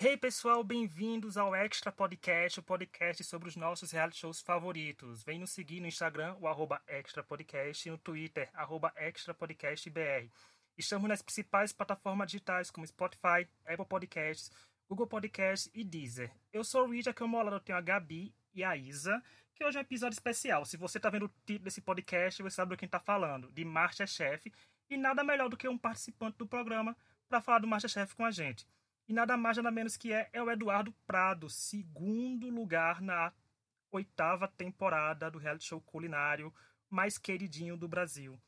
Hey 0.00 0.16
pessoal, 0.16 0.62
bem-vindos 0.62 1.36
ao 1.36 1.56
Extra 1.56 1.90
Podcast, 1.90 2.60
o 2.60 2.62
podcast 2.62 3.24
sobre 3.24 3.48
os 3.48 3.56
nossos 3.56 3.90
reality 3.90 4.18
shows 4.18 4.40
favoritos. 4.40 5.24
Vem 5.24 5.40
nos 5.40 5.50
seguir 5.50 5.80
no 5.80 5.88
Instagram, 5.88 6.36
o 6.40 6.46
arroba 6.46 6.80
Extra 6.86 7.20
Podcast, 7.20 7.88
e 7.88 7.90
no 7.90 7.98
Twitter, 7.98 8.48
arroba 8.54 8.92
Extra 8.94 9.34
Podcast 9.34 9.90
BR. 9.90 10.30
Estamos 10.76 11.08
nas 11.08 11.20
principais 11.20 11.72
plataformas 11.72 12.30
digitais 12.30 12.70
como 12.70 12.86
Spotify, 12.86 13.48
Apple 13.66 13.86
Podcasts, 13.86 14.52
Google 14.88 15.08
Podcasts 15.08 15.68
e 15.74 15.82
Deezer. 15.82 16.30
Eu 16.52 16.62
sou 16.62 16.86
o 16.86 16.92
Rita, 16.92 17.12
que 17.12 17.20
é 17.20 17.26
o 17.26 17.28
meu 17.28 17.42
lado 17.42 17.56
eu 17.56 17.60
tenho 17.60 17.76
a 17.76 17.80
Gabi 17.80 18.32
e 18.54 18.62
a 18.62 18.76
Isa, 18.76 19.20
que 19.52 19.64
hoje 19.64 19.78
é 19.78 19.80
um 19.80 19.82
episódio 19.82 20.14
especial. 20.14 20.64
Se 20.64 20.76
você 20.76 20.98
está 20.98 21.10
vendo 21.10 21.24
o 21.24 21.32
título 21.44 21.64
desse 21.64 21.80
podcast, 21.80 22.40
você 22.40 22.54
sabe 22.54 22.68
do 22.70 22.78
quem 22.78 22.86
está 22.86 23.00
falando, 23.00 23.50
de 23.50 23.64
Masterchef, 23.64 24.52
e 24.88 24.96
nada 24.96 25.24
melhor 25.24 25.48
do 25.48 25.56
que 25.56 25.68
um 25.68 25.76
participante 25.76 26.38
do 26.38 26.46
programa 26.46 26.96
para 27.28 27.40
falar 27.40 27.58
do 27.58 27.66
Masterchef 27.66 28.14
com 28.14 28.24
a 28.24 28.30
gente. 28.30 28.64
E 29.08 29.12
nada 29.14 29.38
mais 29.38 29.56
nada 29.56 29.70
menos 29.70 29.96
que 29.96 30.12
é, 30.12 30.28
é 30.34 30.42
o 30.42 30.50
Eduardo 30.50 30.92
Prado, 31.06 31.48
segundo 31.48 32.50
lugar 32.50 33.00
na 33.00 33.32
oitava 33.90 34.46
temporada 34.46 35.30
do 35.30 35.38
reality 35.38 35.64
show 35.64 35.80
culinário 35.80 36.52
mais 36.90 37.16
queridinho 37.16 37.74
do 37.74 37.88
Brasil. 37.88 38.38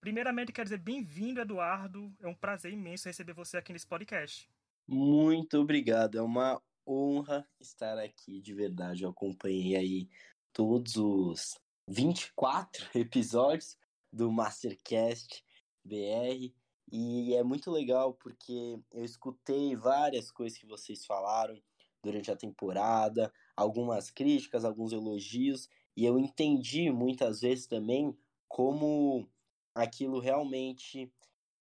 Primeiramente, 0.00 0.52
quero 0.52 0.66
dizer 0.66 0.78
bem-vindo, 0.78 1.40
Eduardo. 1.40 2.14
É 2.20 2.28
um 2.28 2.34
prazer 2.34 2.72
imenso 2.72 3.08
receber 3.08 3.32
você 3.32 3.56
aqui 3.56 3.72
nesse 3.72 3.88
podcast. 3.88 4.48
Muito 4.86 5.58
obrigado. 5.58 6.16
É 6.16 6.22
uma 6.22 6.62
honra 6.86 7.44
estar 7.58 7.98
aqui, 7.98 8.40
de 8.40 8.54
verdade. 8.54 9.02
Eu 9.02 9.10
acompanhei 9.10 9.74
aí 9.74 10.08
todos 10.52 10.94
os 10.94 11.58
24 11.88 12.86
episódios 12.94 13.76
do 14.12 14.30
Mastercast 14.30 15.44
BR 15.84 16.54
e 16.90 17.34
é 17.34 17.42
muito 17.42 17.70
legal 17.70 18.14
porque 18.14 18.78
eu 18.92 19.04
escutei 19.04 19.76
várias 19.76 20.30
coisas 20.30 20.58
que 20.58 20.66
vocês 20.66 21.04
falaram 21.04 21.60
durante 22.02 22.30
a 22.30 22.36
temporada, 22.36 23.32
algumas 23.56 24.10
críticas, 24.10 24.64
alguns 24.64 24.92
elogios, 24.92 25.68
e 25.96 26.04
eu 26.04 26.18
entendi 26.18 26.90
muitas 26.90 27.40
vezes 27.40 27.66
também 27.66 28.16
como 28.46 29.28
aquilo 29.74 30.20
realmente 30.20 31.12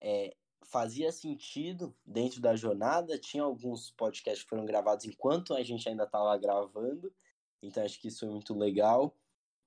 é, 0.02 0.36
fazia 0.64 1.12
sentido 1.12 1.96
dentro 2.06 2.40
da 2.40 2.56
jornada. 2.56 3.18
Tinha 3.18 3.44
alguns 3.44 3.92
podcasts 3.92 4.44
que 4.44 4.50
foram 4.50 4.66
gravados 4.66 5.06
enquanto 5.06 5.54
a 5.54 5.64
gente 5.64 5.90
ainda 5.90 6.04
estava 6.04 6.38
gravando, 6.38 7.14
então 7.62 7.84
acho 7.84 8.00
que 8.00 8.08
isso 8.08 8.20
foi 8.20 8.30
muito 8.30 8.54
legal. 8.54 9.18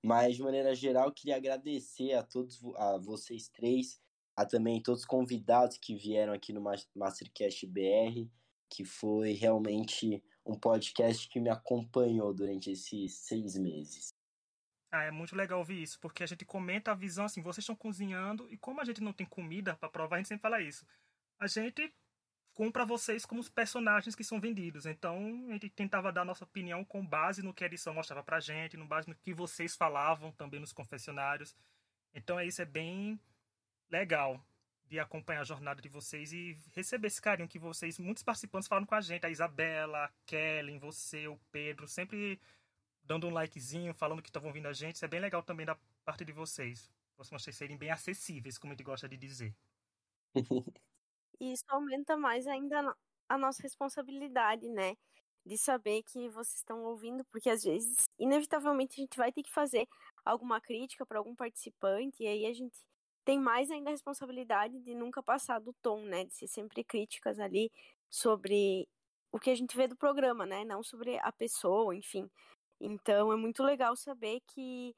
Mas 0.03 0.37
de 0.37 0.43
maneira 0.43 0.75
geral, 0.75 1.13
queria 1.13 1.37
agradecer 1.37 2.15
a 2.15 2.23
todos, 2.23 2.59
a 2.77 2.97
vocês 2.97 3.49
três 3.49 4.01
a 4.37 4.47
também 4.47 4.83
todos 4.83 5.01
os 5.01 5.07
convidados 5.07 5.79
que 5.79 5.95
vieram 5.95 6.33
aqui 6.33 6.53
no 6.53 6.63
Mastercast 6.95 7.67
BR, 7.67 8.29
que 8.69 8.85
foi 8.85 9.33
realmente 9.33 10.23
um 10.47 10.59
podcast 10.59 11.29
que 11.29 11.41
me 11.41 11.51
acompanhou 11.51 12.33
durante 12.33 12.71
esses 12.71 13.15
seis 13.19 13.57
meses. 13.57 14.11
Ah, 14.93 15.05
é 15.05 15.11
muito 15.11 15.37
legal 15.37 15.61
ouvir 15.61 15.83
isso, 15.83 16.01
porque 16.01 16.23
a 16.23 16.27
gente 16.27 16.45
comenta 16.45 16.91
a 16.91 16.95
visão 16.95 17.25
assim, 17.25 17.43
vocês 17.43 17.63
estão 17.63 17.77
cozinhando 17.77 18.49
e 18.51 18.57
como 18.57 18.81
a 18.81 18.85
gente 18.85 19.01
não 19.01 19.13
tem 19.13 19.27
comida 19.27 19.77
para 19.77 19.89
provar, 19.89 20.17
a 20.17 20.19
gente 20.19 20.29
sempre 20.29 20.43
fala 20.43 20.61
isso. 20.61 20.85
A 21.39 21.47
gente 21.47 21.95
compra 22.53 22.85
vocês 22.85 23.25
como 23.25 23.41
os 23.41 23.49
personagens 23.49 24.15
que 24.15 24.25
são 24.25 24.41
vendidos. 24.41 24.87
Então, 24.87 25.17
a 25.49 25.53
gente 25.53 25.71
tentava 25.71 26.13
dar 26.13 26.25
nossa 26.25 26.45
opinião 26.45 26.85
com 26.85 27.07
base 27.07 27.43
no 27.43 27.55
que 27.55 27.63
a 27.63 27.67
edição 27.67 27.95
mostrava 27.95 28.23
pra 28.23 28.41
gente, 28.41 28.77
no 28.77 28.87
base 28.87 29.09
no 29.09 29.15
que 29.15 29.33
vocês 29.33 29.77
falavam 29.77 30.33
também 30.33 30.61
nos 30.61 30.73
confessionários. 30.73 31.57
Então, 32.13 32.39
é 32.39 32.47
isso 32.47 32.61
é 32.61 32.65
bem 32.65 33.19
legal 33.91 34.41
de 34.87 34.99
acompanhar 34.99 35.43
a 35.43 35.45
jornada 35.45 35.81
de 35.81 35.89
vocês 35.89 36.33
e 36.33 36.59
receber 36.75 37.07
esse 37.07 37.23
carinho 37.23 37.49
que 37.49 37.59
vocês, 37.59 37.99
muitos 37.99 38.25
participantes 38.25 38.69
falaram 38.69 38.87
com 38.87 38.95
a 38.95 39.01
gente, 39.01 39.25
a 39.25 39.31
Isabela, 39.31 40.05
a 40.05 40.11
Kellen, 40.27 40.79
você, 40.79 41.29
o 41.29 41.39
Pedro, 41.53 41.87
sempre 41.87 42.41
dando 43.05 43.29
um 43.29 43.31
likezinho, 43.31 43.95
falando 43.95 44.21
que 44.21 44.29
estavam 44.29 44.49
ouvindo 44.49 44.67
a 44.67 44.73
gente. 44.73 44.97
Isso 44.97 45.05
é 45.05 45.09
bem 45.09 45.21
legal 45.21 45.43
também 45.43 45.65
da 45.65 45.77
parte 46.05 46.25
de 46.25 46.33
vocês. 46.33 46.91
Vocês 47.17 47.57
serem 47.57 47.77
bem 47.77 47.91
acessíveis, 47.91 48.59
como 48.59 48.73
a 48.73 48.75
gente 48.75 48.85
gosta 48.85 49.09
de 49.09 49.17
dizer. 49.17 49.55
Isso 51.41 51.65
aumenta 51.69 52.17
mais 52.17 52.47
ainda 52.47 52.97
a 53.29 53.39
nossa 53.39 53.63
responsabilidade, 53.63 54.69
né? 54.69 54.95
De 55.47 55.57
saber 55.57 56.03
que 56.03 56.29
vocês 56.31 56.57
estão 56.57 56.83
ouvindo, 56.83 57.25
porque 57.27 57.49
às 57.49 57.63
vezes, 57.63 58.05
inevitavelmente, 58.19 59.01
a 59.01 59.03
gente 59.03 59.17
vai 59.17 59.33
ter 59.33 59.43
que 59.43 59.51
fazer 59.51 59.87
alguma 60.25 60.61
crítica 60.61 61.07
para 61.07 61.19
algum 61.19 61.35
participante, 61.35 62.23
e 62.23 62.27
aí 62.27 62.47
a 62.47 62.53
gente 62.53 62.77
tem 63.31 63.39
mais 63.39 63.71
ainda 63.71 63.91
a 63.91 63.93
responsabilidade 63.93 64.81
de 64.81 64.93
nunca 64.93 65.23
passar 65.23 65.61
do 65.61 65.73
tom, 65.75 66.01
né? 66.01 66.25
De 66.25 66.35
ser 66.35 66.49
sempre 66.49 66.83
críticas 66.83 67.39
ali 67.39 67.71
sobre 68.09 68.89
o 69.31 69.39
que 69.39 69.51
a 69.51 69.55
gente 69.55 69.77
vê 69.77 69.87
do 69.87 69.95
programa, 69.95 70.45
né? 70.45 70.65
Não 70.65 70.83
sobre 70.83 71.17
a 71.21 71.31
pessoa, 71.31 71.95
enfim. 71.95 72.29
Então 72.81 73.33
é 73.33 73.37
muito 73.37 73.63
legal 73.63 73.95
saber 73.95 74.41
que, 74.49 74.97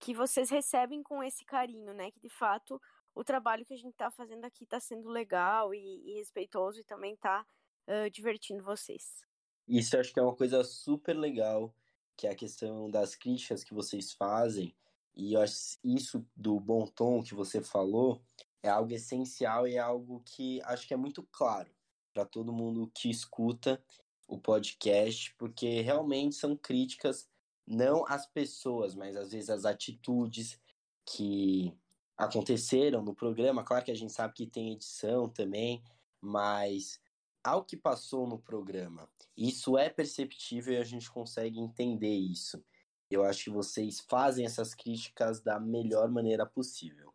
que 0.00 0.14
vocês 0.14 0.48
recebem 0.48 1.02
com 1.02 1.22
esse 1.22 1.44
carinho, 1.44 1.92
né? 1.92 2.10
Que 2.10 2.18
de 2.18 2.30
fato 2.30 2.80
o 3.14 3.22
trabalho 3.22 3.66
que 3.66 3.74
a 3.74 3.76
gente 3.76 3.92
está 3.92 4.10
fazendo 4.10 4.46
aqui 4.46 4.64
está 4.64 4.80
sendo 4.80 5.10
legal 5.10 5.74
e, 5.74 6.02
e, 6.06 6.14
respeitoso 6.14 6.80
e 6.80 6.84
também 6.84 7.12
está 7.12 7.44
uh, 7.86 8.10
divertindo 8.10 8.64
vocês. 8.64 9.20
Isso 9.68 9.94
eu 9.94 10.00
acho 10.00 10.14
que 10.14 10.18
é 10.18 10.22
uma 10.22 10.34
coisa 10.34 10.64
super 10.64 11.14
legal, 11.14 11.74
que 12.16 12.26
é 12.26 12.30
a 12.30 12.34
questão 12.34 12.90
das 12.90 13.14
críticas 13.14 13.62
que 13.62 13.74
vocês 13.74 14.14
fazem 14.14 14.74
e 15.18 15.34
eu 15.34 15.40
acho 15.40 15.76
isso 15.82 16.24
do 16.36 16.60
bom 16.60 16.86
tom 16.86 17.22
que 17.22 17.34
você 17.34 17.60
falou 17.60 18.22
é 18.62 18.68
algo 18.68 18.92
essencial 18.92 19.66
e 19.66 19.74
é 19.74 19.78
algo 19.78 20.22
que 20.24 20.62
acho 20.62 20.86
que 20.86 20.94
é 20.94 20.96
muito 20.96 21.26
claro 21.32 21.70
para 22.14 22.24
todo 22.24 22.52
mundo 22.52 22.90
que 22.94 23.10
escuta 23.10 23.82
o 24.28 24.38
podcast, 24.38 25.34
porque 25.36 25.80
realmente 25.80 26.36
são 26.36 26.56
críticas 26.56 27.28
não 27.66 28.06
às 28.06 28.26
pessoas, 28.26 28.94
mas 28.94 29.16
às 29.16 29.32
vezes 29.32 29.50
às 29.50 29.64
atitudes 29.64 30.60
que 31.04 31.76
aconteceram 32.16 33.02
no 33.02 33.14
programa. 33.14 33.64
Claro 33.64 33.84
que 33.84 33.90
a 33.90 33.96
gente 33.96 34.12
sabe 34.12 34.34
que 34.34 34.46
tem 34.46 34.72
edição 34.72 35.28
também, 35.28 35.82
mas 36.20 37.00
ao 37.42 37.64
que 37.64 37.76
passou 37.76 38.26
no 38.26 38.38
programa, 38.38 39.08
isso 39.36 39.76
é 39.76 39.88
perceptível 39.88 40.74
e 40.74 40.78
a 40.78 40.84
gente 40.84 41.10
consegue 41.10 41.58
entender 41.58 42.14
isso. 42.14 42.62
Eu 43.10 43.24
acho 43.24 43.44
que 43.44 43.50
vocês 43.50 44.00
fazem 44.00 44.44
essas 44.44 44.74
críticas 44.74 45.40
da 45.40 45.58
melhor 45.58 46.08
maneira 46.08 46.44
possível. 46.44 47.14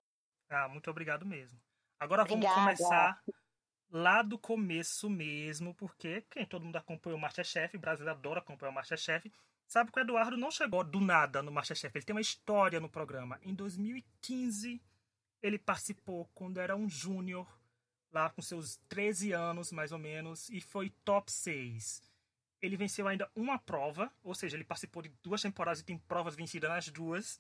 Ah, 0.50 0.68
muito 0.68 0.90
obrigado 0.90 1.26
mesmo. 1.26 1.60
Agora 2.00 2.24
vamos 2.24 2.46
Obrigada. 2.46 2.62
começar 2.62 3.24
lá 3.90 4.22
do 4.24 4.38
começo 4.38 5.10
mesmo, 5.10 5.74
porque 5.76 6.22
quem 6.30 6.46
todo 6.46 6.66
mundo 6.66 6.78
acompanhou 6.78 7.18
o 7.18 7.22
Masterchef, 7.22 7.78
o 7.78 7.80
Brasil 7.80 8.10
adora 8.10 8.40
acompanhar 8.40 8.72
o 8.72 8.74
Masterchef, 8.74 9.32
sabe 9.68 9.92
que 9.92 10.00
o 10.00 10.02
Eduardo 10.02 10.36
não 10.36 10.50
chegou 10.50 10.84
do 10.84 11.00
nada 11.00 11.44
no 11.44 11.52
Masterchef, 11.52 11.96
ele 11.96 12.06
tem 12.06 12.16
uma 12.16 12.22
história 12.22 12.80
no 12.80 12.90
programa. 12.90 13.40
Em 13.44 13.54
2015, 13.54 14.82
ele 15.42 15.60
participou 15.60 16.30
quando 16.34 16.60
era 16.60 16.76
um 16.76 16.90
júnior, 16.90 17.48
lá 18.12 18.30
com 18.30 18.42
seus 18.42 18.78
13 18.90 19.32
anos 19.32 19.72
mais 19.72 19.92
ou 19.92 20.00
menos, 20.00 20.50
e 20.50 20.60
foi 20.60 20.90
top 21.06 21.32
6 21.32 22.13
ele 22.64 22.78
venceu 22.78 23.10
ainda 23.10 23.30
uma 23.36 23.60
prova, 23.60 24.10
ou 24.24 24.34
seja, 24.34 24.56
ele 24.56 24.64
participou 24.64 25.02
de 25.02 25.10
duas 25.22 25.42
temporadas 25.42 25.82
e 25.82 25.84
tem 25.84 25.98
provas 25.98 26.34
vencidas 26.34 26.70
nas 26.70 26.88
duas. 26.88 27.38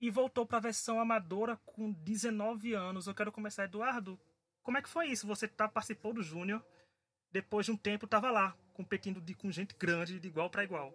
E 0.00 0.10
voltou 0.10 0.46
para 0.46 0.56
a 0.56 0.62
versão 0.62 0.98
amadora 0.98 1.58
com 1.66 1.92
19 1.92 2.72
anos. 2.72 3.06
Eu 3.06 3.14
quero 3.14 3.30
começar, 3.30 3.64
Eduardo. 3.64 4.18
Como 4.62 4.78
é 4.78 4.82
que 4.82 4.88
foi 4.88 5.08
isso? 5.08 5.26
Você 5.26 5.46
tá, 5.46 5.68
participou 5.68 6.14
do 6.14 6.22
Júnior, 6.22 6.64
depois 7.30 7.66
de 7.66 7.72
um 7.72 7.76
tempo 7.76 8.06
estava 8.06 8.30
lá, 8.30 8.56
competindo 8.72 9.20
de, 9.20 9.34
com 9.34 9.52
gente 9.52 9.74
grande, 9.76 10.18
de 10.18 10.28
igual 10.28 10.48
para 10.48 10.64
igual. 10.64 10.94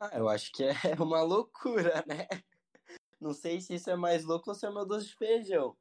Ah, 0.00 0.10
eu 0.14 0.26
acho 0.26 0.50
que 0.50 0.64
é 0.64 0.72
uma 0.98 1.22
loucura, 1.22 2.02
né? 2.06 2.26
Não 3.20 3.34
sei 3.34 3.60
se 3.60 3.74
isso 3.74 3.90
é 3.90 3.96
mais 3.96 4.24
louco 4.24 4.48
ou 4.48 4.54
se 4.54 4.66
é 4.66 4.70
meu 4.70 4.86
doce 4.86 5.08
de 5.08 5.16
feijão. 5.16 5.76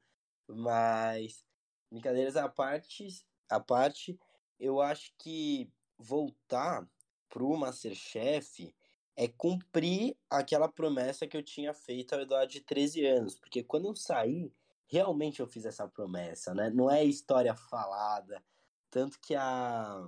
Mas, 0.45 1.45
brincadeiras 1.89 2.35
à 2.35 2.49
parte, 2.49 3.07
à 3.49 3.61
parte, 3.61 4.19
eu 4.59 4.81
acho 4.81 5.13
que 5.17 5.71
voltar 5.97 6.85
pro 7.33 7.57
Masterchef 7.57 8.71
é 9.15 9.27
cumprir 9.27 10.15
aquela 10.29 10.69
promessa 10.69 11.25
que 11.25 11.35
eu 11.35 11.41
tinha 11.41 11.73
feito 11.73 12.13
ao 12.13 12.21
Eduardo 12.21 12.51
de 12.51 12.61
13 12.61 13.03
anos. 13.07 13.35
Porque 13.35 13.63
quando 13.63 13.87
eu 13.87 13.95
saí, 13.95 14.53
realmente 14.85 15.39
eu 15.39 15.47
fiz 15.47 15.65
essa 15.65 15.87
promessa, 15.87 16.53
né? 16.53 16.69
Não 16.69 16.91
é 16.91 17.03
história 17.03 17.55
falada. 17.55 18.43
Tanto 18.91 19.19
que 19.19 19.33
a. 19.33 20.07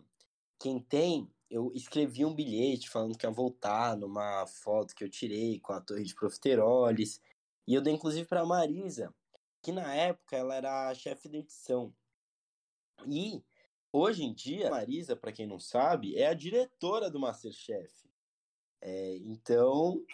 Quem 0.59 0.79
tem, 0.79 1.27
eu 1.49 1.71
escrevi 1.73 2.23
um 2.23 2.33
bilhete 2.33 2.89
falando 2.89 3.17
que 3.17 3.25
ia 3.25 3.31
voltar 3.31 3.97
numa 3.97 4.45
foto 4.45 4.95
que 4.95 5.03
eu 5.03 5.09
tirei 5.09 5.59
com 5.59 5.73
a 5.73 5.81
torre 5.81 6.03
de 6.03 6.13
profiteroles. 6.13 7.19
E 7.67 7.73
eu 7.73 7.81
dei 7.81 7.93
inclusive 7.93 8.27
para 8.27 8.45
Marisa, 8.45 9.11
que 9.63 9.71
na 9.71 9.95
época 9.95 10.37
ela 10.37 10.55
era 10.55 10.89
a 10.89 10.93
chefe 10.93 11.27
de 11.27 11.37
edição. 11.37 11.91
E 13.07 13.43
Hoje 13.97 14.25
em 14.25 14.33
dia, 14.33 14.67
a 14.67 14.71
Marisa, 14.71 15.15
para 15.15 15.31
quem 15.31 15.47
não 15.47 15.57
sabe, 15.57 16.17
é 16.17 16.27
a 16.27 16.33
diretora 16.33 17.09
do 17.09 17.17
Masterchef. 17.17 17.89
É, 18.81 19.15
então, 19.19 20.05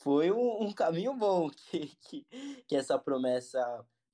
foi 0.00 0.30
um, 0.30 0.64
um 0.64 0.72
caminho 0.74 1.14
bom 1.14 1.48
que, 1.72 1.86
que, 2.02 2.26
que, 2.66 2.76
essa 2.76 2.98
promessa 2.98 3.58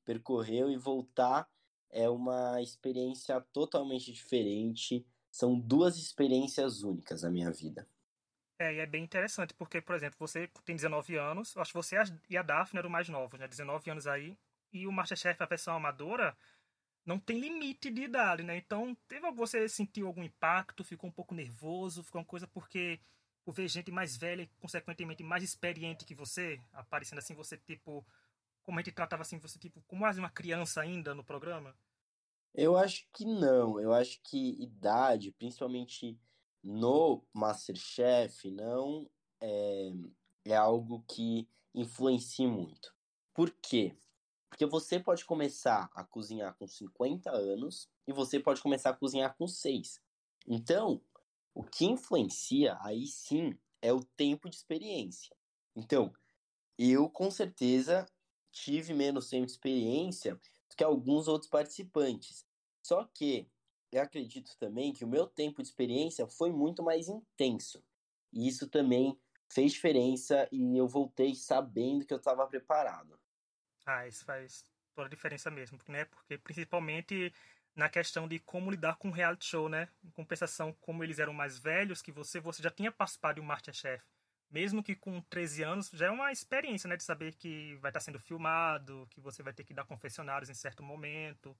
percorreu 0.04 0.70
e 0.70 0.76
voltar 0.76 1.50
é 1.90 2.08
uma 2.08 2.62
experiência 2.62 3.40
totalmente 3.52 4.12
diferente. 4.12 5.04
são 5.28 5.58
duas 5.58 5.96
experiências 5.96 6.84
únicas 6.84 7.24
na 7.24 7.30
minha 7.30 7.50
vida. 7.50 7.88
É, 8.60 8.74
e 8.74 8.78
é 8.78 8.86
bem 8.86 9.02
interessante, 9.02 9.54
porque, 9.54 9.80
por 9.80 9.96
exemplo, 9.96 10.16
você 10.20 10.48
tem 10.64 10.76
19 10.76 11.16
anos, 11.16 11.56
acho 11.56 11.72
que 11.72 11.78
você 11.78 11.96
e 12.30 12.36
a 12.36 12.42
Daphne 12.44 12.78
eram 12.78 12.90
mais 12.90 13.08
novos, 13.08 13.40
né? 13.40 13.48
19 13.48 13.90
anos 13.90 14.06
aí, 14.06 14.38
e 14.72 14.86
o 14.86 14.92
Masterchef, 14.92 15.42
a 15.42 15.46
versão 15.46 15.74
amadora, 15.74 16.36
não 17.04 17.18
tem 17.18 17.38
limite 17.38 17.90
de 17.90 18.02
idade, 18.02 18.42
né? 18.42 18.56
Então, 18.56 18.96
teve 19.06 19.30
você 19.32 19.68
sentiu 19.68 20.06
algum 20.06 20.22
impacto, 20.22 20.84
ficou 20.84 21.08
um 21.08 21.12
pouco 21.12 21.34
nervoso, 21.34 22.02
ficou 22.02 22.20
uma 22.20 22.26
coisa 22.26 22.46
porque 22.46 23.00
por 23.44 23.54
ver 23.54 23.68
gente 23.68 23.90
mais 23.90 24.16
velha 24.16 24.42
e, 24.42 24.46
consequentemente, 24.58 25.22
mais 25.22 25.42
experiente 25.42 26.04
que 26.04 26.14
você, 26.14 26.58
aparecendo 26.72 27.18
assim, 27.18 27.34
você, 27.34 27.58
tipo, 27.58 28.04
como 28.62 28.78
a 28.78 28.82
gente 28.82 28.94
tratava 28.94 29.22
assim, 29.22 29.38
você, 29.38 29.58
tipo, 29.58 29.82
como 29.86 30.02
quase 30.02 30.18
uma 30.18 30.30
criança 30.30 30.80
ainda 30.80 31.14
no 31.14 31.22
programa? 31.22 31.76
Eu 32.54 32.76
acho 32.76 33.06
que 33.12 33.24
não. 33.26 33.78
Eu 33.78 33.92
acho 33.92 34.20
que 34.22 34.62
idade, 34.62 35.32
principalmente 35.32 36.18
no 36.62 37.22
Masterchef, 37.34 38.50
não 38.50 39.10
é, 39.42 39.90
é 40.46 40.56
algo 40.56 41.04
que 41.06 41.46
influencia 41.74 42.48
muito. 42.48 42.94
Por 43.34 43.50
quê? 43.50 43.94
Porque 44.54 44.66
você 44.66 45.00
pode 45.00 45.24
começar 45.24 45.90
a 45.96 46.04
cozinhar 46.04 46.54
com 46.56 46.64
50 46.64 47.28
anos 47.28 47.90
e 48.06 48.12
você 48.12 48.38
pode 48.38 48.62
começar 48.62 48.90
a 48.90 48.96
cozinhar 48.96 49.36
com 49.36 49.48
6. 49.48 50.00
Então, 50.46 51.02
o 51.52 51.64
que 51.64 51.84
influencia 51.84 52.78
aí 52.80 53.04
sim 53.08 53.58
é 53.82 53.92
o 53.92 54.04
tempo 54.16 54.48
de 54.48 54.54
experiência. 54.54 55.34
Então, 55.74 56.14
eu 56.78 57.10
com 57.10 57.32
certeza 57.32 58.06
tive 58.52 58.94
menos 58.94 59.28
tempo 59.28 59.44
de 59.44 59.50
experiência 59.50 60.36
do 60.36 60.76
que 60.76 60.84
alguns 60.84 61.26
outros 61.26 61.50
participantes. 61.50 62.46
Só 62.80 63.02
que 63.12 63.50
eu 63.90 64.02
acredito 64.02 64.56
também 64.56 64.92
que 64.92 65.04
o 65.04 65.08
meu 65.08 65.26
tempo 65.26 65.62
de 65.62 65.68
experiência 65.68 66.28
foi 66.28 66.52
muito 66.52 66.80
mais 66.80 67.08
intenso. 67.08 67.82
E 68.32 68.46
isso 68.46 68.68
também 68.68 69.18
fez 69.52 69.72
diferença 69.72 70.48
e 70.52 70.78
eu 70.78 70.86
voltei 70.86 71.34
sabendo 71.34 72.06
que 72.06 72.14
eu 72.14 72.18
estava 72.18 72.46
preparado. 72.46 73.18
Ah, 73.86 74.06
isso 74.06 74.24
faz 74.24 74.64
toda 74.94 75.06
a 75.06 75.10
diferença 75.10 75.50
mesmo, 75.50 75.78
né? 75.88 76.04
Porque 76.06 76.38
principalmente 76.38 77.32
na 77.74 77.88
questão 77.88 78.28
de 78.28 78.38
como 78.38 78.70
lidar 78.70 78.96
com 78.96 79.10
reality 79.10 79.44
show, 79.46 79.68
né? 79.68 79.88
Em 80.02 80.10
compensação, 80.10 80.72
como 80.80 81.02
eles 81.04 81.18
eram 81.18 81.32
mais 81.32 81.58
velhos 81.58 82.00
que 82.00 82.12
você, 82.12 82.40
você 82.40 82.62
já 82.62 82.70
tinha 82.70 82.92
participado 82.92 83.36
de 83.36 83.40
um 83.40 83.44
Masterchef. 83.44 84.02
Mesmo 84.50 84.82
que 84.82 84.94
com 84.94 85.20
13 85.22 85.62
anos, 85.64 85.90
já 85.90 86.06
é 86.06 86.10
uma 86.10 86.30
experiência, 86.32 86.88
né? 86.88 86.96
De 86.96 87.02
saber 87.02 87.34
que 87.34 87.74
vai 87.76 87.90
estar 87.90 88.00
sendo 88.00 88.18
filmado, 88.20 89.06
que 89.10 89.20
você 89.20 89.42
vai 89.42 89.52
ter 89.52 89.64
que 89.64 89.74
dar 89.74 89.84
confessionários 89.84 90.48
em 90.48 90.54
certo 90.54 90.82
momento, 90.82 91.56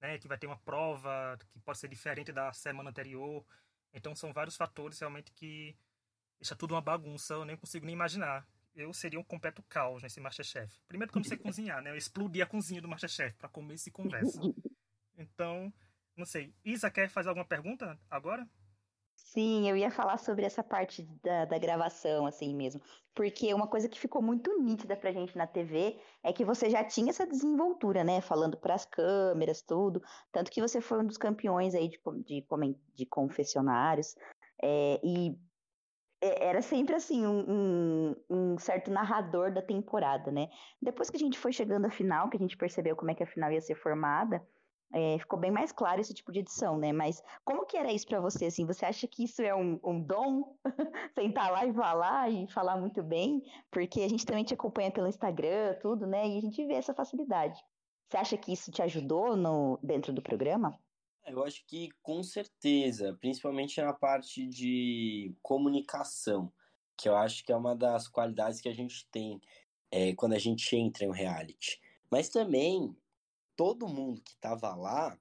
né? 0.00 0.18
Que 0.18 0.28
vai 0.28 0.38
ter 0.38 0.46
uma 0.46 0.58
prova 0.58 1.38
que 1.52 1.60
pode 1.60 1.78
ser 1.78 1.88
diferente 1.88 2.32
da 2.32 2.52
semana 2.52 2.90
anterior. 2.90 3.44
Então 3.92 4.14
são 4.16 4.32
vários 4.32 4.56
fatores 4.56 4.98
realmente 4.98 5.32
que 5.32 5.76
deixa 6.40 6.56
tudo 6.56 6.74
uma 6.74 6.80
bagunça, 6.82 7.34
eu 7.34 7.44
nem 7.44 7.56
consigo 7.56 7.86
nem 7.86 7.94
imaginar 7.94 8.46
eu 8.74 8.92
seria 8.92 9.18
um 9.18 9.24
completo 9.24 9.62
caos 9.62 10.02
nesse 10.02 10.20
Masterchef. 10.20 10.80
Primeiro 10.86 11.12
que 11.12 11.18
eu 11.18 11.22
não 11.22 11.28
sei 11.28 11.36
cozinhar, 11.36 11.82
né? 11.82 11.90
Eu 11.90 11.96
explodi 11.96 12.40
a 12.40 12.46
cozinha 12.46 12.80
do 12.80 12.88
Masterchef 12.88 13.36
para 13.36 13.48
comer 13.48 13.76
e 13.86 13.90
conversa. 13.90 14.40
Então, 15.16 15.72
não 16.16 16.24
sei. 16.24 16.54
Isa, 16.64 16.90
quer 16.90 17.08
fazer 17.08 17.28
alguma 17.28 17.44
pergunta 17.44 17.98
agora? 18.08 18.48
Sim, 19.16 19.68
eu 19.68 19.76
ia 19.76 19.90
falar 19.90 20.16
sobre 20.16 20.44
essa 20.44 20.62
parte 20.62 21.02
da, 21.22 21.44
da 21.44 21.58
gravação, 21.58 22.24
assim 22.24 22.54
mesmo. 22.54 22.80
Porque 23.14 23.52
uma 23.52 23.66
coisa 23.66 23.88
que 23.88 23.98
ficou 23.98 24.22
muito 24.22 24.56
nítida 24.62 24.96
pra 24.96 25.12
gente 25.12 25.36
na 25.36 25.46
TV 25.46 25.98
é 26.22 26.32
que 26.32 26.44
você 26.44 26.70
já 26.70 26.84
tinha 26.84 27.10
essa 27.10 27.26
desenvoltura, 27.26 28.04
né? 28.04 28.20
Falando 28.20 28.56
pras 28.56 28.86
câmeras, 28.86 29.60
tudo. 29.60 30.00
Tanto 30.32 30.50
que 30.50 30.62
você 30.62 30.80
foi 30.80 31.00
um 31.00 31.06
dos 31.06 31.18
campeões 31.18 31.74
aí 31.74 31.88
de, 31.88 32.00
de, 32.24 32.46
de 32.94 33.06
confessionários. 33.06 34.16
É, 34.62 35.00
e 35.04 35.36
era 36.20 36.60
sempre 36.62 36.94
assim, 36.94 37.26
um, 37.26 37.44
um, 37.48 38.16
um, 38.30 38.58
certo 38.58 38.90
narrador 38.90 39.52
da 39.52 39.62
temporada, 39.62 40.30
né? 40.30 40.48
Depois 40.82 41.10
que 41.10 41.16
a 41.16 41.20
gente 41.20 41.38
foi 41.38 41.52
chegando 41.52 41.86
à 41.86 41.90
final, 41.90 42.28
que 42.28 42.36
a 42.36 42.40
gente 42.40 42.56
percebeu 42.56 42.96
como 42.96 43.10
é 43.10 43.14
que 43.14 43.22
a 43.22 43.26
final 43.26 43.52
ia 43.52 43.60
ser 43.60 43.76
formada, 43.76 44.44
é, 44.92 45.18
ficou 45.18 45.38
bem 45.38 45.50
mais 45.50 45.70
claro 45.70 46.00
esse 46.00 46.14
tipo 46.14 46.32
de 46.32 46.40
edição, 46.40 46.78
né? 46.78 46.92
Mas 46.92 47.22
como 47.44 47.66
que 47.66 47.76
era 47.76 47.92
isso 47.92 48.06
para 48.06 48.20
você, 48.20 48.46
assim? 48.46 48.64
Você 48.66 48.86
acha 48.86 49.06
que 49.06 49.24
isso 49.24 49.42
é 49.42 49.54
um, 49.54 49.78
um 49.84 50.00
dom? 50.00 50.56
Sentar 51.14 51.52
lá 51.52 51.66
e 51.66 51.72
falar 51.72 52.30
e 52.30 52.46
falar 52.48 52.76
muito 52.76 53.02
bem? 53.02 53.42
Porque 53.70 54.00
a 54.00 54.08
gente 54.08 54.24
também 54.24 54.44
te 54.44 54.54
acompanha 54.54 54.90
pelo 54.90 55.06
Instagram, 55.06 55.74
tudo, 55.80 56.06
né? 56.06 56.26
E 56.26 56.38
a 56.38 56.40
gente 56.40 56.64
vê 56.66 56.74
essa 56.74 56.94
facilidade. 56.94 57.62
Você 58.08 58.16
acha 58.16 58.36
que 58.38 58.52
isso 58.52 58.70
te 58.70 58.80
ajudou 58.82 59.36
no, 59.36 59.78
dentro 59.82 60.12
do 60.12 60.22
programa? 60.22 60.78
Eu 61.28 61.44
acho 61.44 61.64
que 61.66 61.90
com 62.02 62.22
certeza, 62.22 63.16
principalmente 63.20 63.80
na 63.80 63.92
parte 63.92 64.46
de 64.46 65.34
comunicação, 65.42 66.50
que 66.96 67.08
eu 67.08 67.16
acho 67.16 67.44
que 67.44 67.52
é 67.52 67.56
uma 67.56 67.76
das 67.76 68.08
qualidades 68.08 68.60
que 68.60 68.68
a 68.68 68.74
gente 68.74 69.06
tem 69.10 69.40
é, 69.90 70.14
quando 70.14 70.32
a 70.32 70.38
gente 70.38 70.74
entra 70.74 71.04
em 71.04 71.08
um 71.08 71.12
reality. 71.12 71.80
Mas 72.10 72.28
também, 72.28 72.96
todo 73.54 73.88
mundo 73.88 74.22
que 74.22 74.32
estava 74.32 74.74
lá 74.74 75.18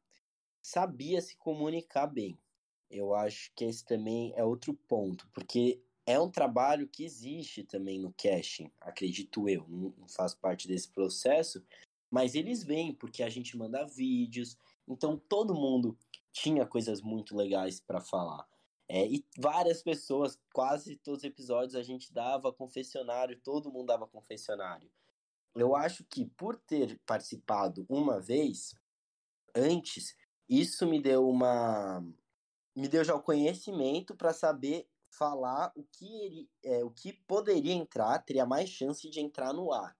sabia 0.61 1.21
se 1.21 1.35
comunicar 1.37 2.07
bem. 2.07 2.37
Eu 2.89 3.13
acho 3.13 3.51
que 3.53 3.65
esse 3.65 3.85
também 3.85 4.33
é 4.35 4.43
outro 4.43 4.73
ponto, 4.73 5.29
porque 5.33 5.81
é 6.05 6.17
um 6.17 6.31
trabalho 6.31 6.87
que 6.87 7.03
existe 7.03 7.63
também 7.63 7.99
no 7.99 8.13
casting, 8.13 8.71
acredito 8.79 9.49
eu, 9.49 9.67
não 9.67 10.07
faço 10.07 10.37
parte 10.39 10.65
desse 10.67 10.89
processo, 10.89 11.61
mas 12.09 12.33
eles 12.33 12.63
vêm 12.63 12.93
porque 12.93 13.23
a 13.23 13.29
gente 13.29 13.57
manda 13.57 13.85
vídeos, 13.85 14.57
então 14.87 15.17
todo 15.17 15.53
mundo 15.53 15.97
tinha 16.31 16.65
coisas 16.65 17.01
muito 17.01 17.35
legais 17.35 17.79
para 17.79 17.99
falar. 17.99 18.47
É, 18.89 19.05
e 19.05 19.25
várias 19.37 19.83
pessoas, 19.83 20.39
quase 20.53 20.95
todos 20.95 21.19
os 21.19 21.23
episódios, 21.25 21.75
a 21.75 21.83
gente 21.83 22.13
dava 22.13 22.53
confessionário, 22.53 23.39
todo 23.41 23.71
mundo 23.71 23.87
dava 23.87 24.07
confessionário. 24.07 24.89
Eu 25.53 25.75
acho 25.75 26.05
que 26.05 26.25
por 26.25 26.55
ter 26.55 26.99
participado 27.05 27.85
uma 27.89 28.19
vez 28.19 28.73
antes, 29.53 30.15
isso 30.47 30.85
me 30.87 31.01
deu 31.01 31.27
uma. 31.27 32.01
me 32.75 32.87
deu 32.87 33.03
já 33.03 33.15
o 33.15 33.21
conhecimento 33.21 34.15
para 34.15 34.31
saber 34.31 34.87
falar 35.09 35.71
o 35.75 35.83
que, 35.83 36.21
ele, 36.21 36.49
é, 36.63 36.83
o 36.83 36.91
que 36.91 37.11
poderia 37.11 37.73
entrar, 37.73 38.19
teria 38.19 38.45
mais 38.45 38.69
chance 38.69 39.09
de 39.09 39.19
entrar 39.19 39.51
no 39.51 39.73
ar. 39.73 39.97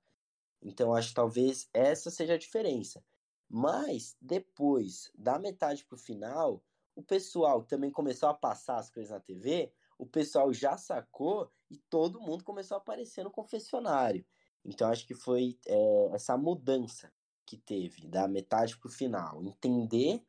Então 0.62 0.94
acho 0.94 1.10
que 1.10 1.16
talvez 1.16 1.68
essa 1.74 2.10
seja 2.10 2.36
a 2.36 2.38
diferença. 2.38 3.04
Mas 3.50 4.18
depois, 4.22 5.12
da 5.16 5.40
metade 5.40 5.86
pro 5.86 5.98
final, 5.98 6.64
o 6.96 7.02
pessoal 7.02 7.64
também 7.64 7.92
começou 7.92 8.28
a 8.30 8.34
passar 8.34 8.78
as 8.78 8.90
coisas 8.90 9.12
na 9.12 9.20
TV, 9.20 9.72
o 9.98 10.06
pessoal 10.06 10.54
já 10.54 10.78
sacou 10.78 11.52
e 11.70 11.78
todo 11.90 12.22
mundo 12.22 12.44
começou 12.44 12.76
a 12.76 12.80
aparecer 12.80 13.24
no 13.24 13.32
confessionário. 13.32 14.26
Então 14.64 14.90
acho 14.90 15.06
que 15.08 15.16
foi 15.16 15.58
é, 15.66 16.10
essa 16.14 16.38
mudança 16.38 17.12
que 17.46 17.58
teve 17.58 18.08
da 18.08 18.28
metade 18.28 18.78
pro 18.78 18.90
final, 18.90 19.42
entender 19.44 20.16
o 20.18 20.24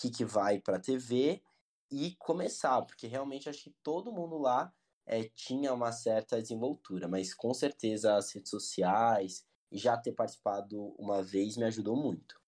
que, 0.00 0.10
que 0.10 0.24
vai 0.24 0.60
para 0.60 0.78
TV 0.78 1.42
e 1.90 2.14
começar, 2.16 2.82
porque 2.82 3.06
realmente 3.06 3.48
acho 3.48 3.64
que 3.64 3.74
todo 3.82 4.12
mundo 4.12 4.36
lá 4.36 4.72
é, 5.06 5.24
tinha 5.24 5.72
uma 5.72 5.90
certa 5.90 6.40
desenvoltura, 6.40 7.08
mas 7.08 7.32
com 7.32 7.54
certeza 7.54 8.14
as 8.14 8.30
redes 8.30 8.50
sociais 8.50 9.46
e 9.72 9.78
já 9.78 9.96
ter 9.96 10.12
participado 10.12 10.94
uma 10.98 11.22
vez 11.22 11.56
me 11.56 11.64
ajudou 11.64 11.96
muito. 11.96 12.38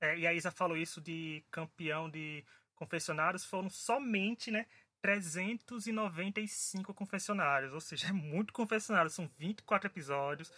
É, 0.00 0.18
e 0.18 0.26
a 0.26 0.32
Isa 0.32 0.50
falou 0.50 0.76
isso 0.76 1.00
de 1.00 1.42
campeão 1.50 2.08
de 2.08 2.44
confessionários, 2.74 3.44
foram 3.44 3.68
somente, 3.68 4.50
né, 4.50 4.66
395 5.00 6.94
confessionários, 6.94 7.72
ou 7.72 7.80
seja, 7.80 8.08
é 8.10 8.12
muito 8.12 8.52
confessionário, 8.52 9.10
são 9.10 9.28
24 9.38 9.88
episódios. 9.88 10.52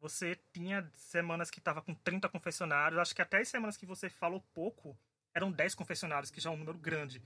Você 0.00 0.38
tinha 0.52 0.88
semanas 0.94 1.50
que 1.50 1.58
estava 1.58 1.82
com 1.82 1.94
30 1.94 2.28
confessionários, 2.28 3.00
acho 3.00 3.14
que 3.14 3.22
até 3.22 3.38
as 3.38 3.48
semanas 3.48 3.76
que 3.76 3.86
você 3.86 4.08
falou 4.10 4.40
pouco, 4.52 4.96
eram 5.34 5.50
10 5.50 5.74
confessionários, 5.74 6.30
que 6.30 6.40
já 6.40 6.50
é 6.50 6.52
um 6.52 6.56
número 6.56 6.78
grande. 6.78 7.22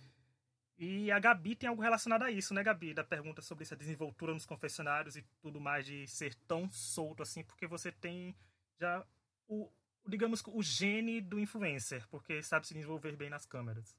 E 0.79 1.11
a 1.13 1.19
Gabi 1.19 1.55
tem 1.55 1.69
algo 1.69 1.83
relacionado 1.83 2.23
a 2.23 2.31
isso, 2.31 2.55
né, 2.55 2.63
Gabi? 2.63 2.95
Da 2.95 3.05
pergunta 3.05 3.43
sobre 3.43 3.65
essa 3.65 3.77
desenvoltura 3.77 4.33
nos 4.33 4.47
confessionários 4.47 5.15
e 5.15 5.23
tudo 5.43 5.61
mais, 5.61 5.85
de 5.85 6.07
ser 6.09 6.35
tão 6.49 6.71
solto 6.71 7.23
assim, 7.23 7.45
porque 7.45 7.67
você 7.67 7.93
tem 7.93 8.35
já 8.81 9.05
o, 9.47 9.71
digamos, 10.07 10.43
o 10.47 10.63
gene 10.63 11.21
do 11.21 11.39
influencer, 11.39 12.07
porque 12.09 12.43
sabe 12.43 12.67
se 12.67 12.75
desenvolver 12.75 13.17
bem 13.17 13.31
nas 13.31 13.47
câmeras. 13.47 13.97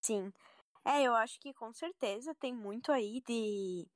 Sim. 0.00 0.32
É, 0.84 1.02
eu 1.02 1.14
acho 1.14 1.38
que 1.40 1.54
com 1.54 1.72
certeza 1.72 2.34
tem 2.34 2.52
muito 2.52 2.90
aí 2.90 3.22
de, 3.26 3.86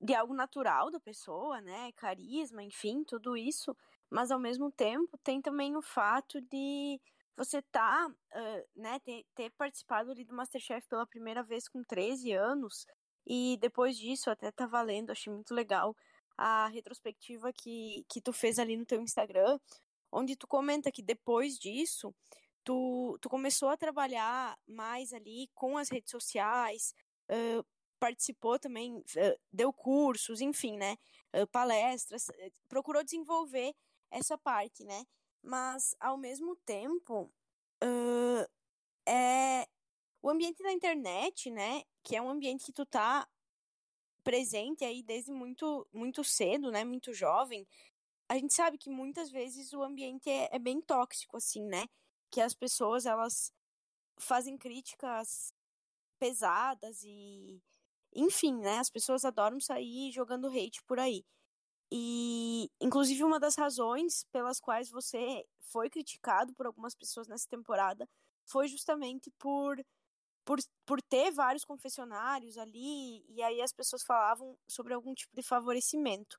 de 0.00 0.14
algo 0.14 0.34
natural 0.34 0.90
da 0.90 0.98
pessoa, 0.98 1.60
né? 1.60 1.92
Carisma, 1.92 2.62
enfim, 2.62 3.04
tudo 3.04 3.36
isso. 3.36 3.76
Mas 4.10 4.30
ao 4.30 4.38
mesmo 4.38 4.72
tempo 4.72 5.16
tem 5.18 5.40
também 5.40 5.76
o 5.76 5.82
fato 5.82 6.40
de 6.40 7.00
você 7.36 7.62
tá, 7.62 8.08
uh, 8.08 8.80
né, 8.80 8.98
ter, 9.00 9.24
ter 9.34 9.50
participado 9.50 10.10
ali 10.10 10.24
do 10.24 10.34
Masterchef 10.34 10.88
pela 10.88 11.06
primeira 11.06 11.42
vez 11.42 11.68
com 11.68 11.84
13 11.84 12.32
anos. 12.32 12.84
E 13.24 13.56
depois 13.60 13.96
disso, 13.96 14.28
até 14.28 14.50
tá 14.50 14.66
valendo, 14.66 15.10
achei 15.10 15.32
muito 15.32 15.54
legal 15.54 15.94
a 16.36 16.68
retrospectiva 16.68 17.52
que, 17.52 18.04
que 18.08 18.20
tu 18.20 18.32
fez 18.32 18.58
ali 18.58 18.76
no 18.76 18.86
teu 18.86 19.00
Instagram, 19.00 19.58
onde 20.10 20.36
tu 20.36 20.46
comenta 20.46 20.92
que 20.92 21.02
depois 21.02 21.58
disso, 21.58 22.14
tu, 22.64 23.18
tu 23.20 23.28
começou 23.28 23.68
a 23.70 23.76
trabalhar 23.76 24.58
mais 24.66 25.12
ali 25.12 25.48
com 25.54 25.78
as 25.78 25.88
redes 25.88 26.10
sociais, 26.10 26.94
uh, 27.30 27.64
participou 27.98 28.58
também, 28.58 28.98
uh, 28.98 29.40
deu 29.52 29.72
cursos, 29.72 30.40
enfim, 30.40 30.76
né? 30.76 30.96
Uh, 31.34 31.46
palestras, 31.46 32.26
procurou 32.68 33.02
desenvolver 33.02 33.74
essa 34.10 34.36
parte, 34.36 34.84
né? 34.84 35.04
Mas, 35.42 35.94
ao 36.00 36.18
mesmo 36.18 36.56
tempo, 36.56 37.32
é 39.06 39.66
o 40.20 40.28
ambiente 40.28 40.62
da 40.62 40.72
internet, 40.72 41.50
né? 41.50 41.82
Que 42.02 42.16
é 42.16 42.22
um 42.22 42.28
ambiente 42.28 42.66
que 42.66 42.72
tu 42.72 42.84
tá 42.84 43.26
presente 44.22 44.84
aí 44.84 45.02
desde 45.02 45.32
muito, 45.32 45.86
muito 45.92 46.22
cedo, 46.22 46.70
né? 46.70 46.84
Muito 46.84 47.14
jovem. 47.14 47.66
A 48.28 48.34
gente 48.36 48.52
sabe 48.54 48.76
que 48.78 48.90
muitas 48.90 49.30
vezes 49.30 49.72
o 49.72 49.82
ambiente 49.82 50.28
é, 50.28 50.48
é 50.54 50.58
bem 50.58 50.80
tóxico, 50.80 51.36
assim, 51.36 51.64
né? 51.64 51.86
Que 52.30 52.40
as 52.40 52.54
pessoas, 52.54 53.06
elas 53.06 53.52
fazem 54.20 54.58
críticas 54.58 55.52
pesadas 56.18 57.02
e 57.04 57.62
enfim, 58.14 58.56
né? 58.60 58.78
As 58.78 58.90
pessoas 58.90 59.24
adoram 59.24 59.60
sair 59.60 60.12
jogando 60.12 60.48
hate 60.48 60.82
por 60.84 60.98
aí. 61.00 61.24
E, 61.92 62.70
inclusive, 62.80 63.24
uma 63.24 63.40
das 63.40 63.56
razões 63.56 64.24
pelas 64.32 64.60
quais 64.60 64.90
você 64.90 65.46
foi 65.60 65.90
criticado 65.90 66.54
por 66.54 66.66
algumas 66.66 66.94
pessoas 66.94 67.28
nessa 67.28 67.48
temporada 67.48 68.08
foi 68.46 68.68
justamente 68.68 69.30
por 69.38 69.78
por, 70.44 70.58
por 70.86 71.02
ter 71.02 71.30
vários 71.30 71.64
confessionários 71.64 72.56
ali, 72.58 73.24
e 73.28 73.42
aí 73.42 73.60
as 73.62 73.72
pessoas 73.72 74.02
falavam 74.02 74.56
sobre 74.68 74.94
algum 74.94 75.14
tipo 75.14 75.34
de 75.36 75.42
favorecimento. 75.42 76.38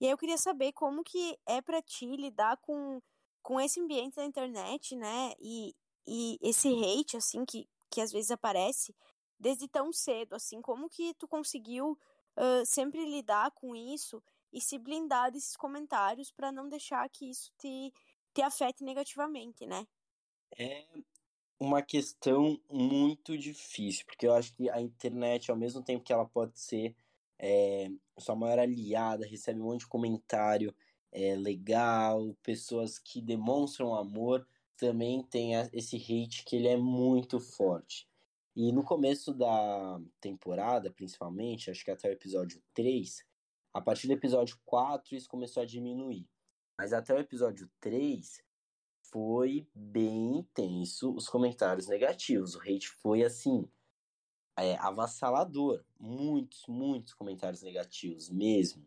E 0.00 0.06
aí 0.06 0.10
eu 0.10 0.18
queria 0.18 0.38
saber 0.38 0.72
como 0.72 1.02
que 1.02 1.38
é 1.46 1.60
para 1.60 1.82
ti 1.82 2.16
lidar 2.16 2.56
com, 2.58 3.00
com 3.42 3.60
esse 3.60 3.80
ambiente 3.80 4.16
da 4.16 4.24
internet, 4.24 4.94
né? 4.96 5.32
E, 5.40 5.74
e 6.06 6.38
esse 6.40 6.68
hate, 6.68 7.16
assim, 7.16 7.44
que, 7.44 7.68
que 7.90 8.00
às 8.00 8.12
vezes 8.12 8.30
aparece 8.30 8.94
desde 9.38 9.68
tão 9.68 9.92
cedo, 9.92 10.34
assim, 10.34 10.60
como 10.60 10.88
que 10.88 11.14
tu 11.14 11.26
conseguiu 11.26 11.98
uh, 12.36 12.66
sempre 12.66 13.04
lidar 13.04 13.50
com 13.52 13.74
isso 13.74 14.22
e 14.52 14.60
se 14.60 14.78
blindar 14.78 15.30
desses 15.30 15.56
comentários 15.56 16.30
para 16.30 16.50
não 16.50 16.68
deixar 16.68 17.08
que 17.08 17.30
isso 17.30 17.52
te, 17.58 17.92
te 18.32 18.42
afete 18.42 18.82
negativamente, 18.82 19.66
né? 19.66 19.86
É, 20.56 20.86
uma 21.60 21.82
questão 21.82 22.60
muito 22.70 23.36
difícil, 23.36 24.06
porque 24.06 24.26
eu 24.26 24.34
acho 24.34 24.54
que 24.54 24.70
a 24.70 24.80
internet, 24.80 25.50
ao 25.50 25.56
mesmo 25.56 25.82
tempo 25.82 26.04
que 26.04 26.12
ela 26.12 26.24
pode 26.24 26.58
ser 26.58 26.96
é, 27.38 27.90
sua 28.18 28.34
maior 28.34 28.58
aliada, 28.58 29.26
recebe 29.26 29.60
um 29.60 29.64
monte 29.64 29.80
de 29.80 29.88
comentário 29.88 30.74
é, 31.12 31.34
legal, 31.36 32.36
pessoas 32.42 32.98
que 32.98 33.20
demonstram 33.20 33.94
amor, 33.94 34.46
também 34.76 35.22
tem 35.22 35.54
esse 35.72 35.96
hate 35.96 36.44
que 36.44 36.56
ele 36.56 36.68
é 36.68 36.76
muito 36.76 37.40
forte. 37.40 38.08
E 38.54 38.72
no 38.72 38.82
começo 38.82 39.32
da 39.32 40.00
temporada, 40.20 40.90
principalmente, 40.90 41.70
acho 41.70 41.84
que 41.84 41.90
até 41.90 42.08
o 42.08 42.12
episódio 42.12 42.60
3, 42.74 43.24
a 43.72 43.80
partir 43.80 44.06
do 44.06 44.12
episódio 44.12 44.58
4 44.64 45.14
isso 45.14 45.28
começou 45.28 45.62
a 45.62 45.66
diminuir. 45.66 46.28
Mas 46.76 46.92
até 46.92 47.14
o 47.14 47.18
episódio 47.18 47.70
3, 47.80 48.42
foi 49.10 49.66
bem 49.74 50.38
intenso 50.38 51.14
os 51.14 51.28
comentários 51.28 51.88
negativos. 51.88 52.54
O 52.54 52.60
hate 52.60 52.88
foi 52.88 53.22
assim, 53.22 53.68
é, 54.62 54.76
avassalador. 54.78 55.84
Muitos, 55.98 56.66
muitos 56.66 57.14
comentários 57.14 57.62
negativos 57.62 58.28
mesmo. 58.28 58.86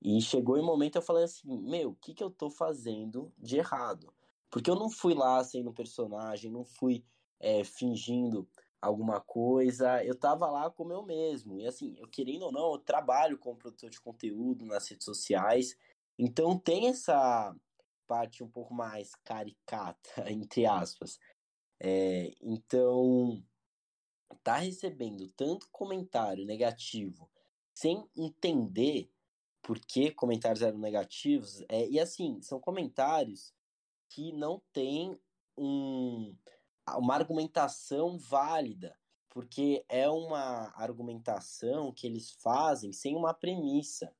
E 0.00 0.20
chegou 0.20 0.56
em 0.56 0.60
um 0.60 0.66
momento 0.66 0.96
eu 0.96 1.02
falei 1.02 1.24
assim: 1.24 1.60
Meu, 1.62 1.90
o 1.90 1.94
que, 1.96 2.14
que 2.14 2.22
eu 2.22 2.30
tô 2.30 2.50
fazendo 2.50 3.32
de 3.36 3.56
errado? 3.56 4.12
Porque 4.50 4.70
eu 4.70 4.76
não 4.76 4.88
fui 4.88 5.14
lá 5.14 5.42
sendo 5.44 5.72
personagem, 5.72 6.50
não 6.50 6.64
fui 6.64 7.04
é, 7.40 7.64
fingindo 7.64 8.48
alguma 8.80 9.20
coisa, 9.20 10.02
eu 10.04 10.14
tava 10.14 10.48
lá 10.48 10.70
como 10.70 10.92
eu 10.92 11.02
mesmo. 11.02 11.58
E 11.58 11.66
assim, 11.66 11.96
eu 11.98 12.08
querendo 12.08 12.42
ou 12.42 12.52
não, 12.52 12.72
eu 12.72 12.78
trabalho 12.78 13.38
como 13.38 13.58
produtor 13.58 13.90
de 13.90 14.00
conteúdo 14.00 14.64
nas 14.64 14.88
redes 14.88 15.04
sociais. 15.04 15.76
Então 16.18 16.58
tem 16.58 16.88
essa 16.88 17.54
parte 18.06 18.42
um 18.42 18.48
pouco 18.48 18.72
mais 18.72 19.14
caricata, 19.16 20.10
entre 20.30 20.64
aspas. 20.66 21.18
É, 21.80 22.32
então, 22.40 23.42
tá 24.42 24.56
recebendo 24.56 25.28
tanto 25.28 25.68
comentário 25.70 26.44
negativo 26.44 27.28
sem 27.74 28.08
entender 28.16 29.10
por 29.62 29.78
que 29.78 30.10
comentários 30.10 30.62
eram 30.62 30.78
negativos. 30.78 31.62
É, 31.68 31.88
e 31.88 32.00
assim, 32.00 32.40
são 32.42 32.58
comentários 32.58 33.54
que 34.08 34.32
não 34.32 34.60
têm 34.72 35.18
um, 35.56 36.34
uma 36.96 37.14
argumentação 37.14 38.18
válida, 38.18 38.98
porque 39.28 39.84
é 39.88 40.08
uma 40.08 40.72
argumentação 40.74 41.92
que 41.92 42.06
eles 42.06 42.30
fazem 42.30 42.92
sem 42.92 43.14
uma 43.14 43.34
premissa. 43.34 44.12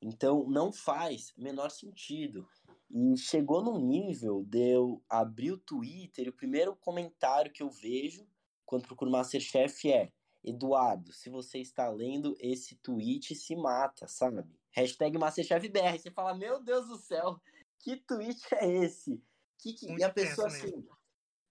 Então, 0.00 0.48
não 0.48 0.72
faz 0.72 1.32
menor 1.36 1.70
sentido. 1.70 2.48
E 2.90 3.16
chegou 3.16 3.62
num 3.62 3.78
nível 3.78 4.44
de 4.44 4.70
eu 4.70 5.02
abrir 5.08 5.52
o 5.52 5.58
Twitter 5.58 6.28
o 6.28 6.32
primeiro 6.32 6.74
comentário 6.76 7.52
que 7.52 7.62
eu 7.62 7.70
vejo 7.70 8.26
quando 8.64 8.86
procuro 8.86 9.10
Masterchef 9.10 9.90
é 9.90 10.12
Eduardo, 10.42 11.12
se 11.12 11.30
você 11.30 11.58
está 11.58 11.88
lendo 11.88 12.36
esse 12.38 12.76
tweet, 12.76 13.34
se 13.34 13.56
mata, 13.56 14.06
sabe? 14.06 14.44
Hashtag 14.72 15.16
MasterchefBR. 15.18 15.98
Você 15.98 16.10
fala, 16.10 16.34
meu 16.34 16.62
Deus 16.62 16.86
do 16.86 16.96
céu, 16.96 17.40
que 17.78 17.96
tweet 17.96 18.42
é 18.56 18.66
esse? 18.66 19.22
Que, 19.58 19.72
que... 19.72 19.90
E 19.92 20.04
a 20.04 20.12
pessoa 20.12 20.48
assim, 20.48 20.86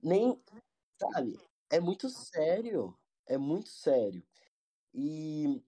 nem, 0.01 0.39
sabe? 0.99 1.39
É 1.69 1.79
muito 1.79 2.09
sério, 2.09 2.95
é 3.25 3.37
muito 3.37 3.69
sério. 3.69 4.23
E 4.93 5.63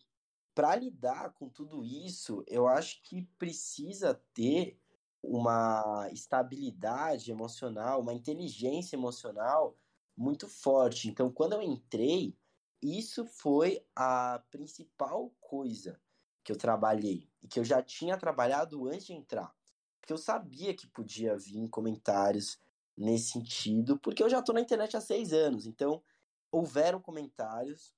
para 0.53 0.75
lidar 0.75 1.33
com 1.33 1.49
tudo 1.49 1.83
isso, 1.83 2.43
eu 2.47 2.67
acho 2.67 3.01
que 3.01 3.23
precisa 3.39 4.21
ter 4.33 4.79
uma 5.21 6.07
estabilidade 6.11 7.31
emocional, 7.31 8.01
uma 8.01 8.13
inteligência 8.13 8.95
emocional 8.95 9.75
muito 10.15 10.47
forte. 10.47 11.09
Então, 11.09 11.31
quando 11.31 11.53
eu 11.53 11.61
entrei, 11.61 12.37
isso 12.81 13.25
foi 13.25 13.85
a 13.95 14.43
principal 14.49 15.33
coisa 15.39 15.99
que 16.43 16.51
eu 16.51 16.57
trabalhei 16.57 17.29
e 17.41 17.47
que 17.47 17.59
eu 17.59 17.63
já 17.63 17.81
tinha 17.81 18.17
trabalhado 18.17 18.87
antes 18.87 19.07
de 19.07 19.13
entrar. 19.13 19.53
Porque 19.99 20.13
eu 20.13 20.17
sabia 20.17 20.73
que 20.73 20.87
podia 20.87 21.35
vir 21.35 21.67
comentários 21.69 22.59
nesse 22.95 23.31
sentido, 23.31 23.97
porque 23.99 24.23
eu 24.23 24.29
já 24.29 24.39
estou 24.39 24.53
na 24.53 24.61
internet 24.61 24.95
há 24.95 25.01
seis 25.01 25.33
anos. 25.33 25.65
Então, 25.65 26.03
houveram 26.51 27.01
comentários 27.01 27.93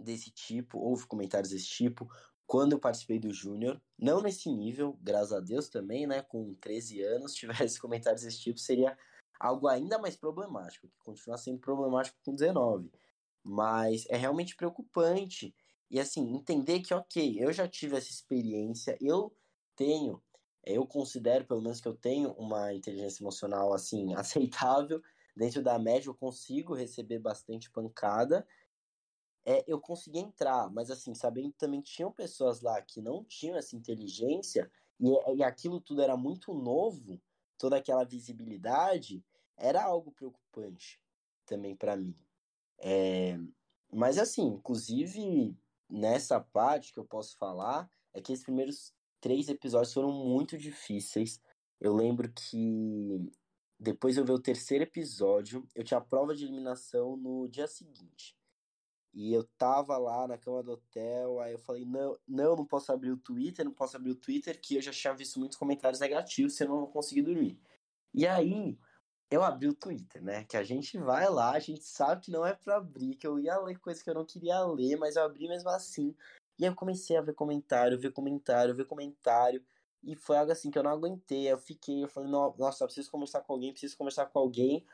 desse 0.00 0.30
tipo, 0.30 0.78
houve 0.78 1.06
comentários 1.06 1.50
desse 1.50 1.66
tipo, 1.66 2.10
quando 2.46 2.72
eu 2.72 2.78
participei 2.78 3.18
do 3.18 3.30
Júnior, 3.30 3.80
não 3.98 4.22
nesse 4.22 4.50
nível, 4.50 4.98
graças 5.02 5.34
a 5.34 5.40
Deus 5.40 5.68
também, 5.68 6.06
né? 6.06 6.22
Com 6.22 6.54
13 6.54 7.02
anos, 7.02 7.34
tivesse 7.36 7.78
comentários 7.78 8.22
desse 8.22 8.40
tipo, 8.40 8.58
seria 8.58 8.96
algo 9.38 9.68
ainda 9.68 9.98
mais 9.98 10.16
problemático, 10.16 10.88
que 10.88 10.98
continua 10.98 11.38
sendo 11.38 11.58
problemático 11.58 12.18
com 12.24 12.34
19. 12.34 12.90
Mas 13.42 14.04
é 14.08 14.16
realmente 14.16 14.56
preocupante. 14.56 15.54
E 15.90 15.98
assim, 15.98 16.34
entender 16.34 16.80
que, 16.80 16.92
ok, 16.92 17.36
eu 17.38 17.52
já 17.52 17.66
tive 17.66 17.96
essa 17.96 18.10
experiência, 18.10 18.96
eu 19.00 19.34
tenho, 19.74 20.22
eu 20.64 20.86
considero 20.86 21.46
pelo 21.46 21.62
menos 21.62 21.80
que 21.80 21.88
eu 21.88 21.94
tenho 21.94 22.32
uma 22.32 22.74
inteligência 22.74 23.22
emocional 23.22 23.72
assim, 23.72 24.14
aceitável, 24.16 25.00
dentro 25.36 25.62
da 25.62 25.78
média 25.78 26.08
eu 26.08 26.14
consigo 26.14 26.74
receber 26.74 27.18
bastante 27.18 27.70
pancada 27.70 28.46
é, 29.48 29.64
eu 29.66 29.80
consegui 29.80 30.18
entrar, 30.18 30.70
mas 30.70 30.90
assim, 30.90 31.14
sabendo 31.14 31.50
que 31.50 31.56
também 31.56 31.80
tinham 31.80 32.12
pessoas 32.12 32.60
lá 32.60 32.82
que 32.82 33.00
não 33.00 33.24
tinham 33.24 33.56
essa 33.56 33.74
inteligência 33.74 34.70
e, 35.00 35.36
e 35.36 35.42
aquilo 35.42 35.80
tudo 35.80 36.02
era 36.02 36.18
muito 36.18 36.52
novo, 36.52 37.18
toda 37.58 37.76
aquela 37.76 38.04
visibilidade, 38.04 39.24
era 39.56 39.82
algo 39.82 40.12
preocupante 40.12 41.00
também 41.44 41.76
para 41.76 41.96
mim. 41.96 42.16
É, 42.78 43.38
mas 43.92 44.18
assim, 44.18 44.46
inclusive 44.46 45.56
nessa 45.90 46.40
parte 46.40 46.92
que 46.92 46.98
eu 46.98 47.04
posso 47.04 47.36
falar, 47.36 47.90
é 48.14 48.20
que 48.20 48.32
esses 48.32 48.44
primeiros 48.44 48.94
três 49.20 49.48
episódios 49.48 49.92
foram 49.92 50.12
muito 50.12 50.56
difíceis. 50.56 51.40
Eu 51.80 51.94
lembro 51.94 52.30
que 52.32 53.30
depois 53.78 54.16
eu 54.16 54.24
ver 54.24 54.32
o 54.32 54.42
terceiro 54.42 54.84
episódio, 54.84 55.66
eu 55.74 55.84
tinha 55.84 55.98
a 55.98 56.04
prova 56.04 56.34
de 56.34 56.44
eliminação 56.44 57.16
no 57.16 57.48
dia 57.48 57.66
seguinte. 57.66 58.37
E 59.14 59.32
eu 59.32 59.44
tava 59.56 59.96
lá 59.96 60.28
na 60.28 60.38
cama 60.38 60.62
do 60.62 60.72
hotel, 60.72 61.40
aí 61.40 61.52
eu 61.52 61.58
falei, 61.58 61.84
não, 61.84 62.16
não, 62.26 62.56
não 62.56 62.64
posso 62.64 62.92
abrir 62.92 63.10
o 63.10 63.16
Twitter, 63.16 63.64
não 63.64 63.72
posso 63.72 63.96
abrir 63.96 64.10
o 64.10 64.16
Twitter, 64.16 64.60
que 64.60 64.76
eu 64.76 64.82
já 64.82 64.92
tinha 64.92 65.14
visto 65.14 65.38
muitos 65.38 65.58
comentários 65.58 66.00
negativos, 66.00 66.54
senão 66.54 66.72
eu 66.72 66.74
não 66.76 66.84
vou 66.84 66.92
conseguir 66.92 67.22
dormir. 67.22 67.58
E 68.14 68.26
aí, 68.26 68.78
eu 69.30 69.42
abri 69.42 69.68
o 69.68 69.74
Twitter, 69.74 70.22
né? 70.22 70.44
Que 70.44 70.56
a 70.56 70.62
gente 70.62 70.98
vai 70.98 71.28
lá, 71.28 71.52
a 71.52 71.58
gente 71.58 71.84
sabe 71.84 72.22
que 72.22 72.30
não 72.30 72.46
é 72.46 72.54
pra 72.54 72.76
abrir, 72.76 73.16
que 73.16 73.26
eu 73.26 73.38
ia 73.38 73.58
ler 73.58 73.78
coisas 73.78 74.02
que 74.02 74.08
eu 74.10 74.14
não 74.14 74.24
queria 74.24 74.64
ler, 74.64 74.96
mas 74.96 75.16
eu 75.16 75.24
abri 75.24 75.48
mesmo 75.48 75.68
assim. 75.70 76.14
E 76.58 76.64
eu 76.64 76.74
comecei 76.74 77.16
a 77.16 77.20
ver 77.20 77.34
comentário, 77.34 77.98
ver 77.98 78.12
comentário, 78.12 78.74
ver 78.74 78.86
comentário. 78.86 79.64
E 80.02 80.16
foi 80.16 80.36
algo 80.38 80.52
assim 80.52 80.70
que 80.70 80.78
eu 80.78 80.82
não 80.82 80.90
aguentei. 80.90 81.50
Eu 81.50 81.58
fiquei, 81.58 82.02
eu 82.02 82.08
falei, 82.08 82.30
nossa, 82.30 82.84
eu 82.84 82.88
preciso 82.88 83.10
conversar 83.10 83.42
com 83.42 83.52
alguém, 83.52 83.72
preciso 83.72 83.96
conversar 83.96 84.26
com 84.26 84.38
alguém. 84.38 84.84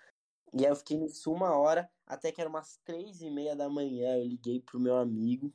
E 0.52 0.64
aí 0.64 0.70
eu 0.70 0.76
fiquei 0.76 0.98
nisso 0.98 1.32
uma 1.32 1.56
hora, 1.56 1.90
até 2.06 2.30
que 2.30 2.40
era 2.40 2.50
umas 2.50 2.78
três 2.84 3.20
e 3.20 3.30
meia 3.30 3.56
da 3.56 3.68
manhã. 3.68 4.16
Eu 4.16 4.24
liguei 4.24 4.60
pro 4.60 4.80
meu 4.80 4.96
amigo, 4.96 5.52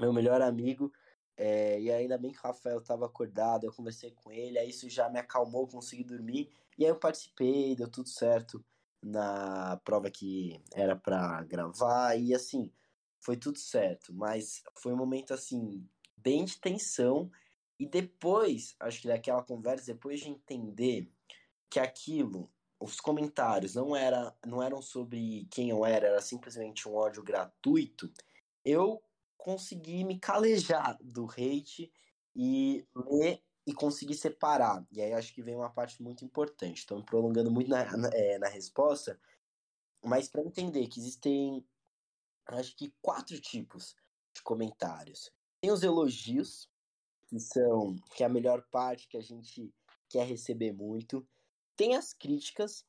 meu 0.00 0.12
melhor 0.12 0.40
amigo, 0.42 0.92
é, 1.36 1.80
e 1.80 1.90
ainda 1.90 2.16
bem 2.16 2.32
que 2.32 2.38
o 2.38 2.42
Rafael 2.42 2.78
estava 2.78 3.06
acordado, 3.06 3.64
eu 3.64 3.72
conversei 3.72 4.12
com 4.12 4.30
ele, 4.30 4.58
aí 4.58 4.70
isso 4.70 4.88
já 4.88 5.08
me 5.08 5.18
acalmou, 5.18 5.66
consegui 5.66 6.04
dormir, 6.04 6.50
e 6.78 6.84
aí 6.84 6.90
eu 6.90 6.98
participei, 6.98 7.74
deu 7.74 7.88
tudo 7.88 8.08
certo 8.08 8.64
na 9.02 9.80
prova 9.84 10.10
que 10.10 10.60
era 10.72 10.96
para 10.96 11.42
gravar, 11.42 12.16
e 12.16 12.34
assim, 12.34 12.72
foi 13.20 13.36
tudo 13.36 13.58
certo, 13.58 14.12
mas 14.14 14.62
foi 14.80 14.92
um 14.92 14.96
momento 14.96 15.34
assim, 15.34 15.86
bem 16.16 16.44
de 16.44 16.58
tensão, 16.60 17.30
e 17.78 17.86
depois, 17.86 18.76
acho 18.78 19.02
que 19.02 19.08
daquela 19.08 19.42
conversa, 19.42 19.92
depois 19.92 20.20
de 20.20 20.28
entender 20.28 21.10
que 21.68 21.80
aquilo, 21.80 22.48
os 22.80 23.00
comentários 23.00 23.74
não, 23.74 23.94
era, 23.94 24.34
não 24.44 24.62
eram 24.62 24.82
sobre 24.82 25.46
quem 25.50 25.70
eu 25.70 25.84
era, 25.84 26.08
era 26.08 26.20
simplesmente 26.20 26.88
um 26.88 26.94
ódio 26.94 27.22
gratuito, 27.22 28.12
eu 28.64 29.02
consegui 29.36 30.04
me 30.04 30.18
calejar 30.18 30.98
do 31.02 31.26
hate 31.30 31.92
e 32.34 32.86
ler 32.94 33.42
e 33.66 33.72
conseguir 33.72 34.14
separar. 34.14 34.86
E 34.92 35.00
aí 35.00 35.12
acho 35.12 35.34
que 35.34 35.42
vem 35.42 35.54
uma 35.54 35.70
parte 35.70 36.02
muito 36.02 36.24
importante. 36.24 36.78
Estou 36.78 36.98
me 36.98 37.04
prolongando 37.04 37.50
muito 37.50 37.70
na, 37.70 37.96
na, 37.96 38.08
é, 38.12 38.38
na 38.38 38.48
resposta, 38.48 39.18
mas 40.04 40.28
para 40.28 40.42
entender 40.42 40.86
que 40.88 41.00
existem, 41.00 41.64
acho 42.46 42.76
que 42.76 42.94
quatro 43.00 43.40
tipos 43.40 43.96
de 44.34 44.42
comentários. 44.42 45.32
Tem 45.60 45.70
os 45.70 45.82
elogios, 45.82 46.68
que 47.26 47.38
são 47.40 47.96
que 48.14 48.22
é 48.22 48.26
a 48.26 48.30
melhor 48.30 48.62
parte 48.70 49.08
que 49.08 49.16
a 49.16 49.22
gente 49.22 49.72
quer 50.10 50.26
receber 50.26 50.72
muito. 50.72 51.26
Tem 51.76 51.96
as 51.96 52.12
críticas, 52.12 52.84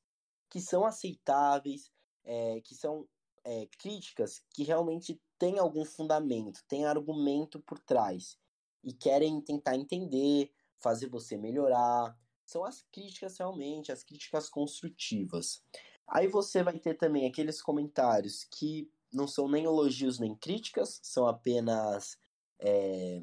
que 0.50 0.60
são 0.62 0.86
aceitáveis, 0.86 1.92
é, 2.24 2.62
que 2.62 2.75
são 2.75 3.08
é, 3.44 3.68
críticas 3.77 4.44
que 4.54 4.63
realmente 4.63 5.22
têm 5.38 5.60
algum 5.60 5.86
fundamento, 5.86 6.63
têm 6.68 6.86
argumento 6.86 7.60
por 7.60 7.80
trás 7.80 8.38
e 8.84 8.94
querem 8.94 9.42
tentar 9.42 9.75
entender, 9.75 10.51
fazer 10.80 11.10
você 11.10 11.38
melhorar. 11.38 12.18
São 12.46 12.63
as 12.63 12.84
críticas 12.92 13.38
realmente, 13.38 13.92
as 13.92 14.04
críticas 14.04 14.50
construtivas. 14.50 15.63
Aí 16.08 16.27
você 16.27 16.62
vai 16.62 16.77
ter 16.80 16.96
também 16.96 17.25
aqueles 17.25 17.62
comentários 17.62 18.44
que 18.44 18.89
não 19.12 19.27
são 19.27 19.48
nem 19.48 19.65
elogios 19.65 20.20
nem 20.20 20.36
críticas, 20.36 21.00
são 21.01 21.27
apenas 21.27 22.18
é, 22.60 23.22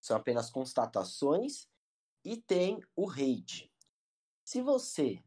são 0.00 0.16
apenas 0.16 0.50
constatações 0.50 1.68
e 2.24 2.36
tem 2.36 2.80
o 2.96 3.10
hate. 3.10 3.69
Se 4.50 4.60
você 4.60 5.22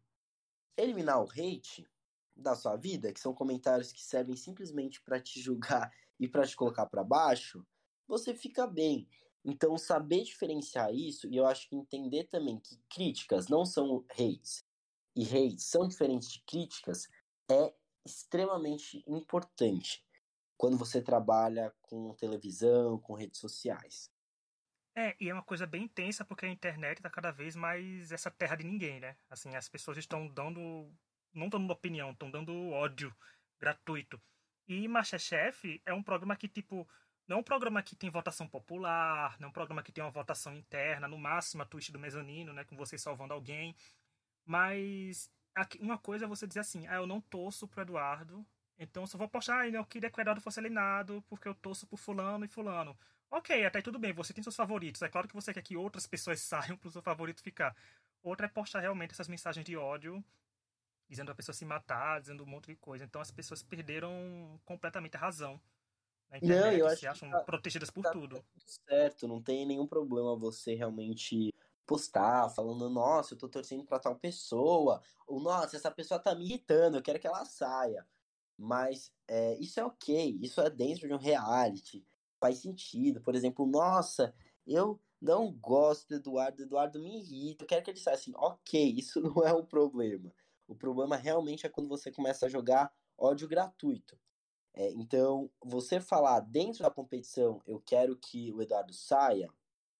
eliminar 0.76 1.24
o 1.24 1.32
hate, 1.32 1.90
da 2.36 2.58
sua 2.58 2.76
vida, 2.76 3.14
que 3.14 3.22
são 3.22 3.34
comentários 3.34 3.90
que 3.90 4.04
servem 4.04 4.36
simplesmente 4.36 5.02
para 5.02 5.18
te 5.18 5.40
julgar 5.40 5.90
e 6.20 6.28
para 6.28 6.46
te 6.46 6.58
colocar 6.58 6.88
para 6.88 7.06
baixo, 7.06 7.66
você 8.06 8.36
fica 8.36 8.68
bem. 8.68 9.08
Então, 9.46 9.78
saber 9.78 10.24
diferenciar 10.24 10.94
isso, 10.94 11.26
e 11.30 11.38
eu 11.38 11.48
acho 11.48 11.70
que 11.70 11.76
entender 11.78 12.26
também 12.26 12.60
que 12.60 12.78
críticas 12.90 13.48
não 13.48 13.64
são 13.64 14.04
hates, 14.10 14.66
e 15.16 15.24
hates 15.24 15.68
são 15.68 15.88
diferentes 15.88 16.30
de 16.30 16.42
críticas, 16.42 17.08
é 17.50 17.74
extremamente 18.06 19.06
importante 19.08 20.06
quando 20.58 20.78
você 20.78 21.02
trabalha 21.02 21.74
com 21.84 22.14
televisão, 22.16 23.00
com 23.00 23.14
redes 23.14 23.40
sociais. 23.40 24.13
É, 24.96 25.16
e 25.20 25.30
é 25.30 25.34
uma 25.34 25.44
coisa 25.44 25.66
bem 25.66 25.84
intensa 25.84 26.24
porque 26.24 26.46
a 26.46 26.50
internet 26.50 26.98
está 26.98 27.10
cada 27.10 27.32
vez 27.32 27.56
mais 27.56 28.12
essa 28.12 28.30
terra 28.30 28.56
de 28.56 28.64
ninguém, 28.64 29.00
né? 29.00 29.18
Assim, 29.30 29.56
as 29.56 29.68
pessoas 29.68 29.98
estão 29.98 30.28
dando 30.28 30.92
não 31.34 31.46
estão 31.46 31.60
dando 31.60 31.72
opinião, 31.72 32.12
estão 32.12 32.30
dando 32.30 32.70
ódio 32.70 33.16
gratuito. 33.60 34.22
E 34.68 34.88
Masterchef 34.88 35.82
é 35.86 35.94
um 35.94 36.04
programa 36.04 36.36
que, 36.36 36.48
tipo, 36.48 36.88
não 37.28 37.38
é 37.38 37.40
um 37.40 37.44
programa 37.44 37.82
que 37.82 37.96
tem 37.96 38.10
votação 38.10 38.48
popular, 38.48 39.36
não 39.40 39.48
é 39.48 39.50
um 39.50 39.54
programa 39.54 39.82
que 39.84 39.92
tem 39.92 40.04
uma 40.04 40.12
votação 40.12 40.54
interna, 40.56 41.08
no 41.08 41.18
máximo 41.18 41.64
a 41.64 41.66
twist 41.66 41.92
do 41.92 42.00
mezanino, 42.00 42.54
né, 42.54 42.64
com 42.64 42.76
você 42.76 42.98
salvando 42.98 43.34
alguém. 43.34 43.76
Mas 44.46 45.32
uma 45.80 45.98
coisa 45.98 46.26
é 46.26 46.28
você 46.28 46.48
dizer 46.48 46.62
assim, 46.62 46.88
ah, 46.88 46.96
eu 46.96 47.08
não 47.08 47.22
torço 47.22 47.68
pro 47.68 47.82
Eduardo, 47.82 48.46
então 48.78 49.06
só 49.08 49.18
vou 49.18 49.30
postar, 49.30 49.62
ah, 49.62 49.70
eu 49.70 49.86
queria 49.86 50.10
que 50.12 50.20
o 50.20 50.22
Eduardo 50.22 50.42
fosse 50.42 50.60
eliminado 50.60 51.24
porque 51.30 51.48
eu 51.48 51.56
torço 51.56 51.88
por 51.88 51.98
fulano 51.98 52.46
e 52.46 52.48
fulano. 52.48 52.98
Ok, 53.34 53.66
até 53.66 53.82
tudo 53.82 53.98
bem, 53.98 54.14
você 54.14 54.32
tem 54.32 54.44
seus 54.44 54.56
favoritos. 54.56 55.02
É 55.02 55.10
claro 55.10 55.28
que 55.28 55.34
você 55.34 55.52
quer 55.52 55.64
que 55.64 55.76
outras 55.76 56.06
pessoas 56.06 56.40
saiam 56.72 56.78
pro 56.78 56.92
seu 56.92 57.02
favorito 57.02 57.42
ficar. 57.42 57.76
Outra 58.22 58.46
é 58.46 58.50
postar 58.50 58.80
realmente 58.80 59.12
essas 59.12 59.28
mensagens 59.28 59.66
de 59.66 59.76
ódio 59.76 60.24
dizendo 61.10 61.32
a 61.32 61.36
pessoa 61.36 61.54
se 61.54 61.66
matar, 61.66 62.22
dizendo 62.22 62.44
um 62.44 62.46
monte 62.46 62.68
de 62.68 62.76
coisa. 62.76 63.04
Então 63.04 63.20
as 63.20 63.32
pessoas 63.32 63.64
perderam 63.64 64.60
completamente 64.64 65.18
a 65.18 65.20
razão. 65.20 65.60
Na 66.30 66.38
internet, 66.38 66.64
não, 66.64 66.72
eu 66.78 66.88
acho 66.88 67.00
se 67.00 67.08
acham 67.08 67.30
tá, 67.32 67.40
protegidas 67.40 67.90
por 67.90 68.04
tá 68.04 68.12
tudo. 68.12 68.36
tudo. 68.36 68.46
Certo, 68.88 69.28
não 69.28 69.42
tem 69.42 69.66
nenhum 69.66 69.88
problema 69.88 70.36
você 70.36 70.76
realmente 70.76 71.52
postar 71.88 72.50
falando, 72.50 72.88
nossa, 72.88 73.34
eu 73.34 73.38
tô 73.38 73.50
torcendo 73.50 73.84
pra 73.84 74.00
tal 74.00 74.16
pessoa, 74.16 75.02
ou 75.26 75.42
nossa, 75.42 75.76
essa 75.76 75.90
pessoa 75.90 76.20
tá 76.20 76.36
me 76.36 76.46
irritando, 76.46 76.98
eu 76.98 77.02
quero 77.02 77.20
que 77.20 77.28
ela 77.28 77.46
saia. 77.46 78.08
Mas 78.56 79.12
é, 79.28 79.56
isso 79.56 79.80
é 79.80 79.86
ok, 79.86 80.38
isso 80.40 80.62
é 80.62 80.70
dentro 80.70 81.08
de 81.08 81.14
um 81.16 81.18
reality, 81.18 82.06
faz 82.44 82.58
sentido. 82.58 83.22
Por 83.22 83.36
exemplo, 83.36 83.66
nossa, 83.66 84.36
eu 84.68 85.00
não 85.22 85.50
gosto 85.50 86.10
do 86.10 86.16
Eduardo, 86.16 86.64
Eduardo 86.64 87.00
me 87.00 87.20
irrita, 87.20 87.64
eu 87.64 87.68
quero 87.68 87.82
que 87.82 87.92
ele 87.92 88.00
saia 88.00 88.16
assim, 88.16 88.34
ok, 88.36 88.94
isso 88.98 89.22
não 89.24 89.42
é 89.46 89.54
um 89.54 89.66
problema. 89.66 90.30
O 90.68 90.76
problema 90.76 91.16
realmente 91.16 91.66
é 91.66 91.70
quando 91.70 91.88
você 91.88 92.12
começa 92.12 92.46
a 92.46 92.50
jogar 92.50 92.92
ódio 93.18 93.48
gratuito. 93.48 94.20
É, 94.74 94.92
então, 94.92 95.50
você 95.64 96.02
falar 96.02 96.42
dentro 96.42 96.84
da 96.84 96.92
competição, 96.92 97.62
eu 97.66 97.80
quero 97.80 98.18
que 98.18 98.52
o 98.52 98.62
Eduardo 98.62 98.94
saia, 98.94 99.48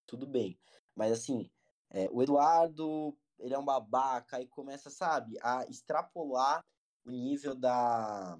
tudo 0.06 0.28
bem. 0.28 0.60
Mas 0.94 1.14
assim, 1.14 1.50
é, 1.92 2.10
o 2.12 2.22
Eduardo, 2.22 3.18
ele 3.40 3.54
é 3.54 3.60
um 3.60 3.64
babaca 3.64 4.42
e 4.42 4.48
começa, 4.48 4.90
sabe, 4.90 5.38
a 5.42 5.64
extrapolar 5.70 6.66
o 7.06 7.12
nível 7.12 7.56
da, 7.56 8.38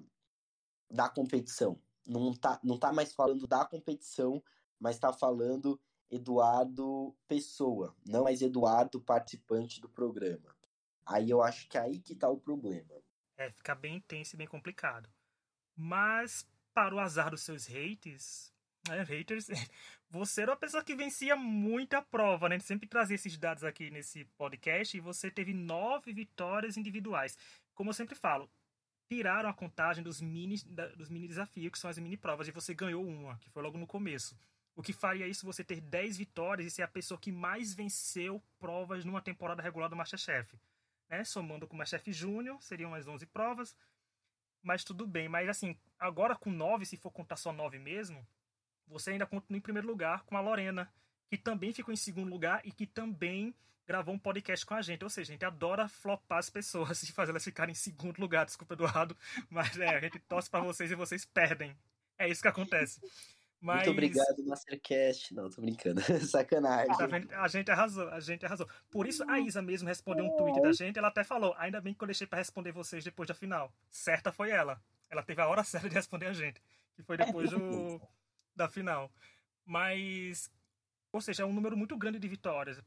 da 0.90 1.08
competição. 1.08 1.80
Não 2.06 2.34
tá, 2.34 2.60
não 2.62 2.78
tá 2.78 2.92
mais 2.92 3.12
falando 3.12 3.46
da 3.46 3.64
competição, 3.64 4.42
mas 4.78 4.98
tá 4.98 5.12
falando 5.12 5.80
Eduardo 6.10 7.16
Pessoa, 7.26 7.94
não 8.06 8.24
mais 8.24 8.42
Eduardo 8.42 9.00
participante 9.00 9.80
do 9.80 9.88
programa. 9.88 10.54
Aí 11.06 11.30
eu 11.30 11.42
acho 11.42 11.68
que 11.68 11.76
é 11.76 11.80
aí 11.80 11.98
que 11.98 12.14
tá 12.14 12.28
o 12.28 12.38
problema. 12.38 12.94
É, 13.36 13.50
fica 13.50 13.74
bem 13.74 13.96
intenso 13.96 14.36
e 14.36 14.38
bem 14.38 14.46
complicado. 14.46 15.08
Mas, 15.76 16.46
para 16.72 16.94
o 16.94 17.00
azar 17.00 17.30
dos 17.30 17.42
seus 17.42 17.66
haters, 17.66 18.52
né, 18.88 19.02
haters, 19.02 19.48
você 20.08 20.42
era 20.42 20.52
uma 20.52 20.56
pessoa 20.56 20.84
que 20.84 20.94
vencia 20.94 21.34
muita 21.34 22.00
prova, 22.00 22.48
né? 22.48 22.58
Sempre 22.58 22.88
trazia 22.88 23.16
esses 23.16 23.36
dados 23.36 23.64
aqui 23.64 23.90
nesse 23.90 24.24
podcast 24.36 24.96
e 24.96 25.00
você 25.00 25.30
teve 25.30 25.52
nove 25.52 26.12
vitórias 26.12 26.76
individuais. 26.76 27.36
Como 27.74 27.90
eu 27.90 27.94
sempre 27.94 28.14
falo, 28.14 28.48
tiraram 29.08 29.48
a 29.48 29.54
contagem 29.54 30.02
dos 30.02 30.20
mini, 30.20 30.56
dos 30.96 31.08
mini 31.08 31.28
desafios, 31.28 31.72
que 31.72 31.78
são 31.78 31.90
as 31.90 31.98
mini 31.98 32.16
provas, 32.16 32.48
e 32.48 32.52
você 32.52 32.74
ganhou 32.74 33.06
uma, 33.06 33.36
que 33.38 33.50
foi 33.50 33.62
logo 33.62 33.78
no 33.78 33.86
começo. 33.86 34.36
O 34.76 34.82
que 34.82 34.92
faria 34.92 35.26
isso 35.26 35.46
você 35.46 35.62
ter 35.62 35.80
10 35.80 36.16
vitórias 36.16 36.66
e 36.66 36.70
ser 36.70 36.82
a 36.82 36.88
pessoa 36.88 37.18
que 37.18 37.30
mais 37.30 37.74
venceu 37.74 38.42
provas 38.58 39.04
numa 39.04 39.20
temporada 39.20 39.62
regular 39.62 39.88
do 39.88 39.96
Masterchef 39.96 40.58
né? 41.08 41.24
Somando 41.24 41.66
com 41.66 41.74
o 41.74 41.78
Masterchef 41.78 42.12
Júnior, 42.12 42.62
seriam 42.62 42.90
mais 42.90 43.06
11 43.06 43.26
provas. 43.26 43.76
Mas 44.62 44.84
tudo 44.84 45.06
bem. 45.06 45.28
Mas 45.28 45.48
assim, 45.48 45.76
agora 45.98 46.34
com 46.34 46.50
9, 46.50 46.84
se 46.84 46.96
for 46.96 47.10
contar 47.10 47.36
só 47.36 47.52
9 47.52 47.78
mesmo, 47.78 48.26
você 48.86 49.12
ainda 49.12 49.26
continua 49.26 49.58
em 49.58 49.62
primeiro 49.62 49.86
lugar 49.86 50.24
com 50.24 50.36
a 50.36 50.40
Lorena, 50.40 50.92
que 51.28 51.36
também 51.36 51.72
ficou 51.72 51.92
em 51.92 51.96
segundo 51.96 52.30
lugar 52.30 52.60
e 52.64 52.72
que 52.72 52.86
também 52.86 53.54
gravou 53.86 54.14
um 54.14 54.18
podcast 54.18 54.64
com 54.64 54.74
a 54.74 54.82
gente. 54.82 55.04
Ou 55.04 55.10
seja, 55.10 55.32
a 55.32 55.34
gente 55.34 55.44
adora 55.44 55.88
flopar 55.88 56.38
as 56.38 56.50
pessoas 56.50 57.02
e 57.04 57.12
fazer 57.12 57.30
elas 57.30 57.44
ficarem 57.44 57.72
em 57.72 57.76
segundo 57.76 58.18
lugar. 58.18 58.46
Desculpa, 58.46 58.74
Eduardo. 58.74 59.16
Mas 59.48 59.78
é, 59.78 59.88
a 59.88 60.00
gente 60.00 60.18
torce 60.20 60.50
para 60.50 60.60
vocês 60.60 60.90
e 60.90 60.94
vocês 60.94 61.24
perdem. 61.24 61.76
É 62.18 62.28
isso 62.28 62.42
que 62.42 62.48
acontece. 62.48 63.00
Mas... 63.64 63.76
Muito 63.76 63.92
obrigado, 63.92 64.44
Mastercast. 64.44 65.34
Não, 65.34 65.48
tô 65.48 65.62
brincando. 65.62 66.00
Sacanagem. 66.28 67.26
Tá 67.28 67.42
a 67.42 67.48
gente 67.48 67.70
arrasou, 67.70 68.08
a 68.10 68.20
gente 68.20 68.44
arrasou. 68.44 68.68
Por 68.90 69.06
isso 69.06 69.24
a 69.28 69.40
Isa 69.40 69.62
mesmo 69.62 69.88
respondeu 69.88 70.26
um 70.26 70.36
tweet 70.36 70.60
da 70.60 70.70
gente, 70.70 70.98
ela 70.98 71.08
até 71.08 71.24
falou, 71.24 71.54
ainda 71.56 71.80
bem 71.80 71.94
que 71.94 72.04
eu 72.04 72.06
deixei 72.06 72.26
para 72.26 72.40
responder 72.40 72.72
vocês 72.72 73.02
depois 73.02 73.26
da 73.26 73.34
final. 73.34 73.72
Certa 73.90 74.30
foi 74.30 74.50
ela. 74.50 74.78
Ela 75.08 75.22
teve 75.22 75.40
a 75.40 75.48
hora 75.48 75.64
certa 75.64 75.88
de 75.88 75.94
responder 75.94 76.26
a 76.26 76.34
gente, 76.34 76.60
que 76.94 77.02
foi 77.02 77.16
depois 77.16 77.50
do, 77.50 78.02
da 78.54 78.68
final. 78.68 79.10
Mas, 79.64 80.50
ou 81.14 81.20
seja, 81.20 81.44
é 81.44 81.46
um 81.46 81.52
número 81.52 81.76
muito 81.76 81.96
grande 81.96 82.18
de 82.18 82.26
vitórias. 82.26 82.82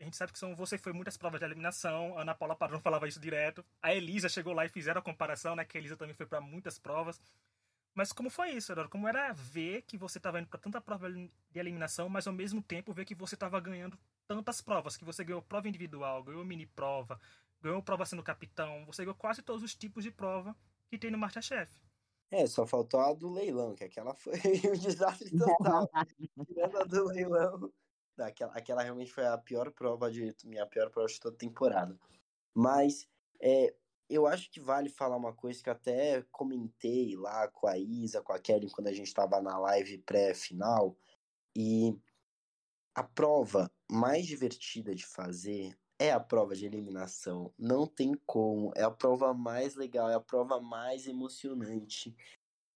A 0.00 0.02
gente 0.02 0.16
sabe 0.16 0.32
que 0.32 0.38
são, 0.38 0.52
você 0.56 0.76
foi 0.76 0.92
muitas 0.92 1.16
provas 1.16 1.38
de 1.38 1.46
eliminação, 1.46 2.18
a 2.18 2.22
Ana 2.22 2.34
Paula 2.34 2.56
Padrão 2.56 2.80
falava 2.80 3.06
isso 3.06 3.20
direto. 3.20 3.64
A 3.80 3.94
Elisa 3.94 4.28
chegou 4.28 4.52
lá 4.52 4.66
e 4.66 4.68
fizeram 4.68 4.98
a 4.98 5.02
comparação, 5.02 5.54
né? 5.54 5.64
Que 5.64 5.78
a 5.78 5.80
Elisa 5.80 5.96
também 5.96 6.12
foi 6.12 6.26
para 6.26 6.40
muitas 6.40 6.76
provas. 6.76 7.20
Mas 7.94 8.12
como 8.12 8.30
foi 8.30 8.50
isso, 8.50 8.72
Eduardo? 8.72 8.90
Como 8.90 9.06
era 9.06 9.32
ver 9.32 9.82
que 9.82 9.96
você 9.96 10.18
estava 10.18 10.40
indo 10.40 10.48
para 10.48 10.58
tanta 10.58 10.80
prova 10.80 11.08
de 11.08 11.30
eliminação, 11.54 12.08
mas 12.08 12.26
ao 12.26 12.32
mesmo 12.32 12.60
tempo 12.60 12.92
ver 12.92 13.04
que 13.04 13.14
você 13.14 13.36
estava 13.36 13.60
ganhando 13.60 13.96
tantas 14.26 14.60
provas, 14.60 14.96
que 14.96 15.04
você 15.04 15.22
ganhou 15.22 15.40
prova 15.40 15.68
individual, 15.68 16.24
ganhou 16.24 16.44
mini 16.44 16.66
prova, 16.66 17.20
ganhou 17.62 17.80
prova 17.80 18.04
sendo 18.04 18.24
capitão, 18.24 18.84
você 18.86 19.04
ganhou 19.04 19.14
quase 19.14 19.40
todos 19.40 19.62
os 19.62 19.72
tipos 19.72 20.02
de 20.02 20.10
prova 20.10 20.56
que 20.88 20.98
tem 20.98 21.12
no 21.12 21.18
Masterchef. 21.18 21.70
É, 22.30 22.46
só 22.46 22.66
faltou 22.66 23.00
a 23.00 23.12
do 23.14 23.30
leilão, 23.30 23.74
que 23.74 23.84
aquela 23.84 24.14
foi 24.14 24.34
um 24.70 24.78
desastre 24.78 25.30
total. 25.36 25.88
Tirando 26.46 26.78
a 26.78 26.84
do 26.84 27.04
leilão. 27.04 27.72
Aquela, 28.18 28.52
aquela 28.52 28.82
realmente 28.82 29.12
foi 29.12 29.26
a 29.26 29.38
pior 29.38 29.70
prova 29.72 30.10
de. 30.10 30.34
Minha 30.44 30.66
pior 30.66 30.90
prova 30.90 31.08
de 31.08 31.18
toda 31.18 31.36
temporada. 31.36 31.98
Mas 32.54 33.08
é, 33.40 33.74
eu 34.10 34.26
acho 34.26 34.50
que 34.50 34.60
vale 34.60 34.88
falar 34.88 35.16
uma 35.16 35.32
coisa 35.32 35.62
que 35.62 35.70
até 35.70 36.22
comentei 36.30 37.16
lá 37.16 37.48
com 37.48 37.66
a 37.66 37.78
Isa, 37.78 38.22
com 38.22 38.32
a 38.32 38.38
Kelly, 38.38 38.70
quando 38.70 38.88
a 38.88 38.92
gente 38.92 39.06
estava 39.06 39.40
na 39.40 39.58
live 39.58 39.98
pré-final. 39.98 40.96
E 41.56 41.98
a 42.94 43.02
prova 43.02 43.70
mais 43.90 44.26
divertida 44.26 44.94
de 44.94 45.06
fazer 45.06 45.78
é 45.98 46.12
a 46.12 46.20
prova 46.20 46.54
de 46.54 46.66
eliminação. 46.66 47.52
Não 47.58 47.86
tem 47.86 48.14
como. 48.26 48.72
É 48.76 48.82
a 48.82 48.90
prova 48.90 49.34
mais 49.34 49.74
legal, 49.74 50.08
é 50.08 50.14
a 50.14 50.20
prova 50.20 50.60
mais 50.60 51.06
emocionante. 51.06 52.14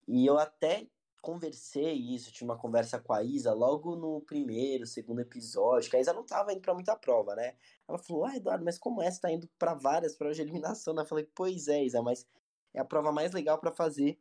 E 0.09 0.27
eu 0.27 0.39
até 0.39 0.89
conversei 1.23 1.93
isso, 1.93 2.33
tive 2.33 2.45
uma 2.45 2.59
conversa 2.59 2.99
com 2.99 3.13
a 3.13 3.23
Isa 3.23 3.55
logo 3.55 3.95
no 3.95 4.21
primeiro, 4.23 4.85
segundo 4.85 5.21
episódio, 5.21 5.89
que 5.89 5.97
a 5.97 6.01
Isa 6.01 6.13
não 6.13 6.27
tava 6.27 6.53
indo 6.53 6.61
pra 6.61 6.75
muita 6.75 6.97
prova, 6.97 7.37
né? 7.37 7.55
Ela 7.89 7.97
falou, 7.97 8.25
ah, 8.25 8.37
Eduardo, 8.37 8.65
mas 8.65 8.77
como 8.77 9.01
é? 9.01 9.09
Você 9.09 9.21
tá 9.21 9.31
indo 9.31 9.49
pra 9.57 9.73
várias 9.73 10.17
provas 10.17 10.37
de 10.37 10.43
eliminação? 10.43 10.97
Eu 10.97 11.07
falei, 11.07 11.29
pois 11.33 11.69
é, 11.69 11.85
Isa, 11.85 12.03
mas 12.03 12.27
é 12.75 12.81
a 12.81 12.85
prova 12.85 13.13
mais 13.13 13.31
legal 13.33 13.57
para 13.59 13.71
fazer. 13.71 14.19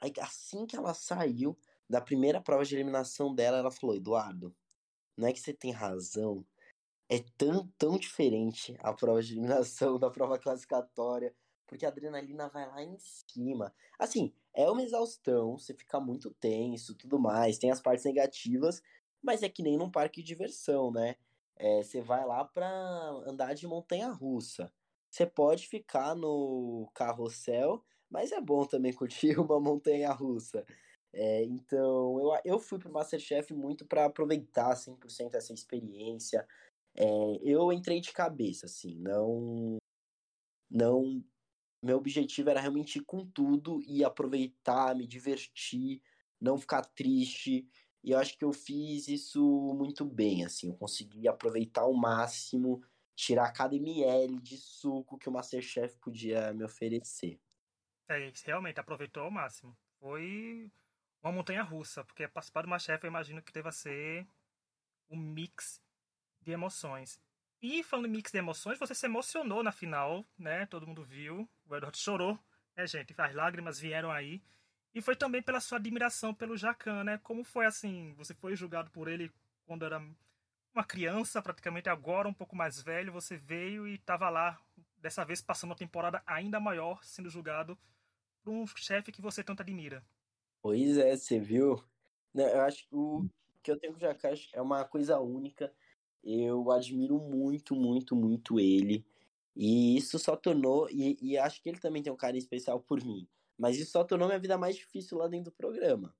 Aí, 0.00 0.10
assim 0.20 0.66
que 0.66 0.76
ela 0.76 0.94
saiu 0.94 1.58
da 1.88 2.00
primeira 2.00 2.40
prova 2.40 2.64
de 2.64 2.74
eliminação 2.74 3.34
dela, 3.34 3.58
ela 3.58 3.70
falou, 3.70 3.94
Eduardo, 3.94 4.54
não 5.14 5.28
é 5.28 5.32
que 5.32 5.40
você 5.40 5.52
tem 5.52 5.72
razão, 5.72 6.44
é 7.08 7.18
tão, 7.36 7.66
tão 7.78 7.98
diferente 7.98 8.76
a 8.80 8.92
prova 8.92 9.22
de 9.22 9.32
eliminação 9.34 9.98
da 9.98 10.10
prova 10.10 10.38
classificatória, 10.38 11.34
porque 11.66 11.84
a 11.86 11.88
adrenalina 11.88 12.48
vai 12.48 12.66
lá 12.68 12.82
em 12.82 12.96
cima. 12.98 13.74
Assim, 13.98 14.32
é 14.54 14.70
uma 14.70 14.82
exaustão, 14.82 15.58
você 15.58 15.74
fica 15.74 16.00
muito 16.00 16.30
tenso, 16.34 16.94
tudo 16.94 17.18
mais, 17.18 17.58
tem 17.58 17.70
as 17.70 17.80
partes 17.80 18.04
negativas, 18.04 18.82
mas 19.22 19.42
é 19.42 19.48
que 19.48 19.62
nem 19.62 19.76
num 19.76 19.90
parque 19.90 20.20
de 20.22 20.28
diversão, 20.28 20.90
né? 20.90 21.16
É, 21.56 21.82
você 21.82 22.00
vai 22.00 22.24
lá 22.26 22.44
pra 22.44 22.68
andar 23.26 23.54
de 23.54 23.66
montanha-russa. 23.66 24.72
Você 25.10 25.26
pode 25.26 25.66
ficar 25.66 26.14
no 26.14 26.88
carrossel, 26.94 27.82
mas 28.08 28.32
é 28.32 28.40
bom 28.40 28.64
também 28.66 28.92
curtir 28.92 29.36
uma 29.40 29.60
montanha-russa. 29.60 30.64
É, 31.12 31.42
então, 31.44 32.18
eu, 32.20 32.40
eu 32.44 32.58
fui 32.60 32.78
pro 32.78 32.92
Masterchef 32.92 33.52
muito 33.54 33.86
para 33.86 34.04
aproveitar 34.04 34.76
100% 34.76 35.34
essa 35.34 35.52
experiência, 35.54 36.46
é, 36.96 37.04
eu 37.42 37.72
entrei 37.72 38.00
de 38.00 38.12
cabeça, 38.12 38.66
assim, 38.66 38.94
não. 38.96 39.78
Não. 40.70 41.24
Meu 41.82 41.96
objetivo 41.96 42.50
era 42.50 42.60
realmente 42.60 42.98
ir 42.98 43.04
com 43.04 43.24
tudo 43.24 43.80
e 43.86 44.04
aproveitar, 44.04 44.96
me 44.96 45.06
divertir, 45.06 46.02
não 46.40 46.58
ficar 46.58 46.84
triste. 46.84 47.68
E 48.02 48.10
eu 48.10 48.18
acho 48.18 48.36
que 48.36 48.44
eu 48.44 48.52
fiz 48.52 49.08
isso 49.08 49.40
muito 49.76 50.04
bem, 50.04 50.44
assim. 50.44 50.68
Eu 50.68 50.76
consegui 50.76 51.28
aproveitar 51.28 51.82
ao 51.82 51.94
máximo, 51.94 52.82
tirar 53.14 53.52
cada 53.52 53.76
ml 53.76 54.40
de 54.40 54.56
suco 54.56 55.18
que 55.18 55.28
o 55.28 55.32
Masterchef 55.32 55.96
podia 55.98 56.52
me 56.52 56.64
oferecer. 56.64 57.40
É, 58.08 58.32
realmente 58.44 58.80
aproveitou 58.80 59.22
ao 59.22 59.30
máximo. 59.30 59.76
Foi 60.00 60.70
uma 61.22 61.32
montanha 61.32 61.62
russa, 61.62 62.04
porque 62.04 62.26
participar 62.26 62.62
do 62.62 62.68
Masterchef 62.68 63.04
eu 63.04 63.10
imagino 63.10 63.42
que 63.42 63.52
deva 63.52 63.70
ser 63.70 64.26
um 65.10 65.16
mix 65.16 65.80
de 66.42 66.52
emoções. 66.52 67.20
E 67.60 67.82
falando 67.82 68.06
em 68.06 68.10
mix 68.10 68.30
de 68.30 68.38
emoções, 68.38 68.78
você 68.78 68.94
se 68.94 69.06
emocionou 69.06 69.62
na 69.62 69.72
final, 69.72 70.24
né? 70.38 70.66
Todo 70.66 70.86
mundo 70.86 71.02
viu. 71.02 71.48
O 71.68 71.76
Edward 71.76 71.98
chorou, 71.98 72.38
né, 72.76 72.86
gente? 72.86 73.14
As 73.18 73.34
lágrimas 73.34 73.80
vieram 73.80 74.10
aí. 74.10 74.40
E 74.94 75.02
foi 75.02 75.16
também 75.16 75.42
pela 75.42 75.60
sua 75.60 75.78
admiração 75.78 76.32
pelo 76.32 76.56
Jacan, 76.56 77.04
né? 77.04 77.18
Como 77.18 77.42
foi 77.44 77.66
assim? 77.66 78.14
Você 78.14 78.32
foi 78.32 78.54
julgado 78.54 78.90
por 78.90 79.08
ele 79.08 79.30
quando 79.66 79.84
era 79.84 80.00
uma 80.72 80.84
criança, 80.84 81.42
praticamente 81.42 81.88
agora 81.88 82.28
um 82.28 82.32
pouco 82.32 82.54
mais 82.54 82.80
velho. 82.80 83.12
Você 83.12 83.36
veio 83.36 83.88
e 83.88 83.94
estava 83.94 84.30
lá, 84.30 84.60
dessa 84.96 85.24
vez 85.24 85.42
passando 85.42 85.70
uma 85.70 85.76
temporada 85.76 86.22
ainda 86.24 86.60
maior, 86.60 87.02
sendo 87.02 87.28
julgado 87.28 87.76
por 88.42 88.52
um 88.52 88.66
chefe 88.68 89.10
que 89.10 89.20
você 89.20 89.42
tanto 89.42 89.62
admira. 89.62 90.04
Pois 90.62 90.96
é, 90.96 91.16
você 91.16 91.40
viu? 91.40 91.82
Eu 92.34 92.60
acho 92.62 92.88
que 92.88 92.94
o 92.94 93.28
que 93.62 93.70
eu 93.70 93.78
tenho 93.78 93.92
com 93.92 93.98
o 93.98 94.00
Jacan 94.00 94.34
é 94.52 94.62
uma 94.62 94.84
coisa 94.84 95.18
única 95.18 95.72
eu 96.22 96.70
admiro 96.70 97.18
muito, 97.18 97.74
muito, 97.74 98.14
muito 98.16 98.60
ele. 98.60 99.04
E 99.56 99.96
isso 99.96 100.18
só 100.18 100.36
tornou. 100.36 100.88
E, 100.90 101.18
e, 101.20 101.38
acho 101.38 101.62
que 101.62 101.68
ele 101.68 101.80
também 101.80 102.02
tem 102.02 102.12
um 102.12 102.16
carinho 102.16 102.42
especial 102.42 102.80
por 102.80 103.04
mim. 103.04 103.28
Mas 103.56 103.76
isso 103.76 103.92
só 103.92 104.04
tornou 104.04 104.28
minha 104.28 104.38
vida 104.38 104.56
mais 104.56 104.76
difícil 104.76 105.18
lá 105.18 105.26
dentro 105.26 105.50
do 105.50 105.56
programa. 105.56 106.14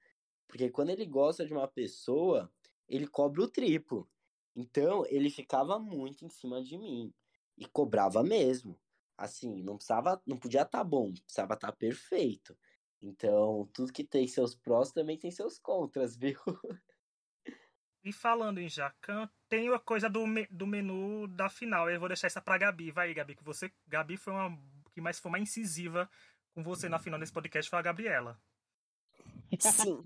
Porque 0.49 0.71
quando 0.71 0.91
ele 0.91 1.07
gosta 1.07 1.47
de 1.47 1.53
uma 1.53 1.69
pessoa, 1.69 2.51
ele 2.89 3.07
cobra 3.07 3.43
o 3.43 3.49
triplo. 3.49 4.09
Então, 4.57 5.05
ele 5.07 5.31
ficava 5.31 5.79
muito 5.79 6.25
em 6.25 6.29
cima 6.29 6.63
de 6.63 6.77
mim. 6.77 7.13
E 7.57 7.67
cobrava 7.67 8.23
mesmo. 8.25 8.79
Assim, 9.17 9.63
não 9.63 9.77
precisava. 9.77 10.21
Não 10.27 10.37
podia 10.37 10.63
estar 10.63 10.79
tá 10.79 10.85
bom, 10.85 11.13
precisava 11.13 11.55
estar 11.55 11.71
tá 11.71 11.77
perfeito. 11.77 12.57
Então, 13.01 13.69
tudo 13.73 13.93
que 13.93 14.03
tem 14.03 14.27
seus 14.27 14.55
prós 14.55 14.91
também 14.91 15.17
tem 15.17 15.31
seus 15.31 15.59
contras, 15.59 16.17
viu? 16.19 16.39
E 18.05 18.13
falando 18.13 18.59
em 18.59 18.69
Jacan, 18.69 19.29
tem 19.49 19.73
a 19.73 19.79
coisa 19.79 20.09
do, 20.09 20.27
me, 20.27 20.47
do 20.47 20.67
menu 20.67 21.27
da 21.27 21.49
final. 21.49 21.91
Eu 21.91 21.99
vou 21.99 22.09
deixar 22.09 22.27
essa 22.27 22.41
pra 22.41 22.59
Gabi. 22.59 22.91
Vai, 22.91 23.13
Gabi, 23.13 23.35
que 23.35 23.45
você. 23.45 23.73
Gabi 23.87 24.17
foi 24.17 24.33
uma. 24.33 24.59
que 24.93 25.01
mais 25.01 25.19
foi 25.19 25.31
uma 25.31 25.39
incisiva 25.39 26.09
com 26.55 26.63
você 26.63 26.89
na 26.89 26.99
final 26.99 27.19
desse 27.21 27.33
podcast 27.33 27.69
foi 27.69 27.79
a 27.79 27.83
Gabriela. 27.83 28.41
Sim. 29.61 30.03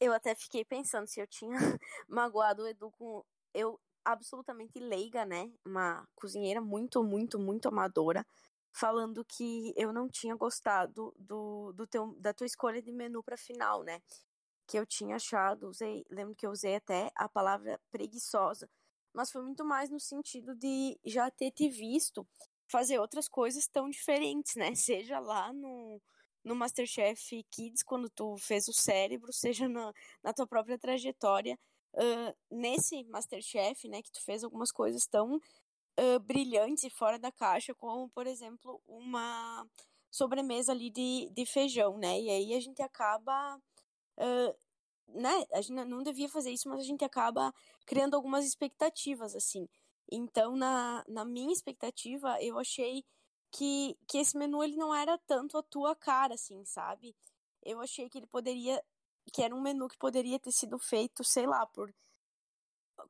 Eu 0.00 0.12
até 0.12 0.34
fiquei 0.34 0.64
pensando 0.64 1.06
se 1.06 1.20
eu 1.20 1.26
tinha 1.26 1.56
magoado 2.08 2.62
o 2.62 2.66
Edu 2.66 2.90
com. 2.92 3.24
Eu, 3.52 3.80
absolutamente 4.04 4.78
leiga, 4.78 5.24
né? 5.26 5.52
Uma 5.64 6.06
cozinheira 6.14 6.60
muito, 6.60 7.02
muito, 7.02 7.38
muito 7.38 7.68
amadora. 7.68 8.26
Falando 8.72 9.24
que 9.24 9.72
eu 9.76 9.92
não 9.92 10.08
tinha 10.08 10.34
gostado 10.36 11.14
do, 11.18 11.72
do 11.72 11.86
teu, 11.86 12.14
da 12.18 12.32
tua 12.32 12.46
escolha 12.46 12.80
de 12.80 12.92
menu 12.92 13.22
pra 13.22 13.36
final, 13.36 13.82
né? 13.82 14.00
Que 14.68 14.78
eu 14.78 14.86
tinha 14.86 15.16
achado, 15.16 15.68
usei, 15.68 16.04
lembro 16.10 16.36
que 16.36 16.46
eu 16.46 16.50
usei 16.50 16.76
até 16.76 17.10
a 17.16 17.28
palavra 17.28 17.80
preguiçosa, 17.90 18.68
mas 19.14 19.32
foi 19.32 19.42
muito 19.42 19.64
mais 19.64 19.90
no 19.90 19.98
sentido 19.98 20.54
de 20.54 21.00
já 21.04 21.30
ter 21.30 21.50
te 21.50 21.68
visto 21.68 22.26
fazer 22.70 22.98
outras 22.98 23.28
coisas 23.28 23.66
tão 23.66 23.88
diferentes, 23.88 24.54
né? 24.56 24.74
Seja 24.76 25.18
lá 25.18 25.52
no, 25.54 26.00
no 26.44 26.54
Masterchef 26.54 27.42
Kids, 27.50 27.82
quando 27.82 28.10
tu 28.10 28.36
fez 28.36 28.68
o 28.68 28.72
cérebro, 28.72 29.32
seja 29.32 29.68
na, 29.68 29.92
na 30.22 30.32
tua 30.34 30.46
própria 30.46 30.78
trajetória. 30.78 31.58
Uh, 31.94 32.36
nesse 32.50 33.02
Masterchef, 33.04 33.88
né, 33.88 34.02
que 34.02 34.12
tu 34.12 34.22
fez 34.22 34.44
algumas 34.44 34.70
coisas 34.70 35.06
tão 35.06 35.36
uh, 35.36 36.20
brilhantes 36.20 36.84
e 36.84 36.90
fora 36.90 37.18
da 37.18 37.32
caixa, 37.32 37.74
como, 37.74 38.08
por 38.10 38.26
exemplo, 38.26 38.80
uma 38.86 39.66
sobremesa 40.10 40.72
ali 40.72 40.90
de, 40.90 41.30
de 41.32 41.46
feijão, 41.46 41.96
né? 41.96 42.20
E 42.20 42.30
aí 42.30 42.54
a 42.54 42.60
gente 42.60 42.82
acaba 42.82 43.58
né, 45.08 45.44
a 45.52 45.60
gente 45.60 45.84
não 45.84 46.02
devia 46.02 46.28
fazer 46.28 46.50
isso, 46.50 46.68
mas 46.68 46.80
a 46.80 46.84
gente 46.84 47.04
acaba 47.04 47.52
criando 47.86 48.14
algumas 48.14 48.44
expectativas, 48.44 49.34
assim. 49.34 49.68
Então, 50.10 50.56
na, 50.56 51.04
na 51.08 51.24
minha 51.24 51.52
expectativa, 51.52 52.42
eu 52.42 52.58
achei 52.58 53.04
que, 53.50 53.96
que 54.06 54.18
esse 54.18 54.36
menu 54.36 54.62
ele 54.62 54.76
não 54.76 54.94
era 54.94 55.18
tanto 55.26 55.56
a 55.58 55.62
tua 55.62 55.94
cara, 55.94 56.34
assim, 56.34 56.64
sabe? 56.64 57.14
Eu 57.62 57.80
achei 57.80 58.08
que 58.08 58.18
ele 58.18 58.26
poderia, 58.26 58.82
que 59.32 59.42
era 59.42 59.54
um 59.54 59.60
menu 59.60 59.88
que 59.88 59.98
poderia 59.98 60.38
ter 60.38 60.52
sido 60.52 60.78
feito, 60.78 61.24
sei 61.24 61.46
lá, 61.46 61.66
por 61.66 61.92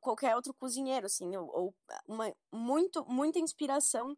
qualquer 0.01 0.35
outro 0.35 0.53
cozinheiro, 0.53 1.05
assim, 1.05 1.35
ou, 1.35 1.47
ou 1.53 1.75
uma, 2.07 2.33
muito, 2.51 3.05
muita 3.05 3.39
inspiração 3.39 4.11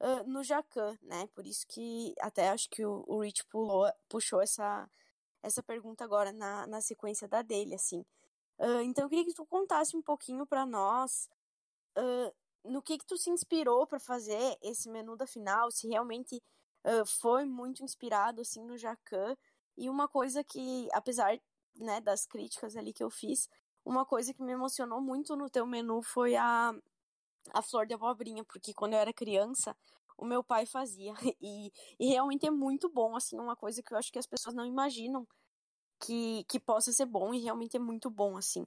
uh, 0.00 0.24
no 0.26 0.42
Jacan, 0.42 0.96
né? 1.02 1.26
Por 1.34 1.46
isso 1.46 1.66
que 1.68 2.14
até 2.20 2.50
acho 2.50 2.68
que 2.70 2.84
o, 2.84 3.04
o 3.06 3.20
Rich 3.20 3.44
pulou, 3.46 3.90
puxou 4.08 4.40
essa, 4.40 4.88
essa 5.46 5.62
pergunta 5.62 6.04
agora 6.04 6.32
na, 6.32 6.66
na 6.66 6.80
sequência 6.80 7.28
da 7.28 7.40
dele, 7.42 7.74
assim. 7.74 8.04
Uh, 8.58 8.80
então 8.82 9.04
eu 9.04 9.08
queria 9.08 9.24
que 9.24 9.34
tu 9.34 9.46
contasse 9.46 9.96
um 9.96 10.02
pouquinho 10.02 10.46
para 10.46 10.66
nós 10.66 11.28
uh, 11.98 12.34
no 12.64 12.82
que 12.82 12.98
que 12.98 13.06
tu 13.06 13.16
se 13.16 13.30
inspirou 13.30 13.86
para 13.86 14.00
fazer 14.00 14.58
esse 14.62 14.88
menu 14.90 15.16
da 15.16 15.26
final, 15.26 15.70
se 15.70 15.86
realmente 15.88 16.42
uh, 16.84 17.06
foi 17.20 17.44
muito 17.44 17.84
inspirado 17.84 18.40
assim 18.40 18.64
no 18.64 18.76
Jacan 18.76 19.36
e 19.76 19.88
uma 19.88 20.08
coisa 20.08 20.42
que 20.42 20.88
apesar 20.92 21.38
né, 21.76 22.00
das 22.00 22.26
críticas 22.26 22.76
ali 22.76 22.92
que 22.92 23.04
eu 23.04 23.10
fiz, 23.10 23.48
uma 23.84 24.04
coisa 24.04 24.32
que 24.34 24.42
me 24.42 24.52
emocionou 24.52 25.00
muito 25.00 25.36
no 25.36 25.50
teu 25.50 25.66
menu 25.66 26.02
foi 26.02 26.34
a 26.36 26.74
a 27.52 27.62
flor 27.62 27.86
de 27.86 27.94
abobrinha, 27.94 28.44
porque 28.44 28.74
quando 28.74 28.94
eu 28.94 28.98
era 28.98 29.12
criança, 29.12 29.76
o 30.16 30.24
meu 30.24 30.42
pai 30.42 30.66
fazia. 30.66 31.12
E, 31.40 31.70
e 31.98 32.06
realmente 32.08 32.46
é 32.46 32.50
muito 32.50 32.88
bom, 32.88 33.16
assim, 33.16 33.38
uma 33.38 33.56
coisa 33.56 33.82
que 33.82 33.92
eu 33.92 33.98
acho 33.98 34.12
que 34.12 34.18
as 34.18 34.26
pessoas 34.26 34.54
não 34.54 34.64
imaginam 34.64 35.26
que, 36.00 36.44
que 36.44 36.58
possa 36.58 36.92
ser 36.92 37.06
bom 37.06 37.32
e 37.34 37.40
realmente 37.40 37.76
é 37.76 37.80
muito 37.80 38.10
bom, 38.10 38.36
assim. 38.36 38.62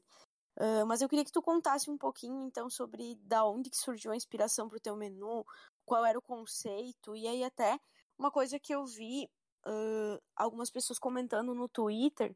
Uh, 0.57 0.85
mas 0.88 1.01
eu 1.01 1.09
queria 1.09 1.25
que 1.25 1.31
tu 1.31 1.41
contasse 1.41 1.89
um 1.89 1.97
pouquinho, 1.97 2.43
então, 2.43 2.69
sobre 2.69 3.15
da 3.21 3.45
onde 3.45 3.69
que 3.69 3.77
surgiu 3.77 4.12
a 4.12 4.15
inspiração 4.15 4.67
para 4.67 4.77
o 4.77 4.81
teu 4.81 4.95
menu, 4.95 5.45
qual 5.85 6.05
era 6.05 6.17
o 6.19 6.21
conceito. 6.21 7.15
E 7.15 7.27
aí 7.27 7.43
até 7.43 7.79
uma 8.17 8.31
coisa 8.31 8.59
que 8.59 8.73
eu 8.73 8.85
vi 8.85 9.29
uh, 9.65 10.21
algumas 10.35 10.69
pessoas 10.69 10.99
comentando 10.99 11.55
no 11.55 11.69
Twitter 11.69 12.35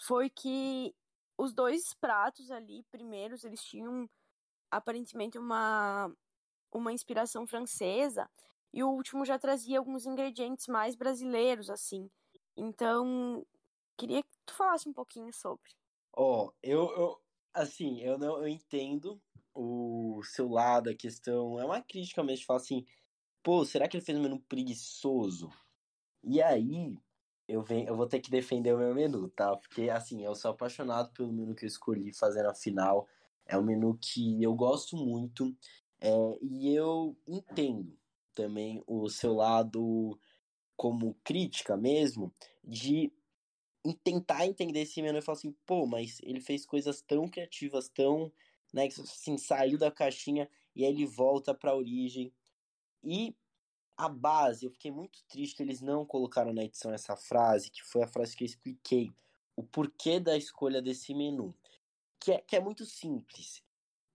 foi 0.00 0.30
que 0.30 0.94
os 1.38 1.52
dois 1.52 1.92
pratos 1.94 2.50
ali, 2.50 2.84
primeiros, 2.90 3.44
eles 3.44 3.62
tinham 3.62 4.08
aparentemente 4.70 5.38
uma, 5.38 6.10
uma 6.76 6.92
inspiração 6.92 7.46
francesa, 7.46 8.28
e 8.72 8.82
o 8.82 8.90
último 8.90 9.24
já 9.24 9.38
trazia 9.38 9.78
alguns 9.78 10.06
ingredientes 10.06 10.66
mais 10.66 10.94
brasileiros, 10.94 11.70
assim. 11.70 12.10
Então, 12.56 13.46
queria 13.96 14.22
que 14.22 14.28
tu 14.44 14.54
falasse 14.54 14.88
um 14.88 14.92
pouquinho 14.92 15.32
sobre. 15.32 15.70
Ó, 16.12 16.46
oh, 16.46 16.52
eu, 16.62 16.90
eu, 16.92 17.20
assim, 17.54 18.00
eu 18.00 18.18
não 18.18 18.38
eu 18.38 18.48
entendo 18.48 19.20
o 19.54 20.22
seu 20.24 20.48
lado, 20.48 20.90
a 20.90 20.94
questão. 20.94 21.58
É 21.58 21.64
uma 21.64 21.80
crítica 21.82 22.22
mesmo 22.22 22.40
de 22.40 22.46
falar 22.46 22.58
assim, 22.58 22.84
pô, 23.42 23.64
será 23.64 23.88
que 23.88 23.96
ele 23.96 24.04
fez 24.04 24.18
um 24.18 24.22
menu 24.22 24.40
preguiçoso? 24.42 25.50
E 26.22 26.42
aí, 26.42 26.98
eu, 27.48 27.62
venho, 27.62 27.88
eu 27.88 27.96
vou 27.96 28.06
ter 28.06 28.20
que 28.20 28.30
defender 28.30 28.74
o 28.74 28.78
meu 28.78 28.94
menu, 28.94 29.28
tá? 29.30 29.56
Porque, 29.56 29.88
assim, 29.88 30.24
eu 30.24 30.34
sou 30.34 30.50
apaixonado 30.50 31.12
pelo 31.12 31.32
menu 31.32 31.54
que 31.54 31.64
eu 31.64 31.68
escolhi 31.68 32.12
fazer 32.12 32.42
na 32.42 32.54
final. 32.54 33.08
É 33.46 33.56
um 33.56 33.62
menu 33.62 33.96
que 34.00 34.42
eu 34.42 34.54
gosto 34.54 34.96
muito. 34.96 35.56
É, 36.00 36.10
e 36.42 36.74
eu 36.74 37.16
entendo 37.26 37.98
também 38.34 38.82
o 38.86 39.08
seu 39.08 39.34
lado 39.34 40.18
como 40.76 41.16
crítica 41.24 41.76
mesmo, 41.76 42.32
de 42.62 43.10
tentar 44.04 44.46
entender 44.46 44.80
esse 44.80 45.00
menu 45.00 45.18
e 45.18 45.22
falar 45.22 45.38
assim, 45.38 45.56
pô, 45.64 45.86
mas 45.86 46.20
ele 46.22 46.40
fez 46.40 46.66
coisas 46.66 47.00
tão 47.00 47.28
criativas, 47.28 47.88
tão, 47.88 48.32
né, 48.72 48.88
que 48.88 49.00
assim, 49.00 49.38
saiu 49.38 49.78
da 49.78 49.90
caixinha 49.90 50.48
e 50.74 50.84
aí 50.84 50.90
ele 50.90 51.06
volta 51.06 51.54
para 51.54 51.70
a 51.70 51.76
origem. 51.76 52.32
E 53.02 53.34
a 53.96 54.08
base, 54.08 54.66
eu 54.66 54.70
fiquei 54.70 54.90
muito 54.90 55.24
triste 55.28 55.56
que 55.56 55.62
eles 55.62 55.80
não 55.80 56.04
colocaram 56.04 56.52
na 56.52 56.64
edição 56.64 56.92
essa 56.92 57.16
frase, 57.16 57.70
que 57.70 57.82
foi 57.82 58.02
a 58.02 58.08
frase 58.08 58.36
que 58.36 58.44
eu 58.44 58.46
expliquei, 58.46 59.10
o 59.54 59.62
porquê 59.62 60.20
da 60.20 60.36
escolha 60.36 60.82
desse 60.82 61.14
menu. 61.14 61.54
Que 62.20 62.32
é, 62.32 62.38
que 62.38 62.56
é 62.56 62.60
muito 62.60 62.84
simples. 62.84 63.62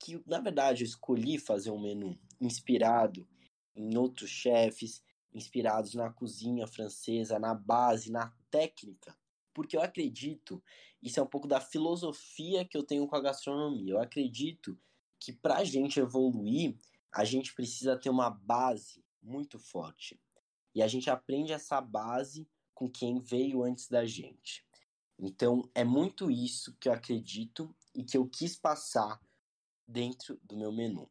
Que, 0.01 0.19
na 0.25 0.39
verdade, 0.39 0.83
eu 0.83 0.87
escolhi 0.87 1.37
fazer 1.37 1.69
um 1.69 1.79
menu 1.79 2.19
inspirado 2.39 3.27
em 3.75 3.95
outros 3.95 4.31
chefes, 4.31 5.03
inspirados 5.31 5.93
na 5.93 6.11
cozinha 6.11 6.65
francesa, 6.65 7.37
na 7.37 7.53
base, 7.53 8.11
na 8.11 8.33
técnica. 8.49 9.15
Porque 9.53 9.77
eu 9.77 9.81
acredito, 9.81 10.61
isso 11.03 11.19
é 11.19 11.23
um 11.23 11.27
pouco 11.27 11.47
da 11.47 11.61
filosofia 11.61 12.65
que 12.65 12.75
eu 12.75 12.81
tenho 12.83 13.07
com 13.07 13.15
a 13.15 13.21
gastronomia. 13.21 13.93
Eu 13.93 14.01
acredito 14.01 14.75
que 15.19 15.31
para 15.31 15.57
a 15.57 15.63
gente 15.63 15.99
evoluir, 15.99 16.75
a 17.11 17.23
gente 17.23 17.53
precisa 17.53 17.95
ter 17.95 18.09
uma 18.09 18.31
base 18.31 19.05
muito 19.21 19.59
forte. 19.59 20.19
E 20.73 20.81
a 20.81 20.87
gente 20.87 21.11
aprende 21.11 21.53
essa 21.53 21.79
base 21.79 22.49
com 22.73 22.89
quem 22.89 23.19
veio 23.19 23.63
antes 23.63 23.87
da 23.87 24.03
gente. 24.03 24.65
Então, 25.19 25.69
é 25.75 25.83
muito 25.83 26.31
isso 26.31 26.75
que 26.79 26.89
eu 26.89 26.93
acredito 26.93 27.75
e 27.93 28.03
que 28.03 28.17
eu 28.17 28.27
quis 28.27 28.55
passar 28.55 29.21
dentro 29.87 30.39
do 30.43 30.55
meu 30.55 30.71
menu. 30.71 31.09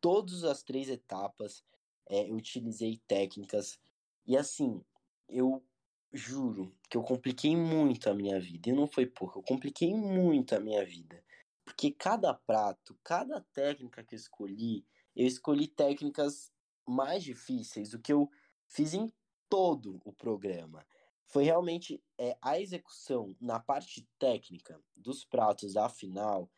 Todas 0.00 0.44
as 0.44 0.62
três 0.62 0.88
etapas 0.88 1.64
é, 2.08 2.28
eu 2.28 2.34
utilizei 2.34 3.00
técnicas 3.06 3.78
e 4.26 4.36
assim, 4.36 4.84
eu 5.28 5.64
juro 6.12 6.76
que 6.88 6.96
eu 6.96 7.02
compliquei 7.02 7.56
muito 7.56 8.08
a 8.08 8.14
minha 8.14 8.38
vida. 8.38 8.68
E 8.68 8.72
não 8.72 8.86
foi 8.86 9.06
pouco, 9.06 9.38
eu 9.38 9.42
compliquei 9.42 9.94
muito 9.94 10.54
a 10.54 10.60
minha 10.60 10.84
vida. 10.84 11.24
Porque 11.64 11.90
cada 11.90 12.34
prato, 12.34 12.98
cada 13.02 13.40
técnica 13.52 14.04
que 14.04 14.14
eu 14.14 14.18
escolhi, 14.18 14.84
eu 15.14 15.26
escolhi 15.26 15.66
técnicas 15.66 16.52
mais 16.86 17.22
difíceis 17.22 17.90
do 17.90 17.98
que 17.98 18.12
eu 18.12 18.30
fiz 18.66 18.94
em 18.94 19.12
todo 19.48 20.00
o 20.04 20.12
programa. 20.12 20.86
Foi 21.26 21.44
realmente 21.44 22.02
é, 22.18 22.36
a 22.42 22.60
execução 22.60 23.34
na 23.40 23.58
parte 23.58 24.06
técnica 24.18 24.78
dos 24.94 25.24
pratos 25.24 25.74
da 25.74 25.88
final 25.88 26.50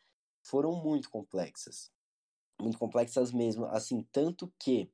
foram 0.45 0.75
muito 0.81 1.09
complexas. 1.09 1.91
Muito 2.61 2.77
complexas 2.77 3.33
mesmo, 3.33 3.65
assim, 3.65 4.07
tanto 4.11 4.53
que 4.59 4.89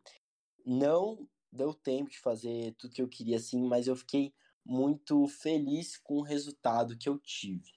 não 0.65 1.27
deu 1.51 1.73
tempo 1.73 2.09
de 2.09 2.19
fazer 2.19 2.73
tudo 2.77 2.93
que 2.93 3.01
eu 3.01 3.09
queria 3.09 3.37
assim, 3.37 3.61
mas 3.61 3.87
eu 3.87 3.95
fiquei 3.95 4.33
muito 4.65 5.27
feliz 5.27 5.97
com 5.97 6.19
o 6.19 6.23
resultado 6.23 6.97
que 6.97 7.09
eu 7.09 7.19
tive. 7.19 7.71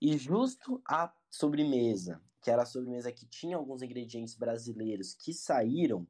E 0.00 0.16
justo 0.18 0.82
a 0.86 1.12
sobremesa, 1.30 2.22
que 2.42 2.50
era 2.50 2.62
a 2.62 2.66
sobremesa 2.66 3.10
que 3.10 3.26
tinha 3.26 3.56
alguns 3.56 3.82
ingredientes 3.82 4.34
brasileiros 4.34 5.14
que 5.14 5.32
saíram, 5.32 6.06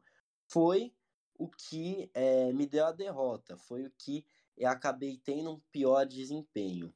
foi 0.51 0.93
o 1.39 1.49
que 1.49 2.11
é, 2.13 2.53
me 2.53 2.67
deu 2.67 2.87
a 2.87 2.93
derrota, 2.93 3.57
foi 3.57 3.85
o 3.85 3.93
que 3.99 4.27
eu 4.57 4.69
acabei 4.69 5.19
tendo 5.19 5.53
um 5.53 5.61
pior 5.71 6.05
desempenho. 6.05 6.93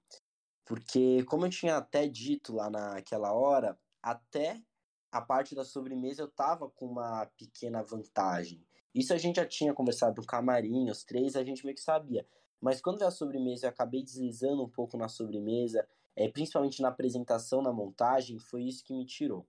Porque, 0.64 1.24
como 1.24 1.46
eu 1.46 1.50
tinha 1.50 1.76
até 1.76 2.06
dito 2.06 2.54
lá 2.54 2.68
naquela 2.68 3.32
hora, 3.32 3.78
até 4.02 4.62
a 5.10 5.20
parte 5.20 5.54
da 5.54 5.64
sobremesa 5.64 6.22
eu 6.22 6.28
tava 6.28 6.68
com 6.68 6.86
uma 6.86 7.26
pequena 7.36 7.82
vantagem. 7.82 8.64
Isso 8.94 9.12
a 9.12 9.18
gente 9.18 9.36
já 9.36 9.46
tinha 9.46 9.74
conversado 9.74 10.20
no 10.20 10.26
camarim, 10.26 10.90
os 10.90 11.04
três, 11.04 11.36
a 11.36 11.44
gente 11.44 11.64
meio 11.64 11.74
que 11.76 11.82
sabia. 11.82 12.26
Mas 12.60 12.80
quando 12.80 12.98
veio 12.98 13.08
a 13.08 13.12
sobremesa, 13.12 13.66
eu 13.66 13.70
acabei 13.70 14.02
deslizando 14.02 14.62
um 14.62 14.68
pouco 14.68 14.96
na 14.96 15.08
sobremesa, 15.08 15.86
é, 16.16 16.28
principalmente 16.28 16.82
na 16.82 16.88
apresentação, 16.88 17.62
na 17.62 17.72
montagem, 17.72 18.38
foi 18.38 18.64
isso 18.64 18.84
que 18.84 18.92
me 18.92 19.06
tirou. 19.06 19.46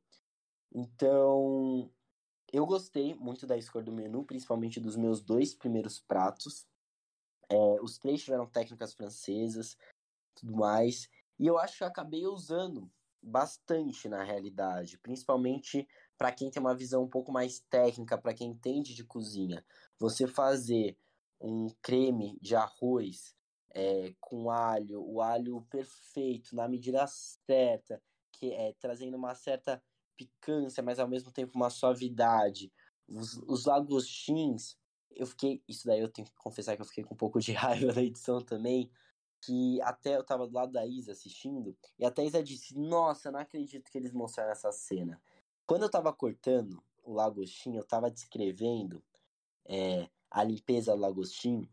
Então, 0.72 1.92
eu 2.54 2.66
gostei 2.66 3.16
muito 3.16 3.48
da 3.48 3.58
escolha 3.58 3.86
do 3.86 3.92
menu, 3.92 4.24
principalmente 4.24 4.80
dos 4.80 4.96
meus 4.96 5.22
dois 5.22 5.54
primeiros 5.54 6.00
pratos. 6.00 6.68
É, 7.50 7.82
os 7.82 7.98
três 7.98 8.22
tiveram 8.24 8.46
técnicas 8.46 8.94
francesas, 8.94 9.76
tudo 10.36 10.56
mais. 10.56 11.10
E 11.40 11.48
eu 11.48 11.58
acho 11.58 11.78
que 11.78 11.84
eu 11.84 11.88
acabei 11.88 12.28
usando 12.28 12.90
bastante 13.22 14.08
na 14.08 14.24
realidade, 14.24 14.98
principalmente 14.98 15.88
para 16.18 16.32
quem 16.32 16.50
tem 16.50 16.62
uma 16.62 16.76
visão 16.76 17.04
um 17.04 17.10
pouco 17.10 17.32
mais 17.32 17.60
técnica, 17.70 18.18
para 18.18 18.34
quem 18.34 18.52
entende 18.52 18.94
de 18.94 19.04
cozinha. 19.04 19.66
Você 19.98 20.28
fazer 20.28 20.98
um 21.40 21.68
creme 21.82 22.38
de 22.42 22.56
arroz 22.56 23.36
é, 23.72 24.14
com 24.20 24.50
alho, 24.50 25.02
o 25.02 25.22
alho 25.22 25.62
perfeito, 25.70 26.56
na 26.56 26.68
medida 26.68 27.06
certa, 27.08 28.02
que 28.32 28.52
é 28.52 28.74
trazendo 28.80 29.16
uma 29.16 29.36
certa 29.36 29.82
picância, 30.18 30.84
mas 30.84 31.00
ao 31.00 31.08
mesmo 31.08 31.32
tempo 31.32 31.54
uma 31.56 31.70
suavidade. 31.70 32.72
Os, 33.08 33.38
os 33.48 33.66
lagostins, 33.66 34.78
eu 35.12 35.26
fiquei. 35.26 35.64
Isso 35.68 35.86
daí 35.86 36.00
eu 36.00 36.10
tenho 36.10 36.28
que 36.28 36.36
confessar 36.36 36.76
que 36.76 36.82
eu 36.82 36.86
fiquei 36.86 37.04
com 37.04 37.14
um 37.14 37.18
pouco 37.18 37.40
de 37.40 37.52
raiva 37.54 37.94
da 37.94 38.04
edição 38.04 38.42
também. 38.42 38.92
Que 39.42 39.82
até 39.82 40.18
eu 40.18 40.24
tava 40.24 40.48
do 40.48 40.54
lado 40.54 40.72
da 40.72 40.86
Isa 40.86 41.14
assistindo, 41.14 41.76
e 41.98 42.06
até 42.06 42.22
a 42.22 42.26
Isa 42.26 42.44
disse: 42.44 42.78
Nossa, 42.78 43.32
não 43.32 43.40
acredito 43.40 43.90
que 43.90 43.98
eles 43.98 44.12
mostraram 44.12 44.52
essa 44.52 44.72
cena. 44.72 45.22
Quando 45.66 45.84
eu 45.84 45.90
tava 45.90 46.12
cortando 46.12 46.84
o 47.04 47.14
lagostim, 47.14 47.76
eu 47.76 47.84
tava 47.84 48.12
descrevendo 48.12 49.04
é, 49.66 50.10
a 50.30 50.44
limpeza 50.44 50.96
do 50.96 51.02
lagostim, 51.02 51.70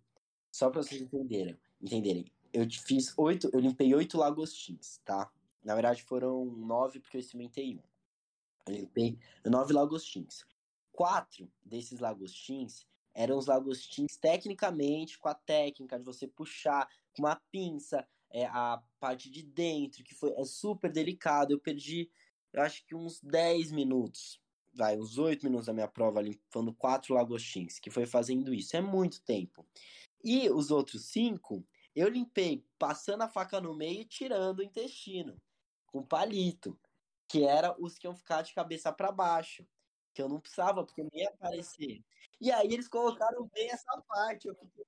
só 0.53 0.71
para 0.71 0.83
vocês 0.83 1.03
entenderem, 1.03 1.59
entenderem. 1.81 2.33
Eu 2.53 2.67
fiz 2.71 3.13
oito, 3.19 3.51
eu 3.53 3.61
limpei 3.61 3.95
oito 3.95 4.17
lagostins, 4.17 4.99
tá? 5.05 5.31
Na 5.63 5.75
verdade 5.75 6.03
foram 6.03 6.45
nove 6.45 7.01
porque 7.01 7.17
eu 7.17 7.21
experimentei 7.21 7.77
um. 7.77 7.83
Eu 8.67 8.75
limpei 8.75 9.19
nove 9.45 9.73
lagostins. 9.73 10.45
Quatro 10.93 11.51
desses 11.65 11.99
lagostins 11.99 12.87
eram 13.13 13.39
os 13.39 13.47
lagostins 13.47 14.17
tecnicamente, 14.17 15.19
com 15.19 15.29
a 15.29 15.35
técnica 15.35 15.99
de 15.99 16.05
você 16.05 16.27
puxar 16.27 16.89
com 17.17 17.23
uma 17.23 17.41
pinça 17.51 18.07
é, 18.31 18.45
a 18.47 18.83
parte 19.01 19.31
de 19.31 19.43
dentro, 19.43 20.05
que 20.05 20.15
foi 20.15 20.33
é 20.37 20.45
super 20.45 20.93
delicado. 20.93 21.53
Eu 21.53 21.59
perdi, 21.59 22.11
eu 22.53 22.63
acho 22.63 22.85
que 22.85 22.95
uns 22.95 23.21
10 23.23 23.73
minutos, 23.73 24.41
vai, 24.75 24.99
uns 24.99 25.17
8 25.17 25.45
minutos 25.45 25.67
da 25.67 25.73
minha 25.73 25.89
prova 25.89 26.21
limpando 26.21 26.75
quatro 26.75 27.15
lagostins, 27.15 27.79
que 27.79 27.91
foi 27.91 28.07
fazendo 28.07 28.53
isso. 28.53 28.77
É 28.77 28.81
muito 28.81 29.23
tempo. 29.23 29.67
E 30.23 30.51
os 30.51 30.71
outros 30.71 31.07
cinco, 31.07 31.67
eu 31.95 32.09
limpei 32.09 32.65
passando 32.79 33.23
a 33.23 33.29
faca 33.29 33.61
no 33.61 33.75
meio 33.75 34.03
e 34.03 34.05
tirando 34.05 34.59
o 34.59 34.63
intestino, 34.63 35.41
com 35.87 36.03
palito 36.03 36.79
que 37.29 37.45
era 37.45 37.75
os 37.79 37.99
que 37.99 38.07
iam 38.07 38.15
ficar 38.15 38.43
de 38.43 38.55
cabeça 38.55 38.93
para 38.93 39.11
baixo, 39.11 39.67
que 40.15 40.23
eu 40.23 40.29
não 40.29 40.41
precisava, 40.41 40.85
porque 40.85 41.03
não 41.03 41.11
ia 41.13 41.29
aparecer. 41.29 42.03
E 42.41 42.51
aí 42.51 42.73
eles 42.73 42.89
colocaram 42.89 43.49
bem 43.53 43.71
essa 43.71 44.03
parte, 44.09 44.49
eu 44.49 44.55
fiquei 44.55 44.85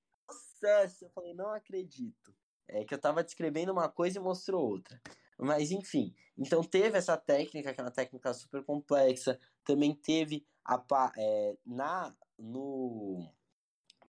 processo, 0.59 1.05
eu 1.05 1.09
falei, 1.09 1.33
não 1.33 1.49
acredito. 1.51 2.35
É 2.67 2.83
que 2.83 2.93
eu 2.93 2.99
tava 2.99 3.23
descrevendo 3.23 3.71
uma 3.71 3.89
coisa 3.89 4.19
e 4.19 4.21
mostrou 4.21 4.69
outra. 4.69 5.01
Mas 5.37 5.71
enfim, 5.71 6.13
então 6.37 6.61
teve 6.63 6.97
essa 6.97 7.17
técnica, 7.17 7.73
que 7.73 7.79
é 7.79 7.83
uma 7.83 7.91
técnica 7.91 8.33
super 8.33 8.63
complexa, 8.63 9.39
também 9.63 9.95
teve 9.95 10.45
a, 10.65 10.83
é, 11.17 11.57
na 11.65 12.13
no 12.37 13.33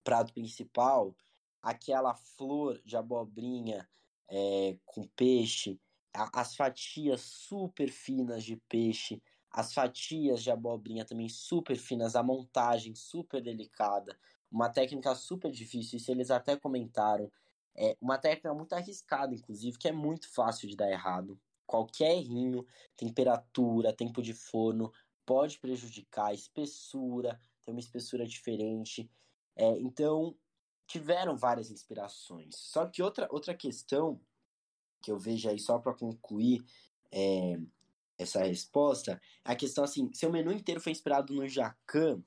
prato 0.04 0.32
principal 0.32 1.16
aquela 1.62 2.14
flor 2.14 2.80
de 2.84 2.96
abobrinha 2.96 3.88
é, 4.28 4.76
com 4.84 5.06
peixe. 5.08 5.80
As 6.12 6.56
fatias 6.56 7.20
super 7.20 7.88
finas 7.88 8.42
de 8.42 8.56
peixe, 8.68 9.22
As 9.52 9.72
fatias 9.72 10.42
de 10.42 10.50
abobrinha 10.50 11.04
também 11.04 11.28
super 11.28 11.76
finas, 11.76 12.14
a 12.14 12.22
montagem 12.22 12.94
super 12.94 13.40
delicada, 13.42 14.18
uma 14.50 14.68
técnica 14.68 15.14
super 15.14 15.50
difícil, 15.50 15.98
isso 15.98 16.10
eles 16.10 16.30
até 16.30 16.56
comentaram. 16.56 17.30
É 17.76 17.96
uma 18.00 18.18
técnica 18.18 18.52
muito 18.52 18.72
arriscada, 18.72 19.34
inclusive, 19.34 19.78
que 19.78 19.88
é 19.88 19.92
muito 19.92 20.28
fácil 20.32 20.68
de 20.68 20.76
dar 20.76 20.90
errado. 20.90 21.40
Qualquer 21.66 22.16
errinho, 22.16 22.66
temperatura, 22.96 23.92
tempo 23.92 24.20
de 24.20 24.34
forno, 24.34 24.92
pode 25.24 25.58
prejudicar, 25.58 26.34
espessura, 26.34 27.40
tem 27.64 27.72
uma 27.72 27.80
espessura 27.80 28.26
diferente. 28.26 29.08
É, 29.54 29.78
então, 29.78 30.36
tiveram 30.86 31.36
várias 31.36 31.70
inspirações. 31.70 32.56
Só 32.56 32.86
que 32.86 33.02
outra, 33.02 33.28
outra 33.30 33.54
questão 33.54 34.20
que 35.00 35.10
eu 35.10 35.18
vejo 35.18 35.48
aí, 35.48 35.58
só 35.58 35.78
para 35.78 35.94
concluir 35.94 36.64
é, 37.12 37.56
essa 38.18 38.42
resposta, 38.42 39.20
é 39.44 39.52
a 39.52 39.56
questão 39.56 39.84
assim: 39.84 40.10
seu 40.12 40.30
menu 40.30 40.52
inteiro 40.52 40.80
foi 40.80 40.92
inspirado 40.92 41.32
no 41.32 41.46
Jacan, 41.48 42.22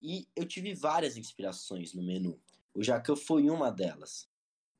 e 0.00 0.26
eu 0.34 0.46
tive 0.46 0.74
várias 0.74 1.16
inspirações 1.16 1.92
no 1.92 2.02
menu. 2.02 2.40
O 2.74 2.82
Jacan 2.82 3.16
foi 3.16 3.50
uma 3.50 3.70
delas. 3.70 4.28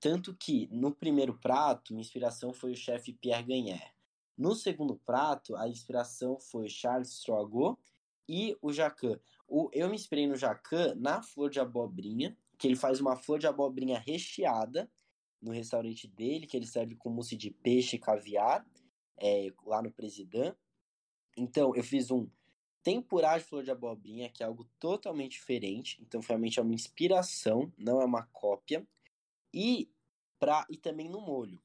Tanto 0.00 0.34
que 0.34 0.66
no 0.72 0.94
primeiro 0.94 1.38
prato, 1.38 1.92
minha 1.92 2.00
inspiração 2.00 2.52
foi 2.52 2.72
o 2.72 2.76
chefe 2.76 3.12
Pierre 3.12 3.42
Gagnaire. 3.42 3.92
No 4.36 4.54
segundo 4.54 4.96
prato, 4.96 5.54
a 5.56 5.68
inspiração 5.68 6.38
foi 6.38 6.68
Charles 6.68 7.10
Strogot 7.10 7.78
e 8.26 8.56
o 8.62 8.72
Jacan. 8.72 9.20
Eu 9.72 9.90
me 9.90 9.96
inspirei 9.96 10.26
no 10.26 10.36
Jacan 10.36 10.94
na 10.94 11.22
flor 11.22 11.50
de 11.50 11.60
abobrinha, 11.60 12.34
que 12.56 12.66
ele 12.66 12.76
faz 12.76 13.00
uma 13.00 13.16
flor 13.16 13.38
de 13.38 13.46
abobrinha 13.46 13.98
recheada 13.98 14.90
no 15.42 15.52
restaurante 15.52 16.08
dele, 16.08 16.46
que 16.46 16.56
ele 16.56 16.66
serve 16.66 16.94
com 16.94 17.10
mousse 17.10 17.36
de 17.36 17.50
peixe 17.50 17.96
e 17.96 17.98
caviar, 17.98 18.66
é, 19.18 19.52
lá 19.66 19.82
no 19.82 19.90
Presidão. 19.90 20.56
Então, 21.36 21.74
eu 21.74 21.82
fiz 21.82 22.10
um 22.10 22.26
tempurá 22.82 23.38
de 23.38 23.44
flor 23.44 23.62
de 23.62 23.70
abobrinha, 23.70 24.28
que 24.28 24.42
é 24.42 24.46
algo 24.46 24.64
totalmente 24.78 25.32
diferente. 25.32 26.00
Então, 26.02 26.20
realmente 26.20 26.58
é 26.58 26.62
uma 26.62 26.74
inspiração, 26.74 27.72
não 27.76 28.00
é 28.00 28.04
uma 28.04 28.24
cópia. 28.26 28.86
E, 29.52 29.90
pra, 30.38 30.66
e 30.70 30.76
também 30.76 31.08
no 31.08 31.20
molho. 31.20 31.62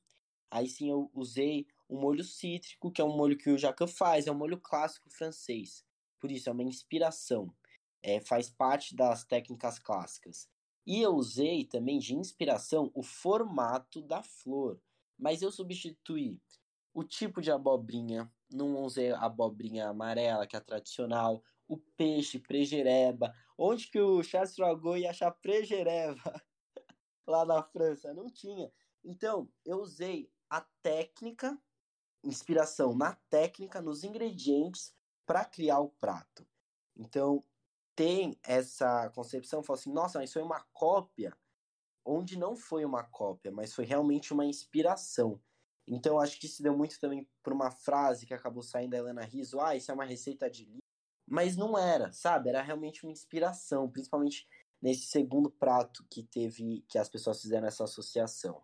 Aí 0.49 0.67
sim 0.67 0.89
eu 0.89 1.09
usei 1.13 1.67
um 1.89 1.99
molho 1.99 2.23
cítrico, 2.23 2.91
que 2.91 3.01
é 3.01 3.05
um 3.05 3.15
molho 3.15 3.37
que 3.37 3.49
o 3.49 3.57
Jacan 3.57 3.87
faz, 3.87 4.27
é 4.27 4.31
um 4.31 4.37
molho 4.37 4.59
clássico 4.59 5.09
francês. 5.09 5.85
Por 6.19 6.31
isso, 6.31 6.49
é 6.49 6.51
uma 6.51 6.63
inspiração. 6.63 7.53
É, 8.01 8.19
faz 8.21 8.49
parte 8.49 8.95
das 8.95 9.23
técnicas 9.23 9.79
clássicas. 9.79 10.49
E 10.85 11.01
eu 11.01 11.15
usei 11.15 11.65
também 11.65 11.97
de 11.97 12.15
inspiração 12.15 12.91
o 12.93 13.01
formato 13.01 14.01
da 14.01 14.21
flor. 14.21 14.79
Mas 15.17 15.41
eu 15.41 15.51
substituí 15.51 16.39
o 16.95 17.03
tipo 17.03 17.41
de 17.41 17.51
abobrinha, 17.51 18.31
não 18.49 18.81
usei 18.81 19.11
a 19.11 19.19
abobrinha 19.19 19.89
amarela, 19.89 20.47
que 20.47 20.55
é 20.55 20.59
a 20.59 20.63
tradicional, 20.63 21.43
o 21.67 21.77
peixe, 21.77 22.39
prejereba. 22.39 23.33
Onde 23.57 23.89
que 23.89 23.99
o 23.99 24.23
Charles 24.23 24.55
Dragot 24.55 24.97
ia 24.97 25.09
achar 25.09 25.29
prejereba? 25.31 26.23
Lá 27.27 27.43
na 27.43 27.61
França, 27.61 28.13
não 28.13 28.29
tinha. 28.29 28.71
Então, 29.03 29.51
eu 29.65 29.79
usei 29.81 30.31
a 30.49 30.61
técnica, 30.81 31.59
inspiração 32.23 32.95
na 32.95 33.13
técnica, 33.29 33.81
nos 33.81 34.05
ingredientes 34.05 34.95
para 35.25 35.43
criar 35.43 35.79
o 35.79 35.89
prato. 35.89 36.47
Então, 36.95 37.43
tem 37.93 38.39
essa 38.41 39.09
concepção, 39.09 39.61
fala 39.61 39.77
assim, 39.77 39.91
nossa, 39.91 40.19
mas 40.19 40.31
foi 40.31 40.41
uma 40.41 40.61
cópia, 40.71 41.35
onde 42.05 42.37
não 42.37 42.55
foi 42.55 42.85
uma 42.85 43.03
cópia, 43.03 43.51
mas 43.51 43.73
foi 43.73 43.83
realmente 43.83 44.31
uma 44.31 44.45
inspiração. 44.45 45.41
Então, 45.87 46.19
acho 46.19 46.39
que 46.39 46.47
isso 46.47 46.63
deu 46.63 46.75
muito 46.75 46.99
também 46.99 47.27
por 47.43 47.53
uma 47.53 47.71
frase 47.71 48.25
que 48.25 48.33
acabou 48.33 48.63
saindo 48.63 48.91
da 48.91 48.97
Helena 48.97 49.23
Rizzo, 49.23 49.59
ah, 49.59 49.75
isso 49.75 49.91
é 49.91 49.93
uma 49.93 50.05
receita 50.05 50.49
de 50.49 50.65
livro. 50.65 50.79
Mas 51.27 51.55
não 51.55 51.77
era, 51.77 52.11
sabe? 52.11 52.49
Era 52.49 52.61
realmente 52.61 53.03
uma 53.03 53.11
inspiração, 53.11 53.89
principalmente 53.89 54.47
nesse 54.81 55.07
segundo 55.07 55.49
prato 55.49 56.05
que 56.09 56.23
teve, 56.23 56.83
que 56.87 56.97
as 56.97 57.09
pessoas 57.09 57.41
fizeram 57.41 57.67
essa 57.67 57.83
associação. 57.83 58.63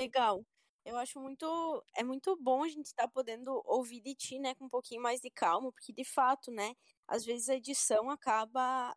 Legal. 0.00 0.44
Eu 0.84 0.96
acho 0.96 1.20
muito, 1.20 1.84
é 1.94 2.02
muito 2.02 2.36
bom 2.36 2.64
a 2.64 2.68
gente 2.68 2.86
estar 2.86 3.04
tá 3.04 3.08
podendo 3.08 3.62
ouvir 3.66 4.00
de 4.00 4.14
ti, 4.14 4.38
né, 4.38 4.54
com 4.54 4.64
um 4.64 4.68
pouquinho 4.68 5.02
mais 5.02 5.20
de 5.20 5.30
calma, 5.30 5.70
porque 5.70 5.92
de 5.92 6.04
fato, 6.04 6.50
né, 6.50 6.74
às 7.06 7.24
vezes 7.24 7.48
a 7.48 7.56
edição 7.56 8.08
acaba 8.08 8.96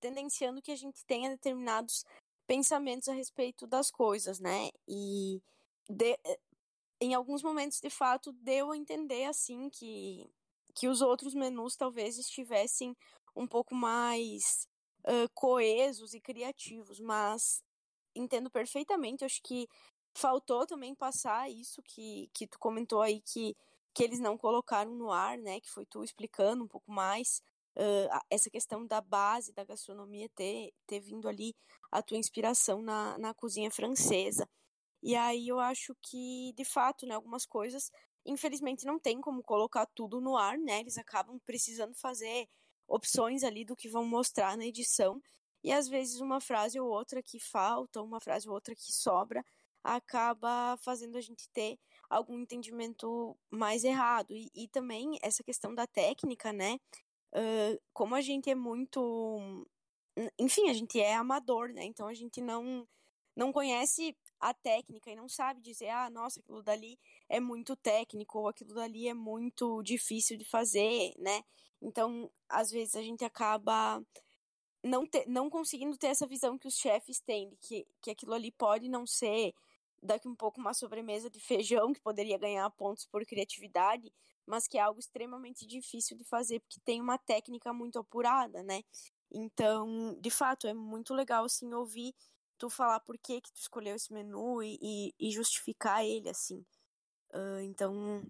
tendenciando 0.00 0.60
que 0.60 0.70
a 0.70 0.76
gente 0.76 1.04
tenha 1.06 1.30
determinados 1.30 2.04
pensamentos 2.46 3.08
a 3.08 3.12
respeito 3.12 3.66
das 3.66 3.90
coisas, 3.90 4.40
né? 4.40 4.70
E 4.86 5.40
de, 5.88 6.18
em 7.00 7.14
alguns 7.14 7.42
momentos, 7.42 7.80
de 7.80 7.90
fato, 7.90 8.32
deu 8.32 8.72
a 8.72 8.76
entender 8.76 9.24
assim 9.24 9.68
que 9.70 10.30
que 10.74 10.86
os 10.86 11.00
outros 11.00 11.34
menus 11.34 11.74
talvez 11.74 12.18
estivessem 12.18 12.96
um 13.34 13.48
pouco 13.48 13.74
mais 13.74 14.68
uh, 15.00 15.28
coesos 15.34 16.14
e 16.14 16.20
criativos, 16.20 17.00
mas 17.00 17.64
entendo 18.14 18.48
perfeitamente. 18.48 19.24
Acho 19.24 19.40
que 19.42 19.68
faltou 20.16 20.66
também 20.66 20.94
passar 20.94 21.50
isso 21.50 21.82
que, 21.82 22.30
que 22.32 22.46
tu 22.46 22.58
comentou 22.60 23.02
aí 23.02 23.20
que, 23.20 23.56
que 23.92 24.04
eles 24.04 24.20
não 24.20 24.38
colocaram 24.38 24.94
no 24.94 25.10
ar, 25.10 25.36
né? 25.38 25.60
Que 25.60 25.68
foi 25.68 25.84
tu 25.84 26.04
explicando 26.04 26.62
um 26.62 26.68
pouco 26.68 26.92
mais 26.92 27.42
uh, 27.76 28.20
essa 28.30 28.48
questão 28.48 28.86
da 28.86 29.00
base 29.00 29.52
da 29.52 29.64
gastronomia 29.64 30.28
ter, 30.34 30.72
ter 30.86 31.00
vindo 31.00 31.28
ali 31.28 31.56
a 31.90 32.02
tua 32.02 32.18
inspiração 32.18 32.82
na, 32.82 33.18
na 33.18 33.34
cozinha 33.34 33.70
francesa. 33.70 34.48
E 35.02 35.14
aí 35.14 35.48
eu 35.48 35.60
acho 35.60 35.94
que, 36.02 36.52
de 36.56 36.64
fato, 36.64 37.06
né, 37.06 37.14
algumas 37.14 37.46
coisas, 37.46 37.90
infelizmente, 38.26 38.84
não 38.84 38.98
tem 38.98 39.20
como 39.20 39.42
colocar 39.42 39.86
tudo 39.94 40.20
no 40.20 40.36
ar, 40.36 40.58
né? 40.58 40.80
Eles 40.80 40.98
acabam 40.98 41.38
precisando 41.46 41.94
fazer 41.94 42.48
opções 42.86 43.44
ali 43.44 43.64
do 43.64 43.76
que 43.76 43.88
vão 43.88 44.04
mostrar 44.04 44.56
na 44.56 44.66
edição. 44.66 45.22
E 45.62 45.72
às 45.72 45.88
vezes 45.88 46.20
uma 46.20 46.40
frase 46.40 46.78
ou 46.80 46.88
outra 46.88 47.22
que 47.22 47.38
falta, 47.38 48.02
uma 48.02 48.20
frase 48.20 48.48
ou 48.48 48.54
outra 48.54 48.74
que 48.74 48.92
sobra, 48.92 49.44
acaba 49.82 50.76
fazendo 50.78 51.16
a 51.16 51.20
gente 51.20 51.48
ter 51.50 51.78
algum 52.08 52.38
entendimento 52.38 53.36
mais 53.50 53.84
errado. 53.84 54.34
E, 54.34 54.50
e 54.54 54.68
também 54.68 55.18
essa 55.22 55.42
questão 55.42 55.74
da 55.74 55.86
técnica, 55.86 56.52
né? 56.52 56.78
Uh, 57.32 57.78
como 57.92 58.14
a 58.14 58.20
gente 58.20 58.50
é 58.50 58.54
muito. 58.54 59.66
Enfim, 60.38 60.68
a 60.70 60.72
gente 60.72 61.00
é 61.00 61.14
amador, 61.14 61.68
né? 61.68 61.84
Então 61.84 62.06
a 62.08 62.14
gente 62.14 62.40
não, 62.40 62.86
não 63.36 63.52
conhece 63.52 64.16
a 64.40 64.54
técnica 64.54 65.10
e 65.10 65.16
não 65.16 65.28
sabe 65.28 65.60
dizer, 65.60 65.88
ah, 65.88 66.10
nossa, 66.10 66.40
aquilo 66.40 66.62
dali 66.62 66.98
é 67.28 67.40
muito 67.40 67.76
técnico, 67.76 68.38
ou 68.38 68.48
aquilo 68.48 68.74
dali 68.74 69.08
é 69.08 69.14
muito 69.14 69.82
difícil 69.82 70.36
de 70.36 70.44
fazer, 70.44 71.12
né? 71.18 71.42
Então, 71.80 72.30
às 72.48 72.70
vezes 72.70 72.96
a 72.96 73.02
gente 73.02 73.24
acaba 73.24 74.02
não, 74.82 75.06
ter, 75.06 75.26
não 75.28 75.50
conseguindo 75.50 75.96
ter 75.96 76.08
essa 76.08 76.26
visão 76.26 76.58
que 76.58 76.68
os 76.68 76.76
chefes 76.76 77.20
têm, 77.20 77.48
de 77.48 77.56
que, 77.56 77.86
que 78.00 78.10
aquilo 78.10 78.34
ali 78.34 78.50
pode 78.52 78.88
não 78.88 79.06
ser 79.06 79.54
daqui 80.02 80.28
um 80.28 80.34
pouco 80.34 80.60
uma 80.60 80.74
sobremesa 80.74 81.28
de 81.28 81.40
feijão 81.40 81.92
que 81.92 82.00
poderia 82.00 82.38
ganhar 82.38 82.68
pontos 82.70 83.04
por 83.06 83.24
criatividade, 83.26 84.12
mas 84.46 84.66
que 84.66 84.78
é 84.78 84.80
algo 84.80 85.00
extremamente 85.00 85.66
difícil 85.66 86.16
de 86.16 86.24
fazer 86.24 86.60
porque 86.60 86.80
tem 86.84 87.00
uma 87.00 87.18
técnica 87.18 87.72
muito 87.72 87.98
apurada, 87.98 88.62
né? 88.62 88.82
Então, 89.30 90.16
de 90.20 90.30
fato, 90.30 90.66
é 90.66 90.72
muito 90.72 91.12
legal 91.12 91.44
assim 91.44 91.72
ouvir 91.74 92.14
tu 92.58 92.68
falar 92.68 93.00
por 93.00 93.16
que 93.18 93.40
que 93.40 93.52
tu 93.52 93.60
escolheu 93.60 93.94
esse 93.94 94.12
menu 94.12 94.62
e, 94.62 94.78
e, 94.82 95.14
e 95.18 95.30
justificar 95.30 96.04
ele 96.04 96.28
assim. 96.28 96.64
Uh, 97.32 97.60
então, 97.62 98.22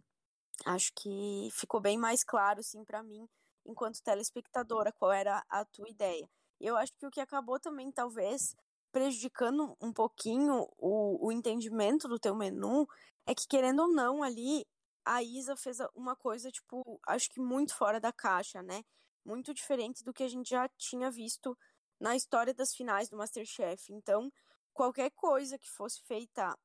acho 0.65 0.93
que 0.95 1.49
ficou 1.53 1.81
bem 1.81 1.97
mais 1.99 2.25
claro 2.25 2.61
assim 2.61 2.85
para 2.85 3.03
mim 3.03 3.29
enquanto 3.65 4.03
telespectadora 4.03 4.93
qual 4.93 5.13
era 5.13 5.45
a 5.49 5.65
tua 5.65 5.89
ideia. 5.89 6.29
Eu 6.61 6.77
acho 6.77 6.93
que 6.95 7.07
o 7.07 7.11
que 7.11 7.21
acabou 7.21 7.61
também 7.61 7.93
talvez 7.93 8.57
prejudicando 8.91 9.77
um 9.81 9.93
pouquinho 9.93 10.67
o, 10.79 11.27
o 11.27 11.33
entendimento 11.33 12.09
do 12.09 12.19
teu 12.19 12.35
menu 12.35 12.89
é 13.27 13.35
que, 13.35 13.47
querendo 13.47 13.83
ou 13.83 13.89
não, 13.89 14.23
ali 14.23 14.67
a 15.05 15.23
Isa 15.23 15.55
fez 15.57 15.79
uma 15.95 16.17
coisa, 16.17 16.51
tipo, 16.51 16.99
acho 17.07 17.31
que 17.31 17.41
muito 17.41 17.75
fora 17.75 18.01
da 18.01 18.13
caixa, 18.13 18.63
né? 18.63 18.83
Muito 19.25 19.53
diferente 19.55 20.03
do 20.03 20.13
que 20.13 20.23
a 20.23 20.29
gente 20.29 20.51
já 20.51 20.69
tinha 20.77 21.11
visto 21.11 21.57
na 22.01 22.17
história 22.17 22.55
das 22.55 22.75
finais 22.75 23.09
do 23.09 23.17
Masterchef. 23.17 23.93
Então, 23.93 24.33
qualquer 24.73 25.11
coisa 25.11 25.59
que 25.59 25.69
fosse 25.69 26.01
feita 26.03 26.57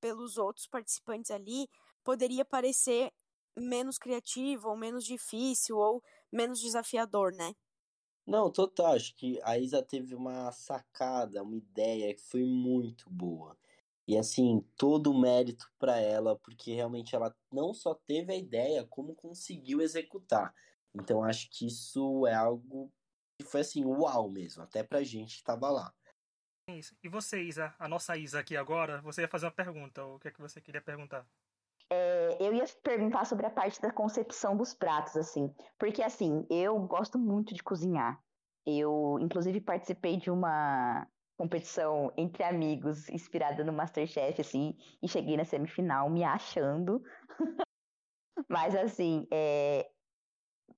pelos 0.00 0.38
outros 0.38 0.66
participantes 0.66 1.30
ali 1.30 1.68
poderia 2.04 2.44
parecer 2.44 3.12
menos 3.56 3.98
criativo, 3.98 4.68
ou 4.68 4.76
menos 4.76 5.04
difícil, 5.04 5.76
ou 5.78 6.02
menos 6.30 6.60
desafiador, 6.60 7.32
né? 7.32 7.54
Não, 8.26 8.50
total. 8.50 8.94
Acho 8.94 9.14
que 9.16 9.40
a 9.42 9.58
Isa 9.58 9.82
teve 9.82 10.14
uma 10.14 10.50
sacada, 10.52 11.42
uma 11.42 11.56
ideia 11.56 12.14
que 12.14 12.22
foi 12.22 12.44
muito 12.44 13.08
boa. 13.08 13.56
E 14.06 14.16
assim, 14.16 14.64
todo 14.76 15.10
o 15.10 15.18
mérito 15.18 15.68
para 15.78 15.98
ela, 15.98 16.36
porque 16.36 16.72
realmente 16.74 17.14
ela 17.14 17.34
não 17.52 17.74
só 17.74 17.94
teve 17.94 18.32
a 18.32 18.36
ideia, 18.36 18.86
como 18.86 19.14
conseguiu 19.14 19.80
executar. 19.80 20.54
Então 20.94 21.24
acho 21.24 21.48
que 21.50 21.66
isso 21.66 22.26
é 22.26 22.34
algo 22.34 22.92
que 23.38 23.44
foi 23.44 23.60
assim, 23.60 23.84
uau 23.84 24.30
mesmo, 24.30 24.62
até 24.62 24.82
pra 24.82 25.02
gente 25.02 25.38
que 25.38 25.44
tava 25.44 25.70
lá. 25.70 25.94
Isso. 26.68 26.96
E 27.02 27.08
você, 27.08 27.42
Isa, 27.42 27.74
a 27.78 27.86
nossa 27.86 28.16
Isa 28.16 28.40
aqui 28.40 28.56
agora, 28.56 29.00
você 29.02 29.22
ia 29.22 29.28
fazer 29.28 29.46
uma 29.46 29.52
pergunta, 29.52 30.04
o 30.04 30.18
que 30.18 30.28
é 30.28 30.30
que 30.30 30.40
você 30.40 30.60
queria 30.60 30.80
perguntar? 30.80 31.26
É, 31.88 32.36
eu 32.40 32.52
ia 32.52 32.64
perguntar 32.82 33.24
sobre 33.24 33.46
a 33.46 33.50
parte 33.50 33.80
da 33.80 33.92
concepção 33.92 34.56
dos 34.56 34.74
pratos, 34.74 35.16
assim, 35.16 35.54
porque 35.78 36.02
assim, 36.02 36.44
eu 36.50 36.78
gosto 36.80 37.18
muito 37.18 37.54
de 37.54 37.62
cozinhar. 37.62 38.20
Eu, 38.66 39.16
inclusive, 39.20 39.60
participei 39.60 40.16
de 40.16 40.28
uma 40.28 41.06
competição 41.38 42.12
entre 42.16 42.42
amigos, 42.42 43.08
inspirada 43.10 43.62
no 43.62 43.72
Masterchef, 43.72 44.40
assim, 44.40 44.76
e 45.00 45.08
cheguei 45.08 45.36
na 45.36 45.44
semifinal 45.44 46.10
me 46.10 46.24
achando. 46.24 47.00
Mas, 48.48 48.74
assim, 48.74 49.26
é, 49.30 49.88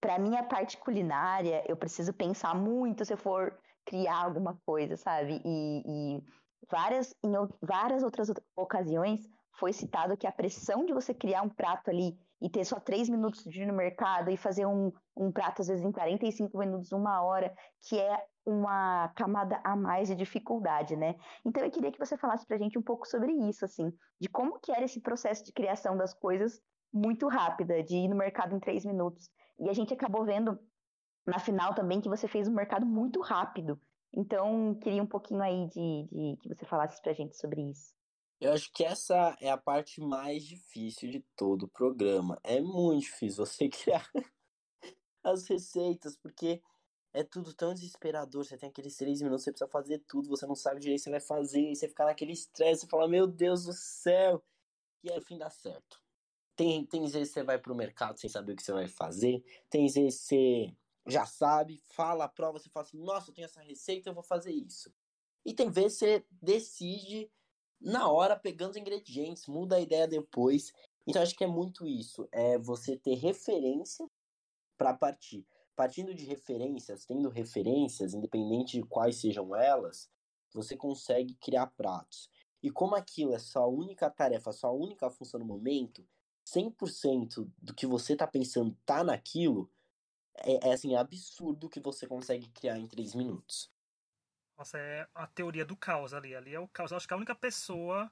para 0.00 0.18
minha 0.18 0.42
parte 0.42 0.76
culinária, 0.76 1.64
eu 1.68 1.76
preciso 1.76 2.12
pensar 2.12 2.54
muito 2.54 3.04
se 3.04 3.12
eu 3.12 3.16
for 3.16 3.58
criar 3.84 4.24
alguma 4.24 4.58
coisa, 4.64 4.96
sabe? 4.96 5.40
E, 5.44 5.82
e 5.86 6.22
várias, 6.70 7.14
em 7.24 7.32
várias 7.62 8.02
outras 8.02 8.30
ocasiões 8.56 9.20
foi 9.58 9.72
citado 9.72 10.16
que 10.16 10.26
a 10.26 10.32
pressão 10.32 10.84
de 10.84 10.92
você 10.92 11.12
criar 11.12 11.42
um 11.42 11.48
prato 11.48 11.90
ali 11.90 12.16
e 12.40 12.48
ter 12.48 12.64
só 12.64 12.78
três 12.78 13.08
minutos 13.08 13.42
de 13.44 13.62
ir 13.62 13.66
no 13.66 13.74
mercado 13.74 14.30
e 14.30 14.36
fazer 14.36 14.64
um, 14.66 14.92
um 15.16 15.32
prato, 15.32 15.62
às 15.62 15.68
vezes, 15.68 15.84
em 15.84 15.90
45 15.90 16.56
minutos, 16.56 16.92
uma 16.92 17.22
hora, 17.22 17.52
que 17.82 17.98
é 17.98 18.24
uma 18.46 19.08
camada 19.16 19.60
a 19.64 19.74
mais 19.74 20.08
de 20.08 20.14
dificuldade, 20.14 20.96
né? 20.96 21.16
Então 21.44 21.64
eu 21.64 21.70
queria 21.70 21.90
que 21.90 21.98
você 21.98 22.16
falasse 22.16 22.46
pra 22.46 22.56
gente 22.56 22.78
um 22.78 22.82
pouco 22.82 23.06
sobre 23.06 23.32
isso, 23.32 23.64
assim, 23.64 23.92
de 24.20 24.28
como 24.28 24.60
que 24.60 24.70
era 24.70 24.84
esse 24.84 25.00
processo 25.00 25.44
de 25.44 25.52
criação 25.52 25.96
das 25.96 26.14
coisas 26.14 26.60
muito 26.92 27.28
rápida, 27.28 27.82
de 27.82 27.96
ir 27.96 28.08
no 28.08 28.16
mercado 28.16 28.54
em 28.54 28.60
três 28.60 28.84
minutos. 28.84 29.28
E 29.58 29.68
a 29.68 29.72
gente 29.72 29.92
acabou 29.92 30.24
vendo 30.24 30.58
na 31.26 31.38
final 31.38 31.74
também 31.74 32.00
que 32.00 32.08
você 32.08 32.26
fez 32.26 32.48
um 32.48 32.54
mercado 32.54 32.86
muito 32.86 33.20
rápido. 33.20 33.80
Então, 34.14 34.74
queria 34.76 35.02
um 35.02 35.06
pouquinho 35.06 35.42
aí 35.42 35.68
de, 35.68 36.08
de 36.10 36.36
que 36.40 36.48
você 36.48 36.64
falasse 36.64 37.00
pra 37.02 37.12
gente 37.12 37.36
sobre 37.36 37.60
isso. 37.62 37.94
Eu 38.40 38.52
acho 38.52 38.72
que 38.72 38.84
essa 38.84 39.36
é 39.40 39.50
a 39.50 39.58
parte 39.58 40.00
mais 40.00 40.44
difícil 40.44 41.10
de 41.10 41.20
todo 41.36 41.64
o 41.64 41.68
programa. 41.68 42.38
É 42.44 42.60
muito 42.60 43.02
difícil 43.02 43.44
você 43.44 43.68
criar 43.68 44.08
as 45.24 45.46
receitas, 45.48 46.16
porque 46.16 46.62
é 47.12 47.24
tudo 47.24 47.52
tão 47.52 47.74
desesperador. 47.74 48.44
Você 48.44 48.56
tem 48.56 48.68
aqueles 48.68 48.96
três 48.96 49.20
minutos, 49.20 49.44
você 49.44 49.50
precisa 49.50 49.70
fazer 49.70 49.98
tudo, 50.06 50.28
você 50.28 50.46
não 50.46 50.54
sabe 50.54 50.80
direito 50.80 51.00
o 51.00 51.02
que 51.02 51.04
você 51.04 51.10
vai 51.10 51.20
fazer, 51.20 51.60
e 51.60 51.76
você 51.76 51.88
fica 51.88 52.04
naquele 52.04 52.32
estresse, 52.32 52.82
você 52.82 52.86
fala, 52.86 53.08
meu 53.08 53.26
Deus 53.26 53.64
do 53.64 53.72
céu! 53.72 54.42
E 55.02 55.10
aí, 55.10 55.16
no 55.16 55.22
fim 55.22 55.36
dá 55.36 55.50
certo. 55.50 56.00
Tem, 56.58 56.84
tem 56.84 57.02
vezes 57.02 57.28
que 57.28 57.34
você 57.34 57.44
vai 57.44 57.56
pro 57.56 57.72
mercado 57.72 58.18
sem 58.18 58.28
saber 58.28 58.52
o 58.52 58.56
que 58.56 58.64
você 58.64 58.72
vai 58.72 58.88
fazer. 58.88 59.44
Tem 59.70 59.86
vezes 59.86 60.22
que 60.22 60.26
você 60.26 60.76
já 61.06 61.24
sabe, 61.24 61.80
fala 61.92 62.24
a 62.24 62.28
prova, 62.28 62.58
você 62.58 62.68
fala 62.68 62.84
assim, 62.84 62.98
nossa, 62.98 63.30
eu 63.30 63.34
tenho 63.34 63.44
essa 63.44 63.62
receita, 63.62 64.10
eu 64.10 64.14
vou 64.14 64.24
fazer 64.24 64.50
isso. 64.50 64.92
E 65.46 65.54
tem 65.54 65.70
vezes 65.70 66.00
que 66.00 66.04
você 66.04 66.26
decide 66.42 67.30
na 67.80 68.10
hora, 68.10 68.36
pegando 68.36 68.72
os 68.72 68.76
ingredientes, 68.76 69.46
muda 69.46 69.76
a 69.76 69.80
ideia 69.80 70.08
depois. 70.08 70.72
Então 71.06 71.22
acho 71.22 71.36
que 71.36 71.44
é 71.44 71.46
muito 71.46 71.86
isso. 71.86 72.28
É 72.32 72.58
você 72.58 72.96
ter 72.96 73.14
referência 73.14 74.10
para 74.76 74.92
partir. 74.92 75.46
Partindo 75.76 76.12
de 76.12 76.24
referências, 76.24 77.04
tendo 77.04 77.28
referências, 77.28 78.14
independente 78.14 78.80
de 78.80 78.82
quais 78.84 79.20
sejam 79.20 79.54
elas, 79.54 80.10
você 80.52 80.76
consegue 80.76 81.34
criar 81.34 81.68
pratos. 81.68 82.28
E 82.60 82.68
como 82.68 82.96
aquilo 82.96 83.32
é 83.32 83.38
sua 83.38 83.68
única 83.68 84.10
tarefa, 84.10 84.50
sua 84.50 84.72
única 84.72 85.08
função 85.08 85.38
no 85.38 85.46
momento, 85.46 86.04
100% 86.54 87.50
do 87.58 87.74
que 87.74 87.86
você 87.86 88.16
tá 88.16 88.26
pensando 88.26 88.76
tá 88.84 89.04
naquilo, 89.04 89.70
é, 90.36 90.68
é 90.68 90.72
assim, 90.72 90.94
é 90.94 90.98
absurdo 90.98 91.68
que 91.68 91.80
você 91.80 92.06
consegue 92.06 92.48
criar 92.50 92.78
em 92.78 92.86
3 92.86 93.14
minutos. 93.14 93.70
Nossa, 94.56 94.78
é 94.78 95.08
a 95.14 95.26
teoria 95.26 95.64
do 95.64 95.76
caos 95.76 96.12
ali. 96.12 96.34
Ali 96.34 96.54
é 96.54 96.60
o 96.60 96.68
caos. 96.68 96.90
Eu 96.90 96.96
acho 96.96 97.06
que 97.06 97.14
a 97.14 97.16
única 97.16 97.34
pessoa 97.34 98.10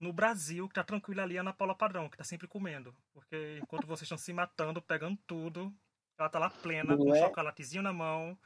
no 0.00 0.12
Brasil 0.12 0.68
que 0.68 0.74
tá 0.74 0.84
tranquila 0.84 1.22
ali 1.22 1.36
é 1.36 1.38
a 1.38 1.42
Ana 1.42 1.52
Paula 1.52 1.74
Padrão, 1.74 2.08
que 2.08 2.16
tá 2.16 2.24
sempre 2.24 2.48
comendo. 2.48 2.94
Porque 3.12 3.58
enquanto 3.62 3.86
vocês 3.86 4.02
estão 4.02 4.18
se 4.18 4.32
matando, 4.32 4.82
pegando 4.82 5.18
tudo, 5.26 5.74
ela 6.18 6.28
tá 6.28 6.38
lá 6.38 6.50
plena, 6.50 6.96
Não 6.96 7.04
com 7.04 7.14
é? 7.14 7.18
um 7.18 7.24
chocolatezinho 7.24 7.82
na 7.82 7.92
mão, 7.92 8.38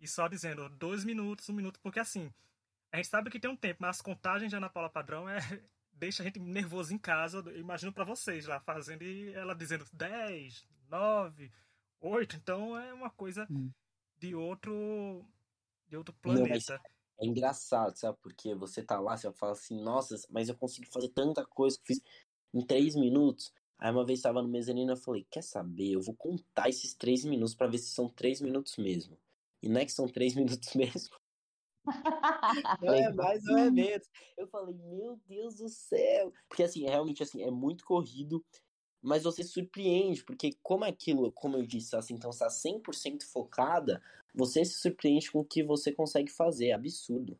e 0.00 0.08
só 0.08 0.28
dizendo 0.28 0.68
dois 0.68 1.04
minutos, 1.04 1.48
um 1.48 1.52
minuto, 1.52 1.78
porque 1.80 2.00
assim, 2.00 2.32
a 2.92 2.96
gente 2.96 3.08
sabe 3.08 3.30
que 3.30 3.40
tem 3.40 3.50
um 3.50 3.56
tempo, 3.56 3.78
mas 3.80 3.96
as 3.96 4.02
contagens 4.02 4.50
de 4.50 4.56
Ana 4.56 4.70
Paula 4.70 4.88
Padrão 4.90 5.28
é 5.28 5.38
deixa 5.98 6.22
a 6.22 6.26
gente 6.26 6.38
nervoso 6.38 6.94
em 6.94 6.98
casa. 6.98 7.38
Eu 7.46 7.58
imagino 7.58 7.92
para 7.92 8.04
vocês 8.04 8.46
lá 8.46 8.60
fazendo 8.60 9.02
e 9.02 9.32
ela 9.34 9.54
dizendo 9.54 9.84
10, 9.92 10.66
9, 10.88 11.52
8. 12.00 12.36
Então 12.36 12.78
é 12.78 12.92
uma 12.92 13.10
coisa 13.10 13.46
hum. 13.50 13.70
de 14.18 14.34
outro 14.34 15.24
de 15.88 15.96
outro 15.96 16.14
planeta. 16.20 16.74
Não, 16.74 16.80
é 17.20 17.26
engraçado, 17.26 17.96
sabe? 17.96 18.16
Porque 18.22 18.54
você 18.54 18.82
tá 18.82 19.00
lá, 19.00 19.16
você 19.16 19.32
fala 19.32 19.52
assim, 19.52 19.80
nossa, 19.80 20.16
mas 20.30 20.48
eu 20.48 20.54
consegui 20.54 20.86
fazer 20.86 21.08
tanta 21.08 21.44
coisa 21.44 21.78
que 21.78 21.86
fiz 21.86 22.00
em 22.54 22.60
três 22.60 22.94
minutos. 22.94 23.52
Aí 23.78 23.90
uma 23.90 24.04
vez 24.04 24.18
estava 24.18 24.42
no 24.42 24.48
mezanino, 24.48 24.92
eu 24.92 24.96
falei, 24.96 25.26
quer 25.30 25.42
saber? 25.42 25.92
Eu 25.92 26.00
vou 26.00 26.14
contar 26.14 26.68
esses 26.68 26.94
três 26.94 27.24
minutos 27.24 27.54
para 27.54 27.68
ver 27.68 27.78
se 27.78 27.90
são 27.90 28.08
três 28.08 28.40
minutos 28.40 28.76
mesmo. 28.76 29.16
E 29.62 29.68
não 29.68 29.80
é 29.80 29.84
que 29.84 29.92
são 29.92 30.08
três 30.08 30.34
minutos 30.36 30.74
mesmo. 30.74 31.16
Não 32.82 32.94
é 32.94 33.12
mais, 33.12 33.44
não 33.44 33.58
é 33.58 33.70
menos. 33.70 34.08
Eu 34.36 34.46
falei, 34.48 34.74
meu 34.74 35.18
Deus 35.26 35.56
do 35.56 35.68
céu. 35.68 36.32
Porque 36.48 36.62
assim, 36.62 36.86
é 36.86 36.90
realmente 36.90 37.22
assim, 37.22 37.42
é 37.42 37.50
muito 37.50 37.84
corrido, 37.84 38.44
mas 39.02 39.22
você 39.22 39.42
surpreende, 39.42 40.24
porque 40.24 40.50
como 40.62 40.84
aquilo, 40.84 41.32
como 41.32 41.56
eu 41.56 41.66
disse, 41.66 41.96
assim, 41.96 42.14
então 42.14 42.30
está 42.30 42.48
100% 42.48 43.22
focada, 43.24 44.02
você 44.34 44.64
se 44.64 44.78
surpreende 44.80 45.30
com 45.30 45.40
o 45.40 45.44
que 45.44 45.62
você 45.62 45.92
consegue 45.92 46.30
fazer, 46.30 46.68
é 46.68 46.72
absurdo. 46.72 47.38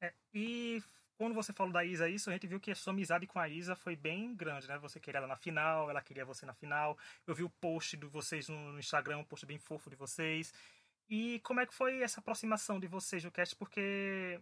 É, 0.00 0.12
e 0.32 0.82
quando 1.18 1.34
você 1.34 1.52
falou 1.52 1.72
da 1.72 1.84
Isa 1.84 2.08
isso, 2.08 2.30
a 2.30 2.32
gente 2.32 2.46
viu 2.46 2.60
que 2.60 2.70
a 2.70 2.76
sua 2.76 2.92
amizade 2.92 3.26
com 3.26 3.40
a 3.40 3.48
Isa 3.48 3.74
foi 3.74 3.96
bem 3.96 4.34
grande, 4.36 4.68
né? 4.68 4.78
Você 4.78 5.00
queria 5.00 5.18
ela 5.18 5.26
na 5.26 5.36
final, 5.36 5.90
ela 5.90 6.00
queria 6.00 6.24
você 6.24 6.46
na 6.46 6.54
final. 6.54 6.96
Eu 7.26 7.34
vi 7.34 7.42
o 7.42 7.50
post 7.50 7.96
de 7.96 8.06
vocês 8.06 8.48
no 8.48 8.78
Instagram, 8.78 9.18
um 9.18 9.24
post 9.24 9.44
bem 9.44 9.58
fofo 9.58 9.90
de 9.90 9.96
vocês. 9.96 10.54
E 11.08 11.40
como 11.40 11.60
é 11.60 11.66
que 11.66 11.74
foi 11.74 12.02
essa 12.02 12.20
aproximação 12.20 12.78
de 12.78 12.86
vocês 12.86 13.22
do 13.22 13.30
cast? 13.30 13.56
Porque, 13.56 14.40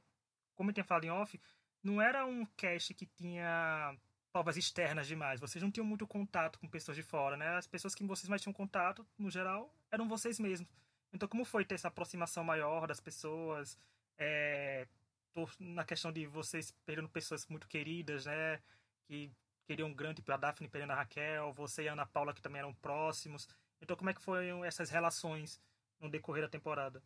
como 0.54 0.70
eu 0.70 0.74
tinha 0.74 0.84
falado 0.84 1.04
em 1.04 1.10
off, 1.10 1.40
não 1.82 2.02
era 2.02 2.26
um 2.26 2.44
cast 2.56 2.92
que 2.94 3.06
tinha 3.06 3.96
provas 4.32 4.56
externas 4.56 5.06
demais. 5.06 5.40
Vocês 5.40 5.62
não 5.62 5.70
tinham 5.70 5.86
muito 5.86 6.06
contato 6.06 6.58
com 6.58 6.68
pessoas 6.68 6.96
de 6.96 7.02
fora, 7.02 7.36
né? 7.36 7.56
As 7.56 7.66
pessoas 7.66 7.94
que 7.94 8.04
vocês 8.04 8.28
mais 8.28 8.42
tinham 8.42 8.52
contato, 8.52 9.06
no 9.16 9.30
geral, 9.30 9.72
eram 9.90 10.08
vocês 10.08 10.38
mesmos. 10.40 10.68
Então, 11.12 11.28
como 11.28 11.44
foi 11.44 11.64
ter 11.64 11.76
essa 11.76 11.88
aproximação 11.88 12.42
maior 12.44 12.86
das 12.86 13.00
pessoas? 13.00 13.78
É, 14.18 14.86
na 15.58 15.84
questão 15.84 16.12
de 16.12 16.26
vocês 16.26 16.72
perdendo 16.84 17.08
pessoas 17.08 17.46
muito 17.46 17.68
queridas, 17.68 18.26
né? 18.26 18.60
Que 19.06 19.30
queriam 19.66 19.92
grande 19.92 20.20
para 20.20 20.36
Daphne 20.36 20.68
perdendo 20.68 20.92
a 20.92 20.96
Raquel, 20.96 21.52
você 21.52 21.84
e 21.84 21.88
a 21.88 21.92
Ana 21.92 22.06
Paula 22.06 22.34
que 22.34 22.42
também 22.42 22.58
eram 22.58 22.74
próximos. 22.74 23.48
Então, 23.80 23.96
como 23.96 24.10
é 24.10 24.14
que 24.14 24.20
foram 24.20 24.64
essas 24.64 24.90
relações 24.90 25.60
no 26.00 26.10
decorrer 26.10 26.42
da 26.42 26.48
temporada? 26.48 27.02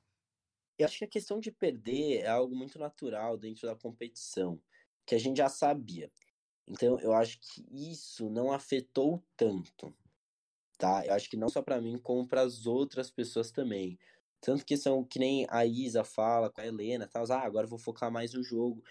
Eu 0.78 0.86
acho 0.86 0.98
que 0.98 1.04
a 1.04 1.08
questão 1.08 1.38
de 1.38 1.52
perder 1.52 2.22
é 2.22 2.28
algo 2.28 2.56
muito 2.56 2.78
natural 2.78 3.36
dentro 3.36 3.66
da 3.66 3.76
competição, 3.76 4.60
que 5.06 5.14
a 5.14 5.18
gente 5.18 5.38
já 5.38 5.48
sabia. 5.48 6.10
Então, 6.66 6.98
eu 7.00 7.12
acho 7.12 7.38
que 7.40 7.66
isso 7.70 8.30
não 8.30 8.52
afetou 8.52 9.22
tanto 9.36 9.94
tá? 10.80 11.04
Eu 11.06 11.14
acho 11.14 11.28
que 11.30 11.36
não 11.36 11.48
só 11.48 11.62
para 11.62 11.80
mim, 11.80 11.98
como 11.98 12.26
para 12.26 12.40
as 12.40 12.66
outras 12.66 13.10
pessoas 13.10 13.52
também. 13.52 13.98
Tanto 14.40 14.64
que 14.64 14.76
são 14.76 15.04
que 15.04 15.18
nem 15.18 15.46
a 15.50 15.66
Isa 15.66 16.02
fala 16.02 16.50
com 16.50 16.60
a 16.62 16.66
Helena, 16.66 17.06
tal, 17.06 17.24
ah, 17.30 17.40
agora 17.40 17.66
vou 17.66 17.78
focar 17.78 18.10
mais 18.10 18.32
no 18.32 18.42
jogo. 18.42 18.82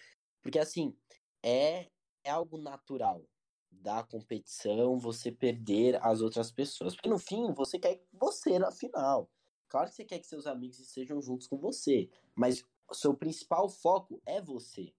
Porque 0.41 0.59
assim, 0.59 0.95
é 1.43 1.89
é 2.23 2.29
algo 2.29 2.57
natural 2.57 3.25
da 3.71 4.03
competição 4.03 4.99
você 4.99 5.31
perder 5.31 5.97
as 6.05 6.21
outras 6.21 6.51
pessoas. 6.51 6.95
Porque 6.95 7.09
no 7.09 7.17
fim, 7.17 7.53
você 7.53 7.79
quer 7.79 8.03
você 8.13 8.59
na 8.59 8.71
final. 8.71 9.31
Claro 9.69 9.89
que 9.89 9.95
você 9.95 10.03
quer 10.03 10.19
que 10.19 10.27
seus 10.27 10.47
amigos 10.47 10.79
estejam 10.79 11.21
juntos 11.21 11.47
com 11.47 11.57
você, 11.57 12.09
mas 12.35 12.65
o 12.89 12.95
seu 12.95 13.13
principal 13.13 13.69
foco 13.69 14.19
é 14.25 14.41
você 14.41 14.91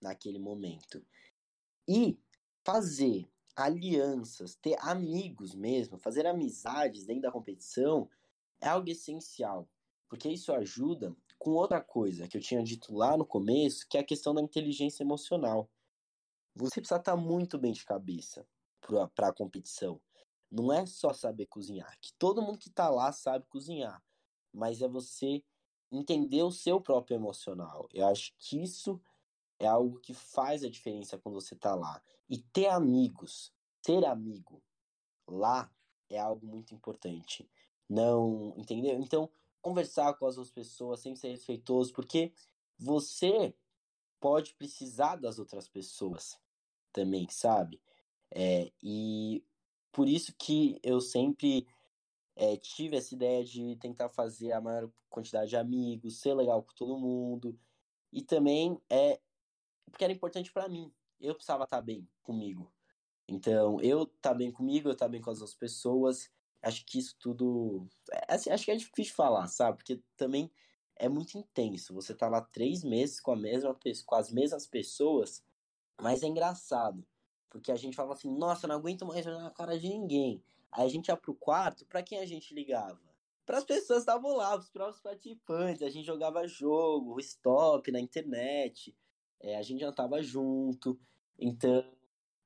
naquele 0.00 0.38
momento. 0.38 1.04
E 1.86 2.18
fazer 2.64 3.28
alianças, 3.54 4.56
ter 4.56 4.76
amigos 4.80 5.54
mesmo, 5.54 5.98
fazer 5.98 6.26
amizades 6.26 7.04
dentro 7.04 7.22
da 7.22 7.32
competição 7.32 8.08
é 8.60 8.68
algo 8.68 8.88
essencial, 8.88 9.68
porque 10.08 10.28
isso 10.28 10.52
ajuda 10.52 11.14
com 11.38 11.50
outra 11.50 11.80
coisa 11.82 12.26
que 12.26 12.38
eu 12.38 12.40
tinha 12.40 12.64
dito 12.64 12.94
lá 12.94 13.16
no 13.16 13.26
começo, 13.26 13.86
que 13.86 13.98
é 13.98 14.00
a 14.00 14.06
questão 14.06 14.34
da 14.34 14.40
inteligência 14.40 15.02
emocional. 15.02 15.70
Você 16.54 16.80
precisa 16.80 16.98
estar 16.98 17.16
muito 17.16 17.58
bem 17.58 17.72
de 17.72 17.84
cabeça 17.84 18.46
para 19.14 19.28
a 19.28 19.34
competição. 19.34 20.00
Não 20.50 20.72
é 20.72 20.86
só 20.86 21.12
saber 21.12 21.46
cozinhar, 21.46 21.98
que 22.00 22.12
todo 22.14 22.40
mundo 22.40 22.58
que 22.58 22.68
está 22.68 22.88
lá 22.88 23.12
sabe 23.12 23.44
cozinhar, 23.48 24.02
mas 24.54 24.80
é 24.80 24.88
você 24.88 25.42
entender 25.90 26.42
o 26.42 26.52
seu 26.52 26.80
próprio 26.80 27.16
emocional. 27.16 27.88
Eu 27.92 28.06
acho 28.06 28.32
que 28.38 28.62
isso 28.62 29.00
é 29.58 29.66
algo 29.66 30.00
que 30.00 30.14
faz 30.14 30.64
a 30.64 30.70
diferença 30.70 31.18
quando 31.18 31.34
você 31.34 31.54
tá 31.54 31.74
lá. 31.74 32.02
E 32.28 32.38
ter 32.38 32.68
amigos, 32.68 33.52
ser 33.84 34.04
amigo 34.04 34.62
lá 35.26 35.70
é 36.08 36.18
algo 36.18 36.46
muito 36.46 36.74
importante. 36.74 37.48
Não, 37.88 38.54
entendeu? 38.56 38.98
Então, 38.98 39.30
conversar 39.60 40.14
com 40.14 40.26
as 40.26 40.36
outras 40.36 40.54
pessoas, 40.54 41.00
sempre 41.00 41.20
ser 41.20 41.30
respeitoso, 41.30 41.92
porque 41.92 42.32
você 42.78 43.54
pode 44.20 44.54
precisar 44.54 45.16
das 45.16 45.38
outras 45.38 45.68
pessoas 45.68 46.38
também, 46.92 47.28
sabe? 47.28 47.80
É, 48.30 48.72
e 48.82 49.44
por 49.92 50.08
isso 50.08 50.34
que 50.36 50.78
eu 50.82 51.00
sempre 51.00 51.66
é, 52.36 52.56
tive 52.56 52.96
essa 52.96 53.14
ideia 53.14 53.44
de 53.44 53.76
tentar 53.76 54.08
fazer 54.08 54.52
a 54.52 54.60
maior 54.60 54.90
quantidade 55.08 55.50
de 55.50 55.56
amigos, 55.56 56.20
ser 56.20 56.34
legal 56.34 56.62
com 56.62 56.74
todo 56.74 56.98
mundo. 56.98 57.58
E 58.12 58.22
também 58.22 58.80
é 58.90 59.20
porque 59.90 60.04
era 60.04 60.12
importante 60.12 60.52
para 60.52 60.68
mim. 60.68 60.92
Eu 61.20 61.34
precisava 61.34 61.64
estar 61.64 61.76
tá 61.76 61.82
bem 61.82 62.08
comigo. 62.22 62.72
Então, 63.28 63.80
eu 63.80 64.02
estar 64.02 64.30
tá 64.30 64.34
bem 64.34 64.50
comigo, 64.50 64.88
eu 64.88 64.92
estar 64.92 65.06
tá 65.06 65.10
bem 65.10 65.20
com 65.20 65.30
as 65.30 65.40
outras 65.40 65.56
pessoas. 65.56 66.30
Acho 66.60 66.84
que 66.84 66.98
isso 66.98 67.16
tudo. 67.18 67.88
É, 68.10 68.34
assim, 68.34 68.50
acho 68.50 68.64
que 68.64 68.70
é 68.70 68.76
difícil 68.76 69.14
falar, 69.14 69.46
sabe? 69.46 69.78
Porque 69.78 70.02
também 70.16 70.50
é 70.96 71.08
muito 71.08 71.38
intenso. 71.38 71.94
Você 71.94 72.14
tá 72.14 72.28
lá 72.28 72.40
três 72.40 72.82
meses 72.82 73.20
com 73.20 73.32
a 73.32 73.36
mesma 73.36 73.76
com 74.06 74.14
as 74.14 74.30
mesmas 74.30 74.66
pessoas, 74.66 75.44
mas 76.00 76.22
é 76.22 76.26
engraçado. 76.26 77.06
Porque 77.48 77.70
a 77.70 77.76
gente 77.76 77.96
fala 77.96 78.14
assim, 78.14 78.30
nossa, 78.36 78.66
não 78.66 78.76
aguento 78.76 79.06
mais 79.06 79.26
olhar 79.26 79.42
na 79.42 79.50
cara 79.50 79.78
de 79.78 79.88
ninguém. 79.88 80.42
Aí 80.74 80.86
a 80.86 80.88
gente 80.88 81.06
ia 81.06 81.16
pro 81.16 81.34
quarto, 81.34 81.86
para 81.86 82.02
quem 82.02 82.18
a 82.18 82.26
gente 82.26 82.52
ligava? 82.52 83.00
Para 83.46 83.58
as 83.58 83.64
pessoas 83.64 83.98
que 84.04 84.10
estavam 84.10 84.36
lá, 84.36 84.56
os 84.56 84.68
próprios 84.68 85.00
participantes. 85.00 85.82
A 85.82 85.88
gente 85.88 86.04
jogava 86.04 86.48
jogo, 86.48 87.20
stop 87.20 87.92
na 87.92 88.00
internet. 88.00 88.96
É, 89.40 89.56
a 89.56 89.62
gente 89.62 89.80
jantava 89.80 90.20
junto. 90.20 90.98
Então, 91.38 91.84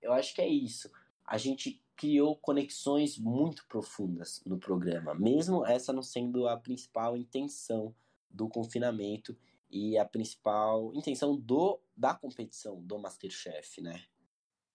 eu 0.03 0.13
acho 0.13 0.35
que 0.35 0.43
é 0.43 0.49
isso. 0.49 0.91
A 1.25 1.39
gente 1.39 1.83
criou 1.97 2.37
conexões 2.37 3.19
muito 3.19 3.67
profundas 3.67 4.43
no 4.45 4.59
programa, 4.59 5.15
mesmo 5.15 5.67
essa 5.67 5.93
não 5.93 6.03
sendo 6.03 6.47
a 6.47 6.57
principal 6.57 7.17
intenção 7.17 7.95
do 8.31 8.49
confinamento 8.49 9.37
e 9.71 9.97
a 9.99 10.05
principal 10.05 10.95
intenção 10.95 11.35
do 11.35 11.81
da 11.97 12.15
competição 12.15 12.81
do 12.83 12.99
Masterchef, 12.99 13.81
né? 13.81 14.05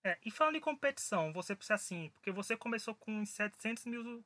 É, 0.03 0.17
e 0.25 0.29
falando 0.29 0.57
em 0.57 0.61
competição, 0.61 1.31
você 1.31 1.55
precisa 1.55 1.75
assim, 1.75 2.09
porque 2.13 2.31
você 2.31 2.57
começou 2.57 2.93
com 2.93 3.25
700 3.25 3.85
mil 3.85 4.23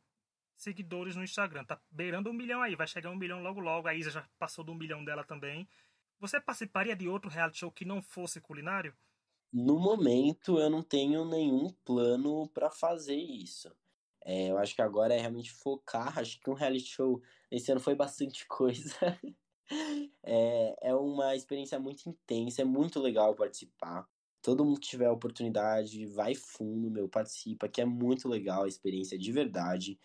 seguidores 0.56 1.16
no 1.16 1.24
Instagram, 1.24 1.64
tá 1.64 1.80
beirando 1.92 2.32
um 2.32 2.34
milhão 2.34 2.62
aí, 2.64 2.76
vai 2.76 2.88
chegar 2.88 3.12
um 3.12 3.16
milhão 3.16 3.44
logo 3.44 3.60
logo, 3.60 3.88
a 3.88 3.94
Isa 3.94 4.10
já 4.10 4.28
passou 4.40 4.64
do 4.64 4.74
milhão 4.74 5.06
dela 5.06 5.24
também. 5.24 5.68
Você 6.20 6.42
participaria 6.42 6.96
de 6.96 7.08
outro 7.08 7.30
reality 7.30 7.60
show 7.60 7.72
que 7.72 7.86
não 7.86 8.02
fosse 8.02 8.42
culinário? 8.42 8.92
No 9.54 9.80
momento, 9.80 10.60
eu 10.60 10.70
não 10.70 10.82
tenho 10.82 11.24
nenhum 11.24 11.72
plano 11.86 12.50
para 12.50 12.72
fazer 12.72 13.16
isso. 13.16 13.72
É, 14.26 14.50
eu 14.50 14.58
acho 14.58 14.76
que 14.76 14.82
agora 14.82 15.14
é 15.14 15.20
realmente 15.20 15.52
focar. 15.52 16.18
Acho 16.18 16.40
que 16.40 16.50
um 16.50 16.54
reality 16.54 16.88
show 16.88 17.22
esse 17.52 17.72
ano 17.72 17.80
foi 17.80 17.94
bastante 17.94 18.46
coisa. 18.50 18.96
é, 20.24 20.90
é 20.90 20.96
uma 20.96 21.36
experiência 21.36 21.80
muito 21.80 22.10
intensa, 22.10 22.64
é 22.64 22.66
muito 22.66 23.00
legal 23.00 23.36
participar. 23.36 24.08
Todo 24.48 24.64
mundo 24.64 24.80
que 24.80 24.88
tiver 24.88 25.08
a 25.08 25.12
oportunidade, 25.12 26.06
vai 26.06 26.34
fundo, 26.34 26.90
meu, 26.90 27.10
participa, 27.10 27.68
que 27.68 27.82
é 27.82 27.86
muito 27.86 28.30
legal 28.30 28.64
a 28.64 28.68
experiência 28.70 29.20
de 29.20 29.30
verdade. 29.30 30.00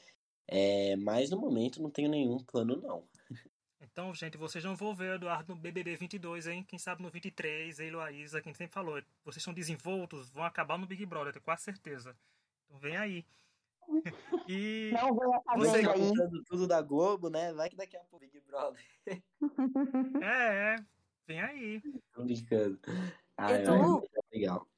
É, 0.48 0.96
mas 0.96 1.30
no 1.30 1.38
momento 1.38 1.80
não 1.80 1.88
tenho 1.88 2.10
nenhum 2.10 2.38
plano, 2.38 2.76
não. 2.76 3.08
Então, 3.80 4.12
gente, 4.12 4.36
vocês 4.36 4.64
não 4.64 4.74
vão 4.74 4.96
ver 4.96 5.10
o 5.10 5.14
Eduardo 5.14 5.54
no 5.54 5.60
BBB 5.60 5.94
22, 5.94 6.48
hein? 6.48 6.64
Quem 6.66 6.76
sabe 6.76 7.04
no 7.04 7.08
23, 7.08 7.78
ele 7.78 7.96
a 8.00 8.10
Isa, 8.10 8.42
quem 8.42 8.52
sempre 8.52 8.74
falou. 8.74 9.00
Vocês 9.24 9.44
são 9.44 9.54
desenvoltos, 9.54 10.28
vão 10.30 10.42
acabar 10.42 10.76
no 10.76 10.88
Big 10.88 11.06
Brother, 11.06 11.32
tenho 11.32 11.44
quase 11.44 11.62
certeza. 11.62 12.16
Então 12.66 12.80
vem 12.80 12.96
aí. 12.96 13.24
E 14.48 14.90
não 14.92 15.14
vou 15.14 15.40
você 15.56 15.82
tá 15.82 15.94
contando 15.94 16.42
tudo 16.46 16.66
da 16.66 16.82
Globo, 16.82 17.30
né? 17.30 17.52
Vai 17.52 17.70
que 17.70 17.76
daqui 17.76 17.96
a 17.96 18.00
pouco 18.00 18.26
Big 18.26 18.40
Brother. 18.40 18.84
é, 20.20 20.74
é. 20.74 20.76
Vem 21.28 21.40
aí. 21.40 21.80
Tô 22.12 22.24
brincando. 22.24 22.80
Ah, 23.44 23.52
Edu, 23.54 24.04
é 24.04 24.36
legal. 24.38 24.68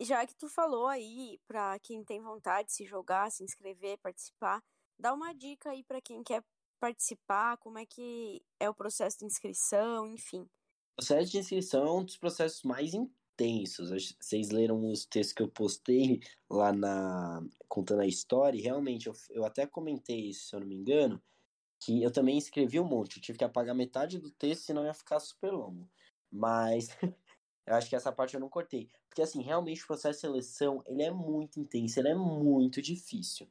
Já 0.00 0.26
que 0.26 0.34
tu 0.34 0.48
falou 0.48 0.86
aí 0.86 1.38
pra 1.46 1.78
quem 1.78 2.02
tem 2.02 2.20
vontade 2.20 2.68
de 2.68 2.74
se 2.74 2.84
jogar, 2.84 3.30
se 3.30 3.44
inscrever, 3.44 3.98
participar, 3.98 4.60
dá 4.98 5.14
uma 5.14 5.32
dica 5.32 5.70
aí 5.70 5.84
para 5.84 6.00
quem 6.00 6.22
quer 6.24 6.42
participar, 6.80 7.56
como 7.58 7.78
é 7.78 7.86
que 7.86 8.42
é 8.58 8.68
o 8.68 8.74
processo 8.74 9.18
de 9.18 9.26
inscrição, 9.26 10.06
enfim. 10.08 10.40
O 10.40 10.96
processo 10.96 11.30
de 11.30 11.38
inscrição 11.38 11.86
é 11.86 11.92
um 11.92 12.04
dos 12.04 12.16
processos 12.16 12.62
mais 12.62 12.94
intensos. 12.94 13.90
Vocês 14.18 14.50
leram 14.50 14.90
os 14.90 15.04
textos 15.06 15.34
que 15.34 15.42
eu 15.42 15.48
postei 15.48 16.20
lá 16.50 16.72
na 16.72 17.42
contando 17.68 18.00
a 18.00 18.06
história, 18.06 18.58
e 18.58 18.62
realmente 18.62 19.06
eu, 19.06 19.12
eu 19.30 19.44
até 19.44 19.66
comentei 19.66 20.30
isso, 20.30 20.48
se 20.48 20.56
eu 20.56 20.60
não 20.60 20.66
me 20.66 20.74
engano, 20.74 21.22
que 21.78 22.02
eu 22.02 22.10
também 22.10 22.36
escrevi 22.36 22.80
um 22.80 22.84
monte, 22.84 23.16
eu 23.16 23.22
tive 23.22 23.38
que 23.38 23.44
apagar 23.44 23.74
metade 23.74 24.18
do 24.18 24.30
texto, 24.30 24.64
senão 24.64 24.84
ia 24.84 24.94
ficar 24.94 25.20
super 25.20 25.52
longo. 25.52 25.88
Mas 26.30 26.88
eu 27.70 27.76
acho 27.76 27.88
que 27.88 27.94
essa 27.94 28.10
parte 28.10 28.34
eu 28.34 28.40
não 28.40 28.48
cortei, 28.48 28.88
porque 29.08 29.22
assim, 29.22 29.42
realmente 29.42 29.84
o 29.84 29.86
processo 29.86 30.16
de 30.16 30.20
seleção, 30.22 30.82
ele 30.86 31.04
é 31.04 31.10
muito 31.12 31.60
intenso, 31.60 32.00
ele 32.00 32.08
é 32.08 32.14
muito 32.16 32.82
difícil. 32.82 33.48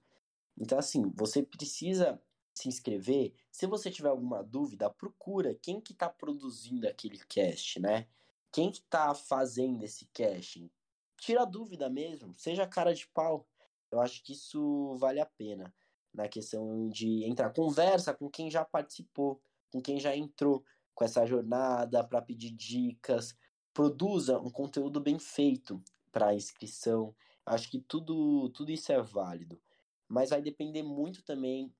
Então 0.57 0.77
assim, 0.77 1.09
você 1.15 1.41
precisa 1.41 2.21
se 2.53 2.67
inscrever, 2.67 3.33
se 3.49 3.65
você 3.65 3.89
tiver 3.89 4.09
alguma 4.09 4.43
dúvida, 4.43 4.89
procura 4.89 5.55
quem 5.55 5.79
que 5.79 5.93
está 5.93 6.09
produzindo 6.09 6.85
aquele 6.85 7.17
cast, 7.29 7.79
né? 7.79 8.07
Quem 8.51 8.69
que 8.69 8.81
tá 8.81 9.15
fazendo 9.15 9.85
esse 9.85 10.05
casting? 10.07 10.69
Tira 11.15 11.43
a 11.43 11.45
dúvida 11.45 11.89
mesmo, 11.89 12.33
seja 12.37 12.67
cara 12.67 12.93
de 12.93 13.07
pau. 13.07 13.47
Eu 13.89 14.01
acho 14.01 14.21
que 14.21 14.33
isso 14.33 14.95
vale 14.97 15.21
a 15.21 15.25
pena. 15.25 15.73
Na 16.13 16.27
questão 16.27 16.89
de 16.89 17.23
entrar, 17.23 17.53
conversa 17.53 18.13
com 18.13 18.29
quem 18.29 18.51
já 18.51 18.65
participou, 18.65 19.41
com 19.71 19.81
quem 19.81 19.97
já 19.97 20.13
entrou 20.13 20.61
com 20.93 21.05
essa 21.05 21.25
jornada 21.25 22.03
para 22.03 22.21
pedir 22.21 22.51
dicas. 22.51 23.33
Produza 23.79 24.37
um 24.37 24.49
conteúdo 24.49 24.99
bem 24.99 25.17
feito 25.17 25.81
para 26.11 26.35
inscrição. 26.35 27.15
Acho 27.45 27.71
que 27.71 27.79
tudo, 27.79 28.49
tudo 28.49 28.73
isso 28.73 28.91
é 28.91 29.01
válido. 29.01 29.57
Mas 30.05 30.31
vai 30.31 30.41
depender 30.41 30.83
muito 30.83 31.23
também 31.23 31.73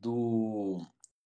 do, 0.00 0.78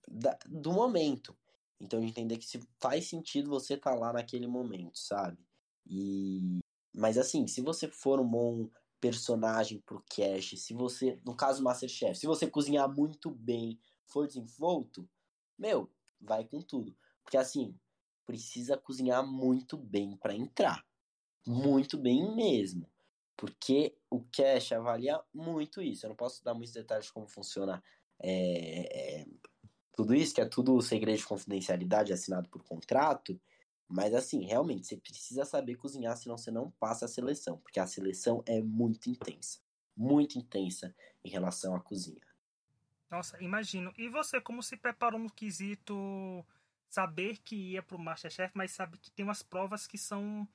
da, 0.09 0.37
do 0.45 0.72
momento. 0.72 1.39
Então, 1.78 2.03
entender 2.03 2.37
que 2.37 2.47
se 2.47 2.61
faz 2.80 3.09
sentido 3.09 3.49
você 3.49 3.74
estar 3.74 3.93
tá 3.93 3.97
lá 3.97 4.12
naquele 4.12 4.49
momento, 4.49 4.99
sabe? 4.99 5.39
E 5.87 6.59
mas 6.93 7.16
assim, 7.16 7.47
se 7.47 7.61
você 7.61 7.87
for 7.87 8.18
um 8.18 8.28
bom 8.28 8.68
personagem 9.01 9.78
pro 9.87 10.03
cast, 10.11 10.57
se 10.57 10.74
você, 10.74 11.20
no 11.24 11.37
caso 11.37 11.62
Masterchef, 11.62 12.18
se 12.18 12.26
você 12.26 12.51
cozinhar 12.51 12.93
muito 12.93 13.30
bem, 13.30 13.78
for 14.05 14.26
desenvolto, 14.26 15.09
meu, 15.57 15.89
vai 16.20 16.45
com 16.45 16.61
tudo. 16.61 16.93
Porque 17.22 17.37
assim, 17.37 17.78
precisa 18.27 18.77
cozinhar 18.77 19.27
muito 19.27 19.77
bem 19.77 20.16
para 20.16 20.35
entrar. 20.35 20.85
Muito 21.47 21.97
bem 21.97 22.35
mesmo. 22.35 22.91
Porque 23.37 23.97
o 24.11 24.22
cash 24.24 24.72
avalia 24.72 25.20
muito 25.33 25.81
isso. 25.81 26.07
Eu 26.07 26.11
não 26.11 26.16
posso 26.16 26.43
dar 26.43 26.55
muitos 26.55 26.72
detalhes 26.72 27.07
de 27.07 27.12
como 27.12 27.29
funciona 27.29 27.83
é, 28.18 29.20
é, 29.20 29.27
tudo 29.95 30.14
isso, 30.14 30.35
que 30.35 30.41
é 30.41 30.47
tudo 30.47 30.81
segredo 30.83 31.18
de 31.18 31.27
confidencialidade 31.27 32.12
assinado 32.12 32.49
por 32.49 32.62
contrato, 32.62 33.41
mas 33.89 34.14
assim, 34.14 34.45
realmente, 34.45 34.87
você 34.87 34.97
precisa 34.97 35.45
saber 35.45 35.77
cozinhar, 35.77 36.16
senão 36.16 36.37
você 36.37 36.51
não 36.51 36.70
passa 36.72 37.05
a 37.05 37.09
seleção, 37.09 37.59
porque 37.59 37.79
a 37.79 37.87
seleção 37.87 38.43
é 38.47 38.61
muito 38.61 39.09
intensa. 39.09 39.61
Muito 39.97 40.39
intensa 40.39 40.95
em 41.24 41.31
relação 41.31 41.74
à 41.74 41.81
cozinha. 41.81 42.20
Nossa, 43.11 43.41
imagino. 43.43 43.93
E 43.97 44.09
você, 44.09 44.41
como 44.41 44.62
se 44.62 44.77
preparou 44.77 45.20
no 45.20 45.31
quesito 45.31 46.45
saber 46.89 47.39
que 47.39 47.55
ia 47.72 47.82
pro 47.82 47.99
Masterchef, 47.99 48.53
mas 48.55 48.72
sabe 48.72 48.99
que 48.99 49.11
tem 49.11 49.24
umas 49.24 49.43
provas 49.43 49.87
que 49.87 49.99
são 49.99 50.49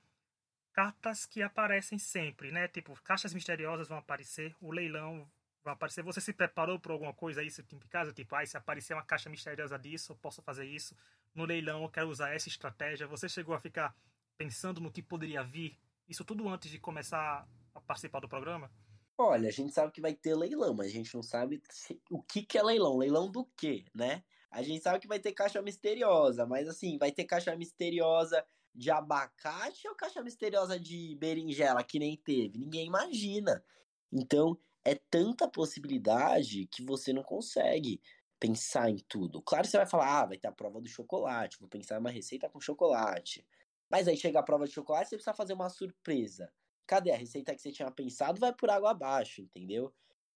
cartas 0.73 1.25
que 1.25 1.41
aparecem 1.41 1.99
sempre, 1.99 2.51
né? 2.51 2.67
Tipo, 2.67 2.93
caixas 3.03 3.33
misteriosas 3.33 3.87
vão 3.87 3.97
aparecer, 3.97 4.55
o 4.59 4.71
leilão 4.71 5.29
vai 5.63 5.73
aparecer. 5.73 6.03
Você 6.03 6.21
se 6.21 6.33
preparou 6.33 6.79
para 6.79 6.93
alguma 6.93 7.13
coisa 7.13 7.41
aí, 7.41 7.49
tipo, 7.49 7.75
em 7.75 7.89
casa? 7.89 8.13
Tipo, 8.13 8.35
ah, 8.35 8.45
se 8.45 8.57
aparecer 8.57 8.93
uma 8.93 9.03
caixa 9.03 9.29
misteriosa 9.29 9.77
disso, 9.77 10.13
eu 10.13 10.15
posso 10.15 10.41
fazer 10.41 10.65
isso. 10.65 10.95
No 11.33 11.45
leilão, 11.45 11.83
eu 11.83 11.89
quero 11.89 12.09
usar 12.09 12.33
essa 12.33 12.47
estratégia. 12.47 13.07
Você 13.07 13.29
chegou 13.29 13.53
a 13.53 13.59
ficar 13.59 13.95
pensando 14.37 14.81
no 14.81 14.91
que 14.91 15.01
poderia 15.01 15.43
vir? 15.43 15.77
Isso 16.07 16.25
tudo 16.25 16.47
antes 16.49 16.71
de 16.71 16.79
começar 16.79 17.47
a 17.73 17.81
participar 17.81 18.19
do 18.19 18.27
programa? 18.27 18.71
Olha, 19.17 19.49
a 19.49 19.51
gente 19.51 19.71
sabe 19.71 19.91
que 19.91 20.01
vai 20.01 20.13
ter 20.13 20.35
leilão, 20.35 20.73
mas 20.73 20.87
a 20.87 20.89
gente 20.89 21.13
não 21.13 21.21
sabe 21.21 21.61
o 22.09 22.23
que, 22.23 22.43
que 22.43 22.57
é 22.57 22.63
leilão. 22.63 22.97
Leilão 22.97 23.31
do 23.31 23.45
quê, 23.55 23.85
né? 23.93 24.23
A 24.51 24.61
gente 24.61 24.83
sabe 24.83 24.99
que 24.99 25.07
vai 25.07 25.19
ter 25.19 25.31
caixa 25.31 25.61
misteriosa, 25.61 26.45
mas 26.45 26.67
assim, 26.67 26.97
vai 26.97 27.11
ter 27.11 27.23
caixa 27.23 27.55
misteriosa 27.55 28.45
de 28.75 28.91
abacate 28.91 29.87
ou 29.87 29.95
caixa 29.95 30.21
misteriosa 30.21 30.79
de 30.79 31.15
berinjela, 31.15 31.83
que 31.83 31.97
nem 31.97 32.17
teve? 32.17 32.59
Ninguém 32.59 32.87
imagina. 32.87 33.63
Então, 34.11 34.57
é 34.83 34.95
tanta 34.95 35.47
possibilidade 35.47 36.67
que 36.67 36.83
você 36.83 37.13
não 37.13 37.23
consegue 37.23 38.01
pensar 38.39 38.89
em 38.89 38.97
tudo. 38.97 39.41
Claro 39.41 39.63
que 39.63 39.71
você 39.71 39.77
vai 39.77 39.85
falar, 39.85 40.21
ah, 40.21 40.25
vai 40.25 40.37
ter 40.37 40.47
a 40.47 40.51
prova 40.51 40.81
do 40.81 40.89
chocolate, 40.89 41.59
vou 41.59 41.69
pensar 41.69 41.95
em 41.95 41.99
uma 41.99 42.09
receita 42.09 42.49
com 42.49 42.59
chocolate. 42.59 43.45
Mas 43.89 44.07
aí 44.07 44.17
chega 44.17 44.39
a 44.39 44.43
prova 44.43 44.65
de 44.65 44.73
chocolate, 44.73 45.09
você 45.09 45.15
precisa 45.15 45.33
fazer 45.33 45.53
uma 45.53 45.69
surpresa. 45.69 46.51
Cadê 46.87 47.11
a 47.11 47.17
receita 47.17 47.53
que 47.53 47.61
você 47.61 47.71
tinha 47.71 47.91
pensado? 47.91 48.39
Vai 48.39 48.53
por 48.53 48.69
água 48.69 48.91
abaixo, 48.91 49.41
entendeu? 49.41 49.93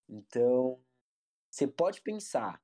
Então, 0.07 0.80
você 1.49 1.68
pode 1.68 2.01
pensar, 2.01 2.61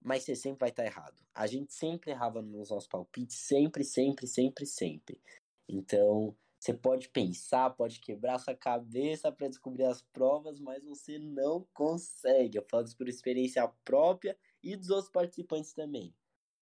mas 0.00 0.22
você 0.24 0.36
sempre 0.36 0.60
vai 0.60 0.70
estar 0.70 0.84
errado. 0.84 1.22
A 1.34 1.46
gente 1.46 1.72
sempre 1.72 2.10
errava 2.10 2.40
nos 2.42 2.70
nossos 2.70 2.88
palpites, 2.88 3.36
sempre, 3.36 3.84
sempre, 3.84 4.26
sempre, 4.26 4.66
sempre. 4.66 5.20
Então, 5.68 6.36
Você 6.58 6.74
pode 6.74 7.08
pensar, 7.08 7.70
pode 7.70 8.00
quebrar 8.00 8.38
sua 8.38 8.54
cabeça 8.54 9.30
para 9.30 9.48
descobrir 9.48 9.84
as 9.84 10.02
provas, 10.02 10.58
mas 10.58 10.84
você 10.84 11.18
não 11.18 11.66
consegue. 11.72 12.58
Eu 12.58 12.66
falo 12.68 12.84
isso 12.84 12.96
por 12.96 13.08
experiência 13.08 13.66
própria 13.84 14.36
e 14.62 14.74
dos 14.76 14.90
outros 14.90 15.10
participantes 15.10 15.72
também. 15.72 16.12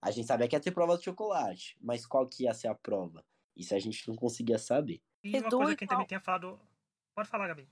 A 0.02 0.10
gente 0.10 0.26
sabia 0.26 0.46
que 0.46 0.54
ia 0.54 0.60
ter 0.60 0.70
prova 0.72 0.98
de 0.98 1.04
chocolate, 1.04 1.78
mas 1.80 2.04
qual 2.06 2.26
que 2.26 2.44
ia 2.44 2.52
ser 2.52 2.68
a 2.68 2.74
prova? 2.74 3.24
Isso 3.56 3.74
a 3.74 3.78
gente 3.78 4.06
não 4.06 4.14
conseguia 4.14 4.58
saber. 4.58 5.00
E 5.24 5.38
uma 5.40 5.48
coisa 5.50 5.74
que 5.74 5.86
também 5.86 6.06
tinha 6.06 6.20
falado. 6.20 6.60
Pode 7.14 7.28
falar, 7.28 7.48
Gabi. 7.48 7.66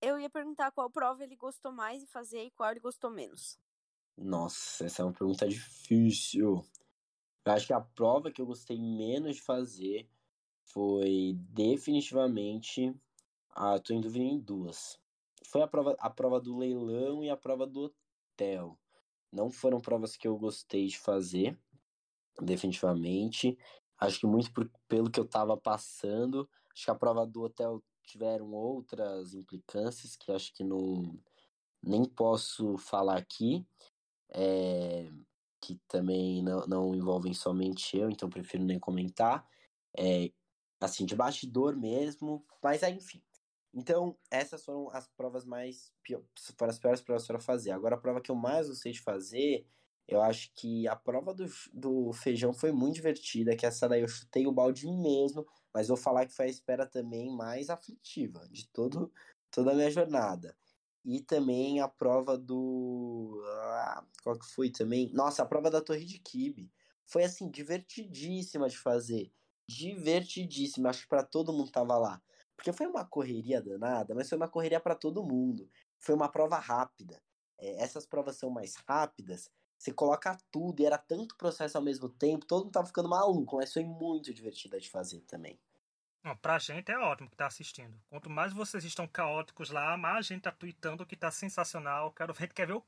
Eu 0.00 0.20
ia 0.20 0.30
perguntar 0.30 0.70
qual 0.70 0.88
prova 0.88 1.24
ele 1.24 1.34
gostou 1.34 1.72
mais 1.72 2.00
de 2.00 2.06
fazer 2.06 2.44
e 2.44 2.50
qual 2.52 2.70
ele 2.70 2.80
gostou 2.80 3.10
menos. 3.10 3.58
Nossa, 4.16 4.86
essa 4.86 5.02
é 5.02 5.04
uma 5.04 5.12
pergunta 5.12 5.46
difícil. 5.46 6.64
Eu 7.44 7.52
acho 7.52 7.66
que 7.66 7.72
a 7.72 7.80
prova 7.80 8.30
que 8.32 8.40
eu 8.40 8.46
gostei 8.46 8.80
menos 8.80 9.36
de 9.36 9.42
fazer 9.42 10.08
foi 10.64 11.34
definitivamente. 11.50 12.94
Ah, 13.50 13.78
tô 13.78 13.92
em 13.92 14.00
dúvida 14.00 14.24
em 14.24 14.38
duas. 14.38 14.98
Foi 15.44 15.62
a 15.62 15.68
prova, 15.68 15.94
a 15.98 16.10
prova 16.10 16.40
do 16.40 16.56
leilão 16.56 17.22
e 17.22 17.30
a 17.30 17.36
prova 17.36 17.66
do 17.66 17.94
hotel. 18.34 18.78
Não 19.30 19.50
foram 19.50 19.80
provas 19.80 20.16
que 20.16 20.26
eu 20.26 20.36
gostei 20.38 20.86
de 20.86 20.98
fazer, 20.98 21.58
definitivamente. 22.40 23.56
Acho 23.98 24.20
que 24.20 24.26
muito 24.26 24.52
por, 24.52 24.70
pelo 24.88 25.10
que 25.10 25.20
eu 25.20 25.28
tava 25.28 25.56
passando. 25.56 26.48
Acho 26.72 26.84
que 26.86 26.90
a 26.90 26.94
prova 26.94 27.26
do 27.26 27.42
hotel 27.42 27.82
tiveram 28.02 28.52
outras 28.52 29.34
implicâncias 29.34 30.16
que 30.16 30.32
acho 30.32 30.54
que 30.54 30.64
não 30.64 31.18
nem 31.82 32.04
posso 32.04 32.76
falar 32.78 33.18
aqui. 33.18 33.66
É, 34.30 35.08
que 35.60 35.80
também 35.88 36.42
não, 36.42 36.66
não 36.66 36.94
envolvem 36.94 37.34
somente 37.34 37.96
eu, 37.96 38.10
então 38.10 38.28
prefiro 38.30 38.64
nem 38.64 38.78
comentar. 38.78 39.46
É, 39.96 40.30
assim, 40.80 41.06
de 41.06 41.16
bastidor 41.16 41.76
mesmo, 41.76 42.44
mas 42.62 42.82
enfim. 42.82 43.22
Então, 43.74 44.16
essas 44.30 44.64
foram 44.64 44.90
as 44.90 45.06
provas 45.08 45.44
mais. 45.44 45.92
Foram 46.58 46.70
as 46.70 46.78
piores 46.78 47.00
provas 47.02 47.26
para 47.26 47.38
fazer. 47.40 47.72
Agora, 47.72 47.94
a 47.96 47.98
prova 47.98 48.20
que 48.20 48.30
eu 48.30 48.34
mais 48.34 48.68
gostei 48.68 48.92
de 48.92 49.02
fazer, 49.02 49.66
eu 50.08 50.22
acho 50.22 50.50
que 50.54 50.86
a 50.88 50.96
prova 50.96 51.34
do, 51.34 51.46
do 51.72 52.12
feijão 52.12 52.52
foi 52.54 52.72
muito 52.72 52.94
divertida, 52.94 53.56
que 53.56 53.66
essa 53.66 53.88
daí 53.88 54.02
eu 54.02 54.08
chutei 54.08 54.46
o 54.46 54.52
balde 54.52 54.86
mesmo, 54.86 55.46
mas 55.74 55.88
vou 55.88 55.96
falar 55.96 56.26
que 56.26 56.32
foi 56.32 56.46
a 56.46 56.48
espera 56.48 56.86
também 56.86 57.30
mais 57.30 57.68
aflitiva 57.68 58.48
de 58.48 58.68
todo, 58.68 59.12
toda 59.50 59.72
a 59.72 59.74
minha 59.74 59.90
jornada. 59.90 60.56
E 61.06 61.20
também 61.20 61.80
a 61.80 61.88
prova 61.88 62.36
do. 62.36 63.40
Ah, 63.46 64.04
qual 64.24 64.36
que 64.38 64.46
foi 64.46 64.70
também? 64.70 65.08
Nossa, 65.12 65.42
a 65.42 65.46
prova 65.46 65.70
da 65.70 65.80
Torre 65.80 66.04
de 66.04 66.18
Kibe. 66.18 66.68
Foi 67.04 67.22
assim, 67.22 67.48
divertidíssima 67.48 68.68
de 68.68 68.76
fazer. 68.76 69.32
Divertidíssima. 69.68 70.90
Acho 70.90 71.02
que 71.02 71.08
pra 71.08 71.22
todo 71.22 71.52
mundo 71.52 71.70
tava 71.70 71.96
lá. 71.96 72.20
Porque 72.56 72.72
foi 72.72 72.86
uma 72.88 73.04
correria 73.04 73.62
danada, 73.62 74.14
mas 74.16 74.28
foi 74.28 74.36
uma 74.36 74.48
correria 74.48 74.80
para 74.80 74.96
todo 74.96 75.22
mundo. 75.22 75.70
Foi 76.00 76.12
uma 76.14 76.28
prova 76.28 76.58
rápida. 76.58 77.22
É, 77.58 77.82
essas 77.82 78.04
provas 78.04 78.36
são 78.36 78.50
mais 78.50 78.74
rápidas. 78.88 79.48
Você 79.78 79.92
coloca 79.92 80.36
tudo 80.50 80.80
e 80.82 80.86
era 80.86 80.98
tanto 80.98 81.36
processo 81.36 81.78
ao 81.78 81.84
mesmo 81.84 82.08
tempo, 82.08 82.46
todo 82.46 82.64
mundo 82.64 82.72
tava 82.72 82.86
ficando 82.86 83.08
maluco, 83.08 83.56
mas 83.56 83.72
foi 83.72 83.84
muito 83.84 84.32
divertida 84.34 84.80
de 84.80 84.88
fazer 84.90 85.20
também. 85.22 85.60
Não, 86.26 86.36
pra 86.36 86.58
gente 86.58 86.90
é 86.90 86.98
ótimo 86.98 87.30
que 87.30 87.36
tá 87.36 87.46
assistindo. 87.46 87.96
Quanto 88.10 88.28
mais 88.28 88.52
vocês 88.52 88.82
estão 88.82 89.06
caóticos 89.06 89.70
lá, 89.70 89.96
mais 89.96 90.16
a 90.16 90.22
gente 90.22 90.42
tá 90.42 90.50
tweetando 90.50 91.06
que 91.06 91.14
tá 91.14 91.30
sensacional. 91.30 92.10
Quero, 92.10 92.32
a 92.32 92.34
gente 92.34 92.52
quer 92.52 92.66
ver 92.66 92.72
o, 92.72 92.84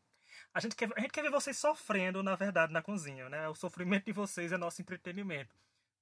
a 0.52 0.58
gente 0.58 0.74
quer, 0.74 0.90
a 0.96 1.00
gente 1.00 1.12
quer 1.12 1.22
ver 1.22 1.30
vocês 1.30 1.56
sofrendo, 1.56 2.20
na 2.20 2.34
verdade, 2.34 2.72
na 2.72 2.82
cozinha, 2.82 3.28
né? 3.28 3.48
O 3.48 3.54
sofrimento 3.54 4.06
de 4.06 4.12
vocês 4.12 4.50
é 4.50 4.58
nosso 4.58 4.82
entretenimento. 4.82 5.54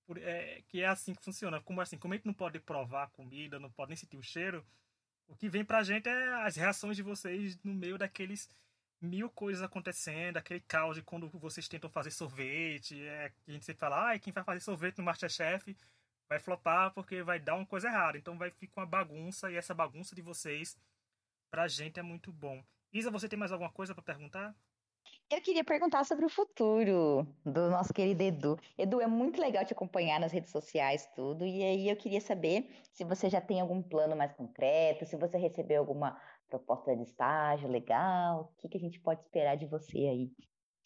Por, 0.07 0.17
é, 0.17 0.63
que 0.67 0.81
é 0.81 0.87
assim 0.87 1.15
que 1.15 1.23
funciona. 1.23 1.61
Como 1.61 1.79
assim, 1.83 1.99
como 1.99 2.15
a 2.15 2.17
gente 2.17 2.25
não 2.25 2.33
pode 2.33 2.59
provar 2.59 3.03
a 3.03 3.09
comida, 3.09 3.59
não 3.59 3.71
pode 3.71 3.91
nem 3.91 3.97
sentir 3.99 4.17
o 4.17 4.23
cheiro, 4.23 4.65
o 5.29 5.37
que 5.37 5.47
vem 5.47 5.63
pra 5.63 5.83
gente 5.83 6.09
é 6.09 6.35
as 6.47 6.57
reações 6.57 6.97
de 6.97 7.03
vocês 7.03 7.59
no 7.63 7.75
meio 7.75 7.99
daqueles 7.99 8.49
mil 8.99 9.29
coisas 9.29 9.63
acontecendo, 9.63 10.39
aquele 10.39 10.61
caos 10.61 10.97
de 10.97 11.03
quando 11.03 11.29
vocês 11.29 11.69
tentam 11.69 11.91
fazer 11.91 12.13
sorvete, 12.13 12.99
é, 12.99 13.31
a 13.47 13.51
gente 13.51 13.67
sempre 13.67 13.81
fala, 13.81 14.13
ah, 14.13 14.19
quem 14.19 14.33
vai 14.33 14.43
fazer 14.43 14.61
sorvete 14.61 14.97
no 14.97 15.05
Masterchef 15.05 15.77
vai 16.29 16.39
flopar 16.39 16.93
porque 16.93 17.23
vai 17.23 17.39
dar 17.39 17.55
uma 17.55 17.67
coisa 17.67 17.89
errada. 17.89 18.19
Então 18.19 18.37
vai 18.37 18.51
ficar 18.51 18.83
uma 18.83 18.87
bagunça 18.87 19.51
e 19.51 19.57
essa 19.57 19.75
bagunça 19.75 20.15
de 20.15 20.23
vocês 20.23 20.77
pra 21.51 21.69
gente 21.69 21.99
é 21.99 22.03
muito 22.03 22.33
bom. 22.33 22.63
Isa, 22.93 23.11
você 23.11 23.29
tem 23.29 23.39
mais 23.39 23.53
alguma 23.53 23.71
coisa 23.71 23.95
para 23.95 24.03
perguntar? 24.03 24.55
Eu 25.31 25.41
queria 25.41 25.65
perguntar 25.65 26.05
sobre 26.05 26.25
o 26.25 26.29
futuro 26.29 27.27
do 27.45 27.71
nosso 27.71 27.93
querido 27.93 28.23
Edu. 28.23 28.59
Edu, 28.79 29.01
é 29.01 29.07
muito 29.07 29.41
legal 29.41 29.65
te 29.65 29.73
acompanhar 29.73 30.21
nas 30.21 30.33
redes 30.33 30.51
sociais, 30.51 31.09
tudo. 31.15 31.45
E 31.45 31.63
aí 31.63 31.89
eu 31.89 31.97
queria 31.97 32.21
saber 32.21 32.71
se 32.93 33.05
você 33.05 33.29
já 33.29 33.41
tem 33.41 33.61
algum 33.61 33.83
plano 33.83 34.17
mais 34.17 34.33
concreto, 34.33 35.07
se 35.07 35.17
você 35.17 35.37
recebeu 35.37 35.81
alguma 35.81 36.21
proposta 36.49 36.97
de 36.97 37.03
estágio 37.03 37.69
legal, 37.69 38.53
o 38.53 38.61
que, 38.61 38.69
que 38.69 38.77
a 38.77 38.81
gente 38.81 39.01
pode 39.01 39.21
esperar 39.21 39.57
de 39.57 39.67
você 39.67 39.99
aí 39.99 40.33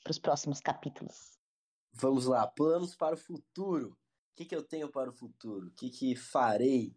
para 0.02 0.10
os 0.10 0.18
próximos 0.18 0.60
capítulos? 0.60 1.38
Vamos 1.92 2.26
lá, 2.26 2.46
planos 2.46 2.96
para 2.96 3.14
o 3.14 3.18
futuro 3.18 3.96
que, 4.40 4.46
que 4.46 4.56
eu 4.56 4.62
tenho 4.62 4.88
para 4.88 5.10
o 5.10 5.12
futuro? 5.12 5.68
O 5.68 5.70
que, 5.72 5.90
que 5.90 6.16
farei? 6.16 6.96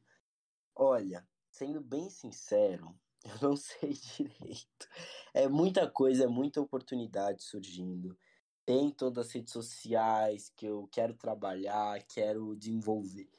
Olha, 0.75 1.27
sendo 1.51 1.81
bem 1.81 2.09
sincero, 2.09 2.97
eu 3.25 3.49
não 3.49 3.57
sei 3.57 3.93
direito. 4.17 4.87
É 5.33 5.47
muita 5.47 5.89
coisa, 5.89 6.23
é 6.23 6.27
muita 6.27 6.61
oportunidade 6.61 7.43
surgindo. 7.43 8.17
Tem 8.65 8.89
todas 8.89 9.27
as 9.27 9.33
redes 9.33 9.51
sociais 9.51 10.49
que 10.55 10.65
eu 10.65 10.87
quero 10.89 11.13
trabalhar, 11.15 12.01
quero 12.03 12.55
desenvolver 12.55 13.29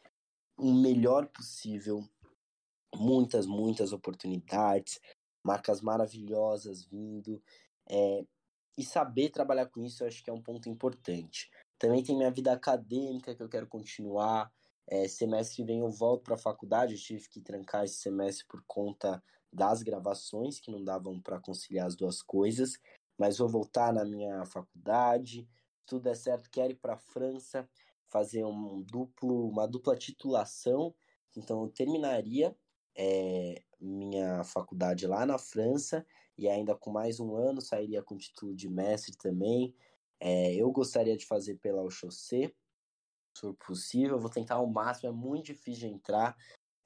o 0.59 0.73
melhor 0.73 1.27
possível. 1.29 2.07
Muitas, 2.95 3.47
muitas 3.47 3.93
oportunidades, 3.93 5.01
marcas 5.43 5.81
maravilhosas 5.81 6.85
vindo. 6.85 7.43
É, 7.91 8.25
e 8.77 8.85
saber 8.85 9.31
trabalhar 9.31 9.67
com 9.67 9.81
isso 9.81 10.03
eu 10.03 10.09
acho 10.09 10.23
que 10.23 10.29
é 10.29 10.33
um 10.33 10.43
ponto 10.43 10.69
importante. 10.69 11.51
Também 11.85 12.03
tem 12.03 12.17
minha 12.17 12.31
vida 12.31 12.51
acadêmica 12.51 13.35
que 13.35 13.43
eu 13.43 13.49
quero 13.49 13.67
continuar. 13.67 14.51
É, 14.87 15.07
semestre 15.07 15.57
que 15.57 15.65
vem 15.65 15.81
eu 15.81 15.91
volto 15.91 16.23
para 16.23 16.35
a 16.35 16.39
faculdade. 16.39 16.95
Eu 16.95 16.99
tive 16.99 17.29
que 17.29 17.43
trancar 17.43 17.85
esse 17.85 17.97
semestre 17.97 18.47
por 18.49 18.65
conta 18.67 19.23
das 19.53 19.83
gravações, 19.83 20.59
que 20.59 20.71
não 20.71 20.83
davam 20.83 21.21
para 21.21 21.39
conciliar 21.39 21.87
as 21.87 21.95
duas 21.95 22.23
coisas. 22.23 22.79
Mas 23.19 23.37
vou 23.37 23.51
voltar 23.51 23.93
na 23.93 24.03
minha 24.03 24.47
faculdade. 24.47 25.47
Tudo 25.85 26.09
é 26.09 26.15
certo, 26.15 26.49
quero 26.51 26.73
ir 26.73 26.77
para 26.77 26.95
a 26.95 26.97
França 26.97 27.69
fazer 28.07 28.47
um 28.47 28.81
duplo, 28.81 29.51
uma 29.51 29.69
dupla 29.69 29.95
titulação. 29.95 30.95
Então 31.37 31.65
eu 31.65 31.69
terminaria 31.69 32.57
é, 32.97 33.63
minha 33.79 34.43
faculdade 34.43 35.07
lá 35.07 35.27
na 35.27 35.37
França 35.37 36.07
e 36.39 36.49
ainda 36.49 36.75
com 36.75 36.91
mais 36.91 37.21
um 37.21 37.37
ano 37.37 37.61
sairia 37.61 38.03
com 38.03 38.17
título 38.17 38.55
de 38.55 38.71
mestre 38.71 39.15
também. 39.19 39.75
É, 40.21 40.55
eu 40.55 40.71
gostaria 40.71 41.17
de 41.17 41.27
fazer 41.27 41.57
pela 41.57 41.83
Oxocê, 41.83 42.55
se 43.37 43.41
for 43.41 43.55
possível. 43.55 44.19
vou 44.19 44.31
tentar 44.31 44.57
ao 44.57 44.67
máximo, 44.67 45.09
é 45.09 45.13
muito 45.13 45.47
difícil 45.47 45.89
de 45.89 45.95
entrar. 45.95 46.37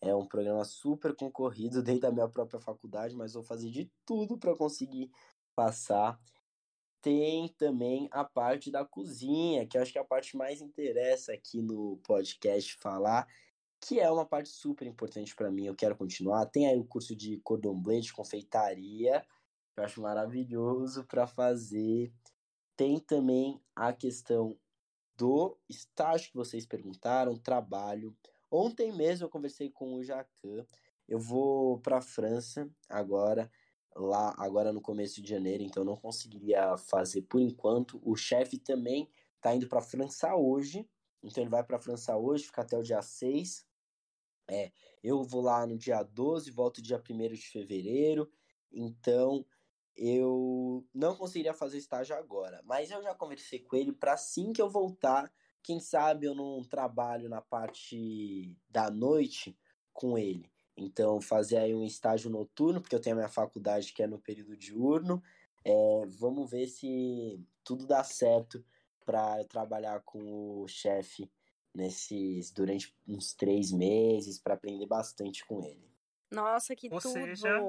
É 0.01 0.15
um 0.15 0.27
programa 0.27 0.65
super 0.65 1.15
concorrido 1.15 1.83
dentro 1.85 2.03
da 2.03 2.13
minha 2.13 2.29
própria 2.29 2.61
faculdade, 2.61 3.15
mas 3.15 3.35
vou 3.35 3.43
fazer 3.43 3.71
de 3.71 3.91
tudo 4.07 4.39
para 4.39 4.57
conseguir 4.57 5.11
passar. 5.55 6.19
Tem 7.01 7.49
também 7.57 8.09
a 8.11 8.25
parte 8.25 8.71
da 8.71 8.85
cozinha, 8.85 9.67
que 9.67 9.77
eu 9.77 9.83
acho 9.83 9.93
que 9.93 9.99
é 9.99 10.01
a 10.01 10.05
parte 10.05 10.37
mais 10.37 10.61
interessa 10.61 11.33
aqui 11.33 11.63
no 11.63 11.99
podcast 11.99 12.77
falar, 12.77 13.27
que 13.81 14.01
é 14.01 14.11
uma 14.11 14.27
parte 14.27 14.49
super 14.49 14.87
importante 14.87 15.35
para 15.35 15.51
mim. 15.51 15.67
Eu 15.67 15.77
quero 15.77 15.97
continuar. 15.97 16.47
Tem 16.47 16.67
aí 16.67 16.79
o 16.79 16.85
curso 16.85 17.15
de 17.15 17.39
cordon 17.39 17.81
bleu, 17.81 18.01
de 18.01 18.13
confeitaria, 18.13 19.21
que 19.73 19.81
eu 19.81 19.85
acho 19.85 20.01
maravilhoso 20.01 21.05
para 21.05 21.27
fazer. 21.27 22.13
Tem 22.79 23.01
também 23.01 23.61
a 23.75 23.93
questão 23.93 24.57
do 25.17 25.59
estágio 25.69 26.31
que 26.31 26.37
vocês 26.37 26.65
perguntaram, 26.65 27.37
trabalho. 27.37 28.17
Ontem 28.49 28.93
mesmo 28.93 29.27
eu 29.27 29.29
conversei 29.29 29.69
com 29.69 29.95
o 29.95 30.05
Jacan. 30.05 30.65
Eu 31.09 31.19
vou 31.19 31.81
para 31.81 31.99
a 31.99 32.01
França 32.01 32.71
agora, 32.89 33.51
lá 33.97 34.33
agora 34.39 34.73
no 34.73 34.81
começo 34.81 35.21
de 35.21 35.29
janeiro, 35.29 35.65
então 35.65 35.83
não 35.83 35.97
conseguiria 35.97 36.77
fazer 36.77 37.23
por 37.23 37.41
enquanto. 37.41 38.01
O 38.01 38.15
chefe 38.15 38.57
também 38.57 39.11
está 39.35 39.53
indo 39.53 39.67
para 39.67 39.81
a 39.81 39.83
França 39.83 40.37
hoje, 40.37 40.89
então 41.21 41.43
ele 41.43 41.51
vai 41.51 41.65
para 41.65 41.79
a 41.79 41.81
França 41.81 42.17
hoje, 42.17 42.45
fica 42.45 42.63
até 42.63 42.79
o 42.79 42.83
dia 42.85 43.03
6. 43.03 43.67
É, 44.49 44.71
eu 45.03 45.25
vou 45.25 45.41
lá 45.41 45.67
no 45.67 45.77
dia 45.77 46.01
12, 46.05 46.53
volto 46.53 46.81
dia 46.81 47.03
1 47.11 47.35
de 47.35 47.49
fevereiro. 47.49 48.31
Então, 48.71 49.45
eu 49.99 50.87
não 50.95 51.17
conseguiria 51.17 51.53
fazer 51.53 51.79
estágio 51.79 52.17
agora, 52.17 52.63
mas 52.65 52.91
eu 52.91 53.03
já 53.03 53.15
conversei 53.15 53.59
com 53.59 53.77
ele 53.77 53.93
para 53.93 54.13
assim 54.13 54.53
que 54.53 54.63
eu 54.63 54.71
voltar, 54.71 55.31
quem 55.63 55.81
sabe 55.81 56.27
eu 56.27 56.35
não 56.35 56.63
trabalho 56.63 57.29
na 57.29 57.43
parte 57.43 58.57
da 58.69 58.91
noite 58.91 59.59
com 59.93 60.17
ele. 60.17 60.49
Então, 60.77 61.21
fazer 61.21 61.57
aí 61.57 61.75
um 61.75 61.85
estágio 61.85 62.31
noturno, 62.31 62.81
porque 62.81 62.95
eu 62.95 63.01
tenho 63.01 63.17
a 63.17 63.19
minha 63.19 63.29
faculdade 63.29 63.93
que 63.93 64.01
é 64.01 64.07
no 64.07 64.21
período 64.21 64.57
diurno. 64.57 65.21
É, 65.65 66.07
vamos 66.07 66.49
ver 66.49 66.69
se 66.69 67.45
tudo 67.65 67.85
dá 67.85 68.05
certo 68.05 68.65
para 69.05 69.41
eu 69.41 69.49
trabalhar 69.49 70.01
com 70.03 70.63
o 70.63 70.69
chefe 70.69 71.29
nesses 71.75 72.53
durante 72.53 72.97
uns 73.07 73.35
três 73.35 73.73
meses 73.73 74.39
para 74.39 74.55
aprender 74.55 74.87
bastante 74.87 75.45
com 75.45 75.61
ele. 75.65 75.89
Nossa, 76.31 76.77
que 76.77 76.89
Ou 76.93 77.01
tudo! 77.01 77.13
seja, 77.13 77.61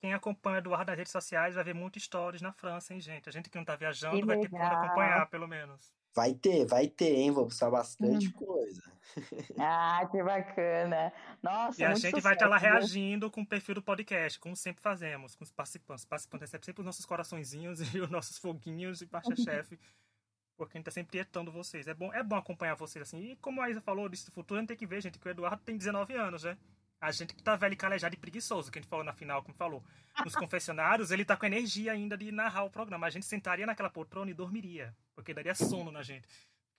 Quem 0.00 0.14
acompanha 0.14 0.56
o 0.56 0.58
Eduardo 0.60 0.90
nas 0.90 0.98
redes 0.98 1.12
sociais 1.12 1.54
vai 1.54 1.62
ver 1.62 1.74
muitos 1.74 2.02
stories 2.04 2.40
na 2.40 2.52
França, 2.52 2.94
hein, 2.94 3.00
gente? 3.00 3.28
A 3.28 3.32
gente 3.32 3.50
que 3.50 3.58
não 3.58 3.64
tá 3.64 3.76
viajando 3.76 4.18
Que 4.18 4.24
vai 4.24 4.38
ter 4.38 4.48
como 4.48 4.62
acompanhar, 4.62 5.26
pelo 5.28 5.46
menos. 5.46 5.92
Vai 6.14 6.34
ter, 6.34 6.64
vai 6.64 6.88
ter, 6.88 7.14
hein? 7.16 7.30
Vou 7.30 7.44
postar 7.44 7.70
bastante 7.70 8.28
Hum. 8.28 8.32
coisa. 8.32 8.82
Ah, 9.58 10.06
que 10.10 10.22
bacana. 10.22 11.12
Nossa, 11.42 11.82
E 11.82 11.84
a 11.84 11.94
gente 11.94 12.20
vai 12.20 12.32
estar 12.34 12.48
lá 12.48 12.58
sucesso, 12.58 12.74
reagindo 12.74 13.30
com 13.30 13.42
o 13.42 13.46
perfil 13.46 13.74
do 13.74 13.82
podcast, 13.82 14.38
como 14.38 14.56
sempre 14.56 14.80
fazemos, 14.82 15.34
com 15.34 15.44
os 15.44 15.50
participantes. 15.50 16.04
Os 16.04 16.08
participantes 16.08 16.42
recebem 16.48 16.64
sempre 16.64 16.80
os 16.80 16.86
nossos 16.86 17.04
coraçõezinhos 17.04 17.80
e 17.94 18.00
os 18.00 18.08
nossos 18.08 18.38
foguinhos 18.38 19.02
e 19.02 19.08
Masterchef, 19.10 19.78
porque 20.56 20.76
a 20.76 20.78
gente 20.78 20.84
tá 20.86 20.90
sempre 20.90 21.10
tietando 21.12 21.50
vocês. 21.52 21.86
É 21.88 21.92
bom, 21.94 22.12
é 22.14 22.22
bom 22.22 22.36
acompanhar 22.36 22.74
vocês 22.74 23.02
assim. 23.02 23.32
E 23.32 23.36
como 23.36 23.60
a 23.60 23.68
Isa 23.68 23.80
falou, 23.80 24.08
desse 24.08 24.30
futuro, 24.30 24.58
a 24.58 24.62
gente 24.62 24.68
tem 24.68 24.76
que 24.76 24.86
ver, 24.86 25.00
gente, 25.02 25.18
que 25.18 25.26
o 25.26 25.30
Eduardo 25.30 25.62
tem 25.62 25.76
19 25.76 26.14
anos, 26.14 26.44
né? 26.44 26.56
A 27.00 27.10
gente 27.10 27.34
que 27.34 27.42
tá 27.42 27.56
velho 27.56 27.76
calejado 27.76 28.14
e 28.14 28.18
preguiçoso, 28.18 28.70
que 28.70 28.78
a 28.78 28.82
gente 28.82 28.90
falou 28.90 29.04
na 29.04 29.14
final, 29.14 29.42
como 29.42 29.56
falou. 29.56 29.82
Nos 30.22 30.34
confessionários, 30.34 31.10
ele 31.10 31.24
tá 31.24 31.34
com 31.36 31.46
energia 31.46 31.92
ainda 31.92 32.16
de 32.16 32.30
narrar 32.30 32.64
o 32.64 32.70
programa. 32.70 33.06
A 33.06 33.10
gente 33.10 33.24
sentaria 33.24 33.64
naquela 33.64 33.88
poltrona 33.88 34.30
e 34.30 34.34
dormiria, 34.34 34.94
porque 35.14 35.32
daria 35.32 35.54
sono 35.54 35.90
na 35.90 36.02
gente. 36.02 36.28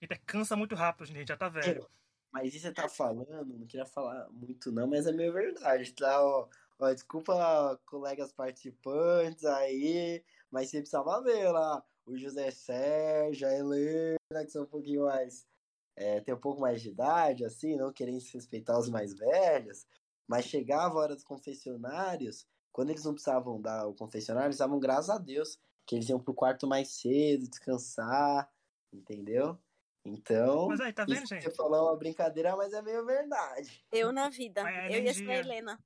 A 0.00 0.04
gente 0.04 0.20
cansa 0.24 0.54
muito 0.54 0.76
rápido, 0.76 1.02
a 1.02 1.06
gente 1.06 1.28
já 1.28 1.36
tá 1.36 1.48
velho. 1.48 1.88
Mas 2.30 2.54
isso 2.54 2.66
você 2.66 2.72
tá 2.72 2.88
falando, 2.88 3.44
não 3.44 3.66
queria 3.66 3.84
falar 3.84 4.30
muito 4.30 4.72
não, 4.72 4.86
mas 4.86 5.06
é 5.06 5.12
meio 5.12 5.32
verdade, 5.32 5.92
tá? 5.92 6.22
Ó, 6.24 6.48
ó, 6.78 6.92
desculpa, 6.92 7.78
colegas 7.84 8.32
participantes 8.32 9.44
aí, 9.44 10.24
mas 10.50 10.70
você 10.70 10.78
precisava 10.78 11.22
ver 11.22 11.50
lá 11.50 11.84
o 12.06 12.16
José 12.16 12.50
Sérgio, 12.50 13.46
a 13.46 13.52
Helena, 13.52 14.44
que 14.44 14.50
são 14.50 14.62
um 14.62 14.66
pouquinho 14.66 15.04
mais. 15.04 15.46
É, 15.94 16.20
tem 16.20 16.34
um 16.34 16.40
pouco 16.40 16.58
mais 16.60 16.80
de 16.80 16.88
idade, 16.88 17.44
assim, 17.44 17.76
não 17.76 17.92
querendo 17.92 18.18
respeitar 18.32 18.78
os 18.78 18.88
mais 18.88 19.12
velhos, 19.12 19.86
mas 20.26 20.44
chegava 20.46 20.94
a 20.94 21.02
hora 21.02 21.14
dos 21.14 21.24
confessionários, 21.24 22.46
quando 22.72 22.90
eles 22.90 23.04
não 23.04 23.12
precisavam 23.12 23.60
dar 23.60 23.86
o 23.86 23.94
confessionário, 23.94 24.48
eles 24.48 24.58
davam 24.58 24.78
graças 24.80 25.10
a 25.10 25.18
Deus, 25.18 25.58
que 25.86 25.96
eles 25.96 26.08
iam 26.08 26.20
pro 26.20 26.34
quarto 26.34 26.66
mais 26.66 26.88
cedo, 26.88 27.48
descansar, 27.48 28.50
entendeu? 28.92 29.58
Então, 30.04 30.66
Mas 30.68 30.80
aí, 30.80 30.92
tá 30.92 31.04
vendo, 31.04 31.18
isso 31.18 31.28
que 31.28 31.40
gente? 31.40 31.44
você 31.44 31.56
falou 31.56 31.76
é 31.76 31.82
uma 31.82 31.96
brincadeira, 31.96 32.56
mas 32.56 32.72
é 32.72 32.82
meio 32.82 33.04
verdade. 33.06 33.84
Eu 33.92 34.12
na 34.12 34.28
vida. 34.28 34.68
É 34.68 34.88
eu 34.88 35.02
e 35.04 35.08
essa 35.08 35.20
energia. 35.20 35.52
Helena. 35.52 35.78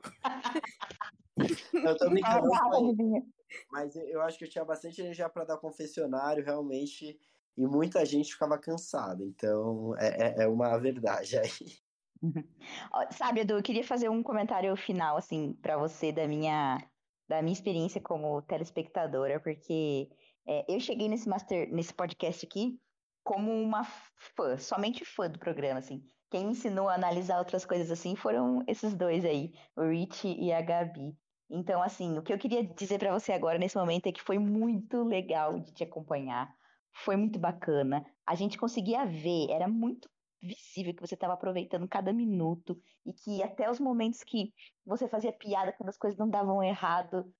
Eu 1.72 1.96
tô 1.96 2.08
brincando, 2.10 2.48
Ah, 2.54 2.70
mas, 3.70 3.96
eu 3.96 4.20
acho 4.22 4.38
que 4.38 4.44
eu 4.44 4.48
tinha 4.48 4.64
bastante 4.64 5.00
energia 5.00 5.28
pra 5.28 5.44
dar 5.44 5.58
confessionário, 5.58 6.44
realmente, 6.44 7.18
e 7.56 7.66
muita 7.66 8.04
gente 8.04 8.32
ficava 8.32 8.58
cansada. 8.58 9.24
Então, 9.24 9.96
é, 9.98 10.42
é, 10.42 10.44
é 10.44 10.48
uma 10.48 10.76
verdade 10.78 11.36
aí. 11.38 11.83
Sabe, 13.10 13.40
Edu, 13.40 13.54
eu 13.54 13.62
queria 13.62 13.84
fazer 13.84 14.08
um 14.08 14.22
comentário 14.22 14.74
final, 14.76 15.16
assim, 15.16 15.52
pra 15.54 15.76
você 15.76 16.12
da 16.12 16.26
minha, 16.26 16.78
da 17.28 17.42
minha 17.42 17.52
experiência 17.52 18.00
como 18.00 18.42
telespectadora, 18.42 19.40
porque 19.40 20.08
é, 20.46 20.64
eu 20.68 20.80
cheguei 20.80 21.08
nesse 21.08 21.28
master, 21.28 21.72
nesse 21.72 21.92
podcast 21.92 22.46
aqui 22.46 22.78
como 23.22 23.50
uma 23.50 23.84
fã, 23.84 24.58
somente 24.58 25.04
fã 25.04 25.28
do 25.30 25.38
programa, 25.38 25.78
assim. 25.78 26.04
Quem 26.30 26.44
me 26.44 26.52
ensinou 26.52 26.88
a 26.88 26.94
analisar 26.94 27.38
outras 27.38 27.64
coisas 27.64 27.90
assim 27.90 28.14
foram 28.16 28.62
esses 28.66 28.94
dois 28.94 29.24
aí, 29.24 29.52
o 29.76 29.88
Rich 29.88 30.28
e 30.28 30.52
a 30.52 30.60
Gabi. 30.60 31.16
Então, 31.50 31.82
assim, 31.82 32.18
o 32.18 32.22
que 32.22 32.32
eu 32.32 32.38
queria 32.38 32.64
dizer 32.64 32.98
pra 32.98 33.12
você 33.12 33.32
agora 33.32 33.58
nesse 33.58 33.76
momento 33.76 34.06
é 34.06 34.12
que 34.12 34.22
foi 34.22 34.38
muito 34.38 35.04
legal 35.04 35.58
de 35.60 35.72
te 35.72 35.84
acompanhar. 35.84 36.52
Foi 36.92 37.16
muito 37.16 37.38
bacana. 37.38 38.04
A 38.26 38.34
gente 38.34 38.58
conseguia 38.58 39.04
ver, 39.04 39.50
era 39.50 39.68
muito 39.68 40.08
visível 40.44 40.94
que 40.94 41.00
você 41.00 41.14
estava 41.14 41.32
aproveitando 41.32 41.88
cada 41.88 42.12
minuto 42.12 42.78
e 43.04 43.12
que 43.12 43.42
até 43.42 43.70
os 43.70 43.80
momentos 43.80 44.22
que 44.22 44.52
você 44.84 45.08
fazia 45.08 45.32
piada 45.32 45.72
quando 45.72 45.88
as 45.88 45.96
coisas 45.96 46.18
não 46.18 46.28
davam 46.28 46.62
errado, 46.62 47.32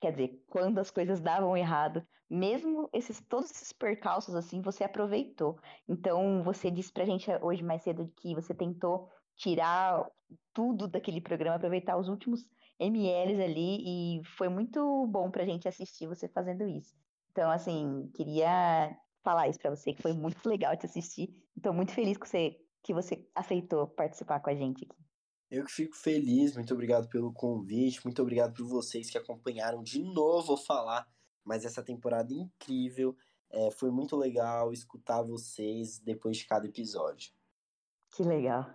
quer 0.00 0.12
dizer, 0.12 0.44
quando 0.48 0.78
as 0.78 0.90
coisas 0.90 1.20
davam 1.20 1.56
errado, 1.56 2.06
mesmo 2.28 2.88
esses 2.92 3.20
todos 3.20 3.50
esses 3.50 3.72
percalços 3.72 4.34
assim, 4.34 4.60
você 4.60 4.84
aproveitou. 4.84 5.58
Então, 5.88 6.42
você 6.42 6.70
disse 6.70 6.92
pra 6.92 7.04
gente 7.04 7.30
hoje 7.40 7.62
mais 7.62 7.82
cedo 7.82 8.12
que 8.16 8.34
você 8.34 8.54
tentou 8.54 9.08
tirar 9.36 10.06
tudo 10.52 10.88
daquele 10.88 11.20
programa, 11.20 11.56
aproveitar 11.56 11.96
os 11.96 12.08
últimos 12.08 12.46
mls 12.78 13.40
ali 13.40 14.18
e 14.18 14.24
foi 14.36 14.48
muito 14.48 15.06
bom 15.06 15.30
pra 15.30 15.44
gente 15.44 15.68
assistir 15.68 16.06
você 16.06 16.28
fazendo 16.28 16.66
isso. 16.66 16.94
Então, 17.30 17.50
assim, 17.50 18.10
queria 18.14 18.96
falar 19.22 19.48
isso 19.48 19.58
pra 19.58 19.70
você, 19.70 19.92
que 19.92 20.02
foi 20.02 20.12
muito 20.12 20.38
legal 20.48 20.76
te 20.76 20.86
assistir. 20.86 21.34
Estou 21.56 21.72
muito 21.72 21.92
feliz 21.92 22.16
que 22.16 22.26
você, 22.26 22.60
que 22.82 22.92
você 22.94 23.28
aceitou 23.34 23.86
participar 23.86 24.40
com 24.40 24.50
a 24.50 24.54
gente 24.54 24.84
aqui. 24.84 25.02
Eu 25.50 25.64
que 25.64 25.72
fico 25.72 25.94
feliz, 25.94 26.54
muito 26.54 26.72
obrigado 26.72 27.08
pelo 27.08 27.32
convite, 27.32 28.02
muito 28.04 28.22
obrigado 28.22 28.54
por 28.54 28.66
vocês 28.66 29.10
que 29.10 29.18
acompanharam 29.18 29.82
de 29.82 30.02
novo 30.02 30.56
falar, 30.56 31.06
mas 31.44 31.66
essa 31.66 31.82
temporada 31.82 32.32
incrível, 32.32 33.14
é, 33.50 33.70
foi 33.70 33.90
muito 33.90 34.16
legal 34.16 34.72
escutar 34.72 35.22
vocês 35.22 35.98
depois 35.98 36.38
de 36.38 36.46
cada 36.46 36.66
episódio. 36.66 37.32
Que 38.10 38.22
legal. 38.22 38.72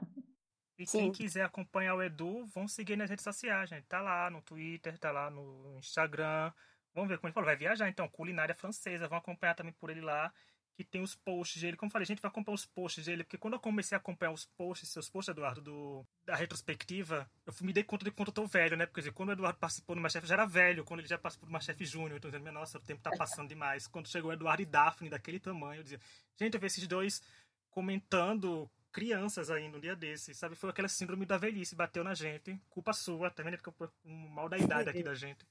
E 0.78 0.86
Sim. 0.86 1.00
quem 1.00 1.12
quiser 1.12 1.43
acompanhar 1.43 1.95
o 1.95 2.04
Edu, 2.04 2.45
vão 2.45 2.68
seguir 2.68 2.95
nas 2.95 3.10
redes 3.10 3.24
sociais, 3.24 3.70
gente. 3.70 3.88
Tá 3.88 4.00
lá 4.00 4.30
no 4.30 4.43
Twitter, 4.43 5.00
tá 5.00 5.12
lá 5.12 5.32
no 5.32 5.80
Instagram. 5.80 6.54
Vamos 6.98 7.10
ver 7.10 7.20
como 7.20 7.28
ele 7.28 7.34
falou, 7.36 7.45
vai 7.45 7.56
viajar 7.56 7.88
então, 7.88 8.10
culinária 8.10 8.56
francesa, 8.56 9.08
vão 9.08 9.20
acompanhar 9.20 9.54
também 9.54 9.72
por 9.72 9.91
ele 9.91 10.02
lá, 10.02 10.34
que 10.74 10.84
tem 10.84 11.00
os 11.00 11.14
posts 11.14 11.62
dele. 11.62 11.78
Como 11.78 11.89
eu 11.89 11.91
falei, 11.91 12.06
a 12.06 12.08
gente 12.08 12.24
vai 12.24 12.30
acompanhar 12.30 12.56
os 12.56 12.66
posts 12.66 13.06
dele, 13.06 13.24
porque 13.24 13.38
quando 13.38 13.54
eu 13.54 13.60
comecei 13.60 13.95
a 13.95 14.00
acompanhar 14.00 14.32
os 14.32 14.48
posts, 14.58 14.89
seus 14.89 15.08
posts, 15.08 15.32
Eduardo, 15.32 15.62
do, 15.62 16.04
da 16.26 16.36
retrospectiva, 16.36 17.30
eu 17.45 17.54
me 17.62 17.72
dei 17.72 17.84
conta 17.84 18.04
de 18.04 18.10
quanto 18.10 18.30
eu 18.30 18.34
tô 18.34 18.48
velho, 18.48 18.76
né? 18.76 18.88
Porque 18.88 19.02
dizer, 19.02 19.12
quando 19.12 19.30
o 19.30 19.34
Eduardo 19.34 19.60
participou 19.60 19.95
do 19.95 20.02
Masterchef, 20.02 20.28
já 20.28 20.34
era 20.34 20.48
velho, 20.48 20.84
quando 20.84 21.02
ele 21.02 21.08
já 21.08 21.20
participou 21.20 21.48
do 21.48 21.54
Masterchef 21.54 21.86
Júnior, 21.86 22.18
então 22.18 22.32
eu 22.32 22.39
dizendo, 22.39 22.52
nossa, 22.52 22.80
o 22.80 22.82
tempo 22.82 23.00
tá 23.00 23.12
passando 23.16 23.48
demais. 23.48 23.86
Quando 23.86 24.10
chegou 24.10 24.32
o 24.32 24.34
Eduardo 24.34 24.64
e 24.64 24.66
Daphne, 24.66 25.08
daquele 25.08 25.39
tamanho, 25.39 25.82
eu 25.82 25.84
dizia, 25.84 26.00
gente, 26.36 26.56
eu 26.56 26.60
vi 26.60 26.66
esses 26.66 26.88
dois 26.88 27.22
comentando 27.70 28.68
crianças 28.91 29.52
ainda 29.52 29.78
um 29.78 29.80
dia 29.80 29.95
desses, 29.95 30.36
sabe? 30.36 30.56
Foi 30.56 30.72
aquela 30.72 30.88
síndrome 30.88 31.28
da 31.28 31.38
velhice, 31.38 31.76
bateu 31.76 32.04
na 32.04 32.16
gente, 32.16 32.60
culpa 32.72 32.91
sua, 32.91 33.30
tá 33.30 33.43
vendo? 33.43 33.56
Porque 33.60 33.93
um 34.04 34.30
mal 34.30 34.50
da 34.50 34.58
idade 34.58 34.89
aqui 34.89 35.04
da 35.04 35.14
gente. 35.14 35.45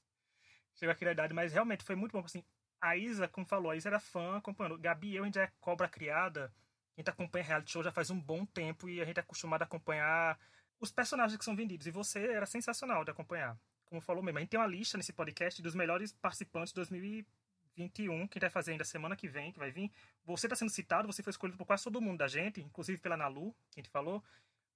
Chegou 0.77 0.91
aqui 0.91 1.03
da 1.03 1.11
idade, 1.11 1.33
mas 1.33 1.51
realmente 1.53 1.83
foi 1.83 1.95
muito 1.95 2.11
bom, 2.11 2.23
assim, 2.23 2.43
a 2.79 2.95
Isa, 2.95 3.27
como 3.27 3.45
falou, 3.45 3.71
a 3.71 3.75
Isa 3.75 3.89
era 3.89 3.99
fã, 3.99 4.37
acompanhando. 4.37 4.77
Gabi 4.77 5.09
e 5.09 5.15
eu, 5.15 5.23
a 5.23 5.25
gente 5.25 5.39
é 5.39 5.51
cobra 5.59 5.89
criada, 5.89 6.53
a 6.95 7.01
gente 7.01 7.09
acompanha 7.09 7.43
reality 7.43 7.71
show 7.71 7.83
já 7.83 7.91
faz 7.91 8.11
um 8.11 8.19
bom 8.19 8.45
tempo 8.45 8.87
e 8.87 9.01
a 9.01 9.05
gente 9.05 9.17
é 9.17 9.21
acostumado 9.21 9.63
a 9.63 9.65
acompanhar 9.65 10.39
os 10.79 10.91
personagens 10.91 11.37
que 11.37 11.43
são 11.43 11.55
vendidos. 11.55 11.87
E 11.87 11.91
você 11.91 12.27
era 12.27 12.45
sensacional 12.45 13.03
de 13.03 13.09
acompanhar. 13.09 13.57
Como 13.85 13.99
falou 14.01 14.21
mesmo, 14.21 14.37
a 14.37 14.41
gente 14.41 14.49
tem 14.49 14.59
uma 14.59 14.67
lista 14.67 14.97
nesse 14.97 15.13
podcast 15.13 15.61
dos 15.61 15.73
melhores 15.73 16.13
participantes 16.13 16.71
de 16.71 16.75
2021, 16.75 18.27
que 18.27 18.37
a 18.37 18.39
gente 18.39 18.41
vai 18.41 18.49
fazer 18.49 18.71
ainda 18.73 18.83
semana 18.83 19.15
que 19.15 19.27
vem, 19.27 19.51
que 19.51 19.59
vai 19.59 19.71
vir. 19.71 19.91
Você 20.25 20.45
está 20.45 20.55
sendo 20.55 20.69
citado, 20.69 21.07
você 21.07 21.23
foi 21.23 21.31
escolhido 21.31 21.57
por 21.57 21.65
quase 21.65 21.83
todo 21.83 21.99
mundo 21.99 22.19
da 22.19 22.27
gente, 22.27 22.61
inclusive 22.61 22.99
pela 22.99 23.17
Nalu, 23.17 23.55
que 23.71 23.79
a 23.79 23.83
gente 23.83 23.91
falou. 23.91 24.23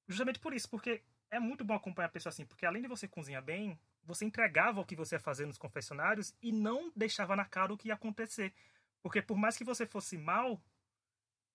Justamente 0.07 0.39
por 0.39 0.53
isso, 0.53 0.67
porque 0.67 1.03
é 1.29 1.39
muito 1.39 1.63
bom 1.63 1.75
acompanhar 1.75 2.07
a 2.07 2.11
pessoa 2.11 2.31
assim, 2.31 2.45
porque 2.45 2.65
além 2.65 2.81
de 2.81 2.87
você 2.87 3.07
cozinhar 3.07 3.43
bem, 3.43 3.79
você 4.03 4.25
entregava 4.25 4.81
o 4.81 4.85
que 4.85 4.95
você 4.95 5.15
ia 5.15 5.19
fazer 5.19 5.45
nos 5.45 5.57
confessionários 5.57 6.33
e 6.41 6.51
não 6.51 6.91
deixava 6.95 7.35
na 7.35 7.45
cara 7.45 7.73
o 7.73 7.77
que 7.77 7.89
ia 7.89 7.93
acontecer. 7.93 8.53
Porque 9.01 9.21
por 9.21 9.37
mais 9.37 9.57
que 9.57 9.63
você 9.63 9.85
fosse 9.85 10.17
mal, 10.17 10.61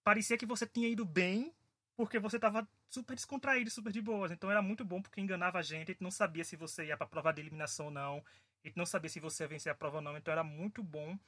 parecia 0.05 0.39
que 0.39 0.47
você 0.47 0.67
tinha 0.67 0.89
ido 0.89 1.05
bem, 1.05 1.53
porque 1.97 2.19
você 2.19 2.39
tava 2.39 2.69
super 2.89 3.15
descontraído, 3.15 3.71
super 3.71 3.93
de 3.93 4.01
boas. 4.01 4.31
Então 4.31 4.51
era 4.51 4.63
muito 4.63 4.85
bom 4.85 5.01
porque 5.03 5.21
enganava 5.21 5.59
a 5.59 5.63
gente, 5.63 5.91
a 5.91 5.93
gente 5.93 6.03
não 6.03 6.11
sabia 6.11 6.45
se 6.45 6.57
você 6.57 6.87
ia 6.87 6.97
pra 6.97 7.07
prova 7.07 7.33
de 7.33 7.41
eliminação 7.41 7.87
ou 7.87 7.93
não, 7.93 8.25
a 8.65 8.69
gente 8.69 8.77
não 8.77 8.87
sabia 8.87 9.09
se 9.09 9.21
você 9.21 9.45
ia 9.45 9.49
vencer 9.49 9.73
a 9.73 9.75
prova 9.75 9.97
ou 9.97 10.03
não, 10.03 10.17
então 10.17 10.33
era 10.33 10.45
muito 10.45 10.83
bom. 10.83 11.19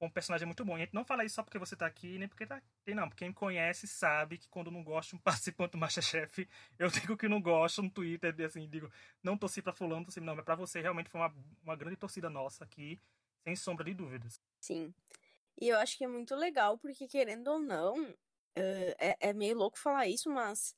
Um 0.00 0.10
personagem 0.10 0.46
muito 0.46 0.64
bom. 0.64 0.76
E 0.76 0.82
a 0.82 0.84
gente 0.84 0.94
não 0.94 1.04
fala 1.04 1.24
isso 1.24 1.36
só 1.36 1.42
porque 1.42 1.58
você 1.58 1.74
tá 1.74 1.86
aqui, 1.86 2.18
nem 2.18 2.28
porque 2.28 2.46
tá 2.46 2.56
aqui, 2.56 2.94
não. 2.94 3.08
Quem 3.10 3.28
me 3.28 3.34
conhece 3.34 3.86
sabe 3.86 4.36
que 4.36 4.48
quando 4.48 4.70
não 4.70 4.84
gosto 4.84 5.10
de 5.10 5.16
um 5.16 5.18
participante 5.24 5.72
do 5.72 5.78
Masterchef, 5.78 6.48
eu 6.78 6.88
digo 6.88 7.16
que 7.16 7.28
não 7.28 7.40
gosto 7.40 7.82
no 7.82 7.90
Twitter, 7.90 8.34
assim, 8.44 8.68
digo, 8.68 8.90
não 9.22 9.38
torci 9.38 9.62
pra 9.62 9.72
fulano, 9.72 10.04
torci 10.04 10.20
não, 10.20 10.36
mas 10.36 10.44
pra 10.44 10.54
você 10.54 10.80
realmente 10.80 11.08
foi 11.08 11.20
uma, 11.20 11.34
uma 11.62 11.76
grande 11.76 11.96
torcida 11.96 12.28
nossa 12.28 12.64
aqui, 12.64 13.00
sem 13.42 13.56
sombra 13.56 13.84
de 13.84 13.94
dúvidas. 13.94 14.40
Sim. 14.60 14.92
E 15.58 15.68
eu 15.68 15.78
acho 15.78 15.96
que 15.96 16.04
é 16.04 16.08
muito 16.08 16.34
legal, 16.34 16.76
porque 16.76 17.06
querendo 17.08 17.48
ou 17.48 17.58
não, 17.58 18.14
eh, 18.54 18.96
é, 18.98 19.28
é 19.30 19.32
meio 19.32 19.56
louco 19.56 19.78
falar 19.78 20.06
isso, 20.06 20.28
mas 20.30 20.76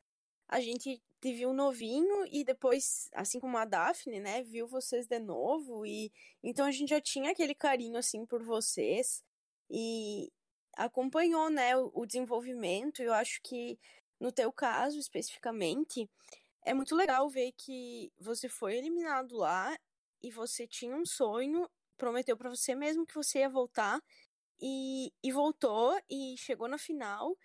a 0.48 0.60
gente 0.60 1.02
te 1.20 1.32
viu 1.32 1.52
novinho 1.52 2.26
e 2.30 2.44
depois, 2.44 3.08
assim 3.12 3.40
como 3.40 3.56
a 3.58 3.64
Daphne, 3.64 4.20
né, 4.20 4.42
viu 4.42 4.66
vocês 4.68 5.06
de 5.06 5.18
novo 5.18 5.84
e 5.86 6.12
então 6.42 6.64
a 6.66 6.70
gente 6.70 6.90
já 6.90 7.00
tinha 7.00 7.32
aquele 7.32 7.54
carinho 7.54 7.98
assim 7.98 8.24
por 8.24 8.42
vocês 8.42 9.22
e 9.70 10.30
acompanhou, 10.76 11.50
né, 11.50 11.76
o, 11.76 11.90
o 11.94 12.06
desenvolvimento. 12.06 13.02
Eu 13.02 13.12
acho 13.12 13.40
que 13.42 13.78
no 14.20 14.32
teu 14.32 14.52
caso 14.52 14.98
especificamente 14.98 16.08
é 16.64 16.74
muito 16.74 16.94
legal 16.94 17.28
ver 17.28 17.52
que 17.56 18.12
você 18.18 18.48
foi 18.48 18.76
eliminado 18.76 19.36
lá 19.36 19.76
e 20.22 20.30
você 20.30 20.66
tinha 20.66 20.96
um 20.96 21.06
sonho, 21.06 21.68
prometeu 21.96 22.36
pra 22.36 22.50
você 22.50 22.74
mesmo 22.74 23.06
que 23.06 23.14
você 23.14 23.40
ia 23.40 23.48
voltar 23.48 24.00
e, 24.60 25.12
e 25.22 25.32
voltou 25.32 25.98
e 26.10 26.36
chegou 26.36 26.68
na 26.68 26.78
final. 26.78 27.36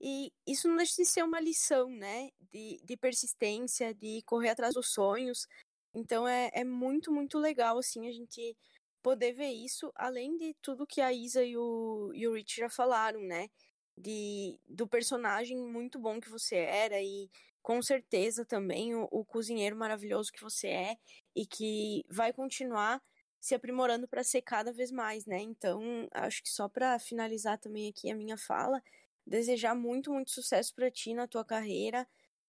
E 0.00 0.32
isso 0.46 0.68
não 0.68 0.76
deixa 0.76 0.94
de 0.96 1.04
ser 1.04 1.22
uma 1.22 1.40
lição, 1.40 1.90
né? 1.90 2.30
De, 2.52 2.80
de 2.84 2.96
persistência, 2.96 3.94
de 3.94 4.22
correr 4.22 4.50
atrás 4.50 4.74
dos 4.74 4.92
sonhos. 4.92 5.46
Então 5.94 6.26
é, 6.26 6.50
é 6.54 6.64
muito, 6.64 7.12
muito 7.12 7.38
legal, 7.38 7.78
assim, 7.78 8.08
a 8.08 8.12
gente 8.12 8.56
poder 9.02 9.32
ver 9.32 9.50
isso, 9.50 9.92
além 9.96 10.36
de 10.36 10.54
tudo 10.62 10.86
que 10.86 11.00
a 11.00 11.12
Isa 11.12 11.42
e 11.44 11.56
o, 11.56 12.10
e 12.14 12.26
o 12.28 12.34
Rich 12.34 12.56
já 12.58 12.68
falaram, 12.70 13.20
né? 13.22 13.48
De, 13.96 14.58
do 14.68 14.88
personagem 14.88 15.58
muito 15.58 15.98
bom 15.98 16.20
que 16.20 16.30
você 16.30 16.56
era 16.56 17.02
e 17.02 17.28
com 17.62 17.82
certeza 17.82 18.44
também 18.44 18.94
o, 18.94 19.06
o 19.10 19.24
cozinheiro 19.24 19.76
maravilhoso 19.76 20.32
que 20.32 20.40
você 20.40 20.68
é 20.68 20.96
e 21.36 21.46
que 21.46 22.04
vai 22.08 22.32
continuar 22.32 23.02
se 23.40 23.54
aprimorando 23.54 24.06
para 24.06 24.22
ser 24.22 24.42
cada 24.42 24.72
vez 24.72 24.90
mais, 24.90 25.26
né? 25.26 25.40
Então, 25.40 26.08
acho 26.12 26.42
que 26.42 26.50
só 26.50 26.68
para 26.68 26.98
finalizar 26.98 27.58
também 27.58 27.88
aqui 27.88 28.10
a 28.10 28.14
minha 28.14 28.36
fala, 28.36 28.82
desejar 29.30 29.76
muito, 29.76 30.12
muito 30.12 30.32
sucesso 30.32 30.74
para 30.74 30.90
ti 30.90 31.14
na 31.14 31.28
tua 31.28 31.44
carreira, 31.44 32.06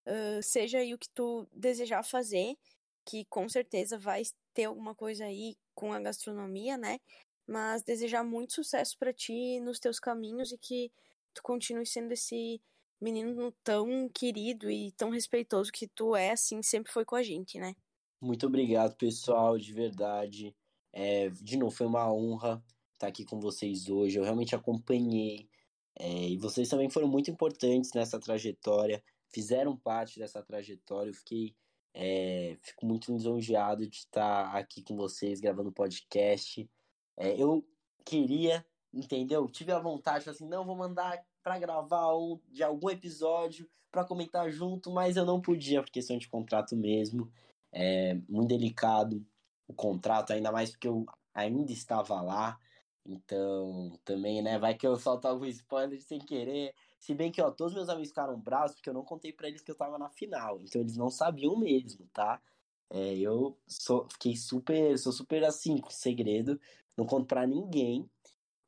uh, 0.07 0.41
seja 0.41 0.79
aí 0.79 0.95
o 0.95 0.97
que 0.97 1.07
tu 1.13 1.47
desejar 1.53 2.03
fazer, 2.03 2.57
que 3.05 3.23
com 3.25 3.47
certeza 3.47 3.99
vai 3.99 4.23
ter 4.51 4.65
alguma 4.65 4.95
coisa 4.95 5.25
aí 5.25 5.55
com 5.75 5.93
a 5.93 5.99
gastronomia, 5.99 6.77
né? 6.77 6.99
Mas 7.47 7.83
desejar 7.83 8.23
muito 8.23 8.53
sucesso 8.53 8.97
para 8.97 9.13
ti 9.13 9.59
nos 9.59 9.79
teus 9.79 9.99
caminhos 9.99 10.51
e 10.51 10.57
que 10.57 10.91
tu 11.35 11.43
continue 11.43 11.85
sendo 11.85 12.11
esse 12.13 12.59
menino 12.99 13.51
tão 13.63 14.09
querido 14.09 14.69
e 14.69 14.91
tão 14.93 15.11
respeitoso 15.11 15.71
que 15.71 15.87
tu 15.87 16.15
é, 16.15 16.31
assim, 16.31 16.63
sempre 16.63 16.91
foi 16.91 17.05
com 17.05 17.15
a 17.15 17.23
gente, 17.23 17.59
né? 17.59 17.75
Muito 18.19 18.47
obrigado, 18.47 18.95
pessoal, 18.95 19.57
de 19.57 19.71
verdade. 19.71 20.55
É, 20.91 21.29
de 21.29 21.57
novo, 21.57 21.75
foi 21.75 21.87
uma 21.87 22.11
honra 22.11 22.63
estar 22.93 23.07
aqui 23.07 23.23
com 23.23 23.39
vocês 23.39 23.87
hoje. 23.87 24.17
Eu 24.17 24.23
realmente 24.23 24.55
acompanhei 24.55 25.49
é, 25.97 26.29
e 26.29 26.37
vocês 26.37 26.69
também 26.69 26.89
foram 26.89 27.07
muito 27.07 27.29
importantes 27.29 27.91
nessa 27.93 28.19
trajetória, 28.19 29.03
fizeram 29.29 29.75
parte 29.75 30.19
dessa 30.19 30.41
trajetória. 30.41 31.09
Eu 31.09 31.13
fiquei, 31.13 31.55
é, 31.93 32.57
fico 32.61 32.85
muito 32.85 33.11
lisonjeado 33.11 33.87
de 33.87 33.97
estar 33.97 34.55
aqui 34.55 34.81
com 34.83 34.95
vocês 34.95 35.39
gravando 35.39 35.71
podcast. 35.71 36.69
É, 37.17 37.41
eu 37.41 37.65
queria, 38.05 38.65
entendeu? 38.93 39.47
Tive 39.47 39.71
a 39.71 39.79
vontade, 39.79 40.29
assim, 40.29 40.47
não, 40.47 40.65
vou 40.65 40.75
mandar 40.75 41.23
para 41.43 41.59
gravar 41.59 42.15
um, 42.15 42.39
de 42.49 42.63
algum 42.63 42.89
episódio 42.89 43.69
para 43.91 44.05
comentar 44.05 44.49
junto, 44.49 44.89
mas 44.91 45.17
eu 45.17 45.25
não 45.25 45.41
podia, 45.41 45.81
por 45.83 45.91
questão 45.91 46.17
de 46.17 46.27
contrato 46.27 46.75
mesmo. 46.75 47.31
É 47.73 48.15
muito 48.27 48.49
delicado 48.49 49.25
o 49.67 49.73
contrato, 49.73 50.31
ainda 50.31 50.51
mais 50.51 50.71
porque 50.71 50.87
eu 50.87 51.05
ainda 51.33 51.71
estava 51.71 52.21
lá. 52.21 52.59
Então, 53.05 53.97
também, 54.05 54.41
né? 54.41 54.59
Vai 54.59 54.75
que 54.75 54.85
eu 54.85 54.95
solto 54.95 55.27
algum 55.27 55.45
spoiler 55.45 56.01
sem 56.01 56.19
querer. 56.19 56.73
Se 56.99 57.13
bem 57.13 57.31
que, 57.31 57.41
ó, 57.41 57.49
todos 57.51 57.73
meus 57.73 57.89
amigos 57.89 58.09
ficaram 58.09 58.39
bravos 58.39 58.73
porque 58.75 58.89
eu 58.89 58.93
não 58.93 59.03
contei 59.03 59.33
para 59.33 59.47
eles 59.47 59.61
que 59.61 59.71
eu 59.71 59.75
tava 59.75 59.97
na 59.97 60.09
final. 60.09 60.61
Então, 60.61 60.81
eles 60.81 60.95
não 60.95 61.09
sabiam 61.09 61.57
mesmo, 61.57 62.07
tá? 62.13 62.41
É, 62.89 63.15
eu 63.17 63.57
sou, 63.67 64.07
fiquei 64.09 64.35
super, 64.35 64.97
sou 64.99 65.11
super 65.11 65.43
assim, 65.43 65.77
com 65.77 65.89
segredo. 65.89 66.59
Não 66.95 67.05
conto 67.05 67.25
pra 67.27 67.47
ninguém. 67.47 68.09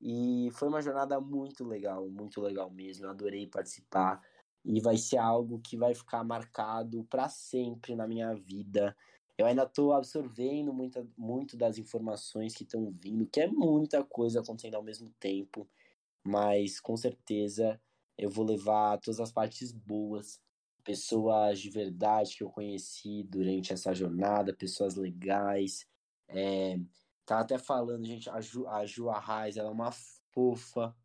E 0.01 0.49
foi 0.53 0.67
uma 0.67 0.81
jornada 0.81 1.19
muito 1.21 1.63
legal, 1.63 2.09
muito 2.09 2.41
legal 2.41 2.69
mesmo. 2.69 3.05
Eu 3.05 3.11
adorei 3.11 3.47
participar. 3.47 4.21
E 4.65 4.81
vai 4.81 4.97
ser 4.97 5.17
algo 5.17 5.59
que 5.59 5.77
vai 5.77 5.93
ficar 5.93 6.23
marcado 6.23 7.03
para 7.05 7.29
sempre 7.29 7.95
na 7.95 8.07
minha 8.07 8.33
vida. 8.33 8.95
Eu 9.37 9.45
ainda 9.45 9.63
estou 9.63 9.93
absorvendo 9.93 10.71
muita, 10.73 11.07
muito 11.17 11.57
das 11.57 11.77
informações 11.77 12.53
que 12.53 12.63
estão 12.63 12.91
vindo, 12.91 13.25
que 13.25 13.41
é 13.41 13.47
muita 13.47 14.03
coisa 14.03 14.41
acontecendo 14.41 14.75
ao 14.75 14.83
mesmo 14.83 15.09
tempo, 15.19 15.67
mas 16.23 16.79
com 16.79 16.95
certeza 16.95 17.81
eu 18.17 18.29
vou 18.29 18.45
levar 18.45 18.99
todas 18.99 19.19
as 19.19 19.31
partes 19.31 19.71
boas, 19.71 20.39
pessoas 20.83 21.59
de 21.59 21.69
verdade 21.69 22.35
que 22.37 22.43
eu 22.43 22.49
conheci 22.49 23.23
durante 23.23 23.73
essa 23.73 23.93
jornada, 23.93 24.55
pessoas 24.55 24.95
legais. 24.95 25.87
É, 26.27 26.77
tá 27.25 27.39
até 27.39 27.57
falando, 27.57 28.05
gente, 28.05 28.29
a 28.29 28.39
Ju, 28.39 28.67
a 28.67 28.85
Ju 28.85 29.09
Arraes, 29.09 29.57
ela 29.57 29.69
é 29.69 29.71
uma 29.71 29.91
fofa, 30.31 30.95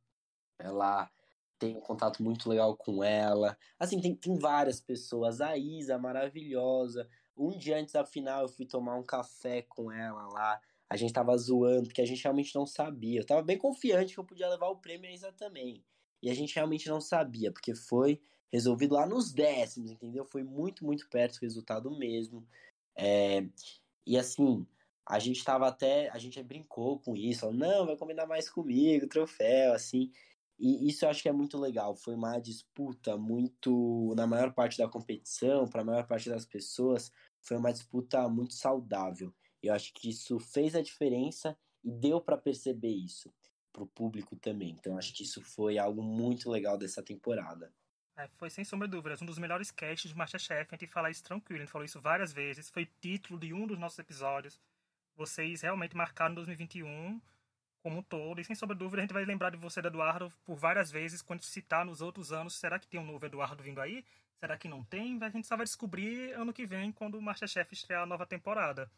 ela 0.58 1.10
tem 1.58 1.76
um 1.76 1.80
contato 1.80 2.22
muito 2.22 2.48
legal 2.48 2.76
com 2.76 3.02
ela. 3.02 3.56
Assim, 3.78 4.00
tem, 4.00 4.14
tem 4.14 4.38
várias 4.38 4.80
pessoas, 4.80 5.40
a 5.40 5.56
Isa, 5.56 5.98
maravilhosa, 5.98 7.08
um 7.38 7.56
dia 7.56 7.78
antes 7.78 7.92
da 7.92 8.04
final, 8.04 8.42
eu 8.42 8.48
fui 8.48 8.66
tomar 8.66 8.96
um 8.96 9.02
café 9.02 9.62
com 9.62 9.92
ela 9.92 10.26
lá. 10.28 10.60
A 10.90 10.96
gente 10.96 11.12
tava 11.12 11.36
zoando, 11.36 11.88
porque 11.88 12.00
a 12.00 12.06
gente 12.06 12.22
realmente 12.22 12.54
não 12.54 12.66
sabia. 12.66 13.20
Eu 13.20 13.26
tava 13.26 13.42
bem 13.42 13.58
confiante 13.58 14.14
que 14.14 14.20
eu 14.20 14.24
podia 14.24 14.48
levar 14.48 14.68
o 14.68 14.76
prêmio 14.76 15.08
a 15.08 15.12
Isa 15.12 15.32
também. 15.32 15.84
E 16.22 16.30
a 16.30 16.34
gente 16.34 16.54
realmente 16.54 16.88
não 16.88 17.00
sabia, 17.00 17.52
porque 17.52 17.74
foi 17.74 18.20
resolvido 18.50 18.94
lá 18.94 19.06
nos 19.06 19.32
décimos, 19.32 19.90
entendeu? 19.90 20.24
Foi 20.24 20.42
muito, 20.42 20.84
muito 20.84 21.08
perto 21.08 21.38
do 21.38 21.42
resultado 21.42 21.96
mesmo. 21.96 22.46
É... 22.96 23.46
E 24.06 24.16
assim, 24.16 24.66
a 25.06 25.18
gente 25.18 25.44
tava 25.44 25.68
até. 25.68 26.08
A 26.10 26.18
gente 26.18 26.42
brincou 26.42 26.98
com 26.98 27.14
isso, 27.16 27.40
falou, 27.40 27.54
não, 27.54 27.86
vai 27.86 27.96
combinar 27.96 28.26
mais 28.26 28.48
comigo, 28.50 29.06
troféu, 29.06 29.74
assim. 29.74 30.10
E 30.58 30.88
isso 30.88 31.04
eu 31.04 31.10
acho 31.10 31.22
que 31.22 31.28
é 31.28 31.32
muito 31.32 31.56
legal. 31.56 31.94
Foi 31.94 32.14
uma 32.14 32.38
disputa 32.38 33.16
muito, 33.16 34.12
na 34.16 34.26
maior 34.26 34.52
parte 34.52 34.76
da 34.76 34.88
competição, 34.88 35.68
para 35.68 35.82
a 35.82 35.84
maior 35.84 36.06
parte 36.06 36.28
das 36.28 36.44
pessoas, 36.44 37.12
foi 37.40 37.56
uma 37.56 37.72
disputa 37.72 38.28
muito 38.28 38.54
saudável. 38.54 39.34
Eu 39.62 39.74
acho 39.74 39.92
que 39.92 40.10
isso 40.10 40.38
fez 40.38 40.74
a 40.74 40.82
diferença 40.82 41.56
e 41.82 41.90
deu 41.90 42.20
para 42.20 42.36
perceber 42.36 42.92
isso 42.92 43.32
para 43.72 43.82
o 43.82 43.86
público 43.86 44.36
também. 44.36 44.70
Então 44.70 44.96
acho 44.98 45.12
que 45.14 45.22
isso 45.22 45.42
foi 45.42 45.78
algo 45.78 46.02
muito 46.02 46.50
legal 46.50 46.76
dessa 46.76 47.02
temporada. 47.02 47.72
É, 48.16 48.26
foi 48.36 48.50
sem 48.50 48.64
sombra 48.64 48.88
de 48.88 48.92
dúvidas 48.92 49.22
um 49.22 49.26
dos 49.26 49.38
melhores 49.38 49.70
casts 49.70 50.10
de 50.10 50.16
Masterchef. 50.16 50.68
A 50.74 50.76
gente 50.76 50.90
fala 50.90 51.10
isso 51.10 51.22
tranquilo, 51.22 51.62
a 51.62 51.64
gente 51.64 51.72
falou 51.72 51.84
isso 51.84 52.00
várias 52.00 52.32
vezes. 52.32 52.68
Foi 52.68 52.86
título 53.00 53.38
de 53.38 53.52
um 53.54 53.66
dos 53.66 53.78
nossos 53.78 53.98
episódios. 53.98 54.60
Vocês 55.16 55.62
realmente 55.62 55.96
marcaram 55.96 56.34
2021 56.34 57.20
como 57.80 57.98
um 57.98 58.02
todo. 58.02 58.40
E 58.40 58.44
sem 58.44 58.56
sombra 58.56 58.74
de 58.74 58.80
dúvida, 58.80 59.02
a 59.02 59.04
gente 59.04 59.14
vai 59.14 59.24
lembrar 59.24 59.50
de 59.50 59.56
você, 59.56 59.80
Eduardo, 59.80 60.32
por 60.44 60.56
várias 60.56 60.90
vezes, 60.90 61.22
quando 61.22 61.42
citar 61.42 61.84
nos 61.84 62.00
outros 62.00 62.32
anos. 62.32 62.54
Será 62.54 62.78
que 62.78 62.88
tem 62.88 62.98
um 62.98 63.06
novo 63.06 63.24
Eduardo 63.24 63.62
vindo 63.62 63.80
aí? 63.80 64.04
Será 64.40 64.56
que 64.56 64.68
não 64.68 64.84
tem? 64.84 65.18
A 65.22 65.30
gente 65.30 65.46
só 65.46 65.56
vai 65.56 65.64
descobrir 65.64 66.32
ano 66.32 66.52
que 66.52 66.64
vem, 66.64 66.92
quando 66.92 67.18
o 67.18 67.22
Masterchef 67.22 67.74
estrear 67.74 68.02
a 68.02 68.06
nova 68.06 68.26
temporada. 68.26 68.90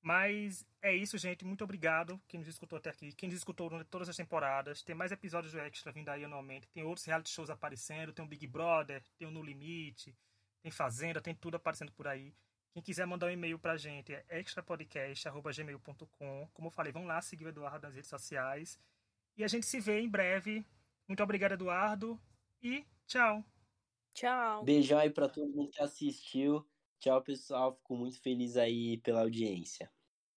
Mas 0.00 0.64
é 0.80 0.94
isso, 0.94 1.18
gente. 1.18 1.44
Muito 1.44 1.64
obrigado 1.64 2.20
quem 2.28 2.38
nos 2.38 2.48
escutou 2.48 2.78
até 2.78 2.90
aqui. 2.90 3.12
Quem 3.12 3.28
nos 3.28 3.38
escutou 3.38 3.68
durante 3.68 3.88
todas 3.88 4.08
as 4.08 4.16
temporadas. 4.16 4.82
Tem 4.82 4.94
mais 4.94 5.10
episódios 5.10 5.52
do 5.52 5.58
Extra 5.58 5.92
vindo 5.92 6.08
aí 6.08 6.24
anualmente. 6.24 6.68
Tem 6.68 6.84
outros 6.84 7.04
reality 7.04 7.30
shows 7.30 7.50
aparecendo. 7.50 8.12
Tem 8.12 8.24
o 8.24 8.28
Big 8.28 8.46
Brother, 8.46 9.02
tem 9.18 9.26
o 9.26 9.30
No 9.30 9.42
Limite, 9.42 10.16
tem 10.62 10.70
Fazenda, 10.70 11.20
tem 11.20 11.34
tudo 11.34 11.56
aparecendo 11.56 11.92
por 11.92 12.06
aí. 12.06 12.32
Quem 12.72 12.82
quiser 12.82 13.06
mandar 13.06 13.26
um 13.26 13.30
e-mail 13.30 13.58
pra 13.58 13.76
gente 13.76 14.14
é 14.14 14.24
extrapodcast.gmail.com. 14.30 16.48
Como 16.52 16.68
eu 16.68 16.72
falei, 16.72 16.92
vão 16.92 17.06
lá 17.06 17.20
seguir 17.20 17.46
o 17.46 17.48
Eduardo 17.48 17.86
nas 17.86 17.94
redes 17.94 18.08
sociais. 18.08 18.78
E 19.36 19.42
a 19.42 19.48
gente 19.48 19.66
se 19.66 19.80
vê 19.80 20.00
em 20.00 20.08
breve. 20.08 20.64
Muito 21.08 21.22
obrigado, 21.22 21.52
Eduardo. 21.52 22.20
E 22.62 22.86
tchau. 23.06 23.44
Tchau. 24.18 24.66
Beijão 24.66 24.98
aí 24.98 25.10
pra 25.10 25.28
todo 25.28 25.48
mundo 25.52 25.70
que 25.70 25.80
assistiu. 25.82 26.66
Tchau, 27.00 27.22
pessoal. 27.22 27.76
Fico 27.76 27.96
muito 27.96 28.20
feliz 28.20 28.56
aí 28.56 28.98
pela 28.98 29.20
audiência. 29.22 29.90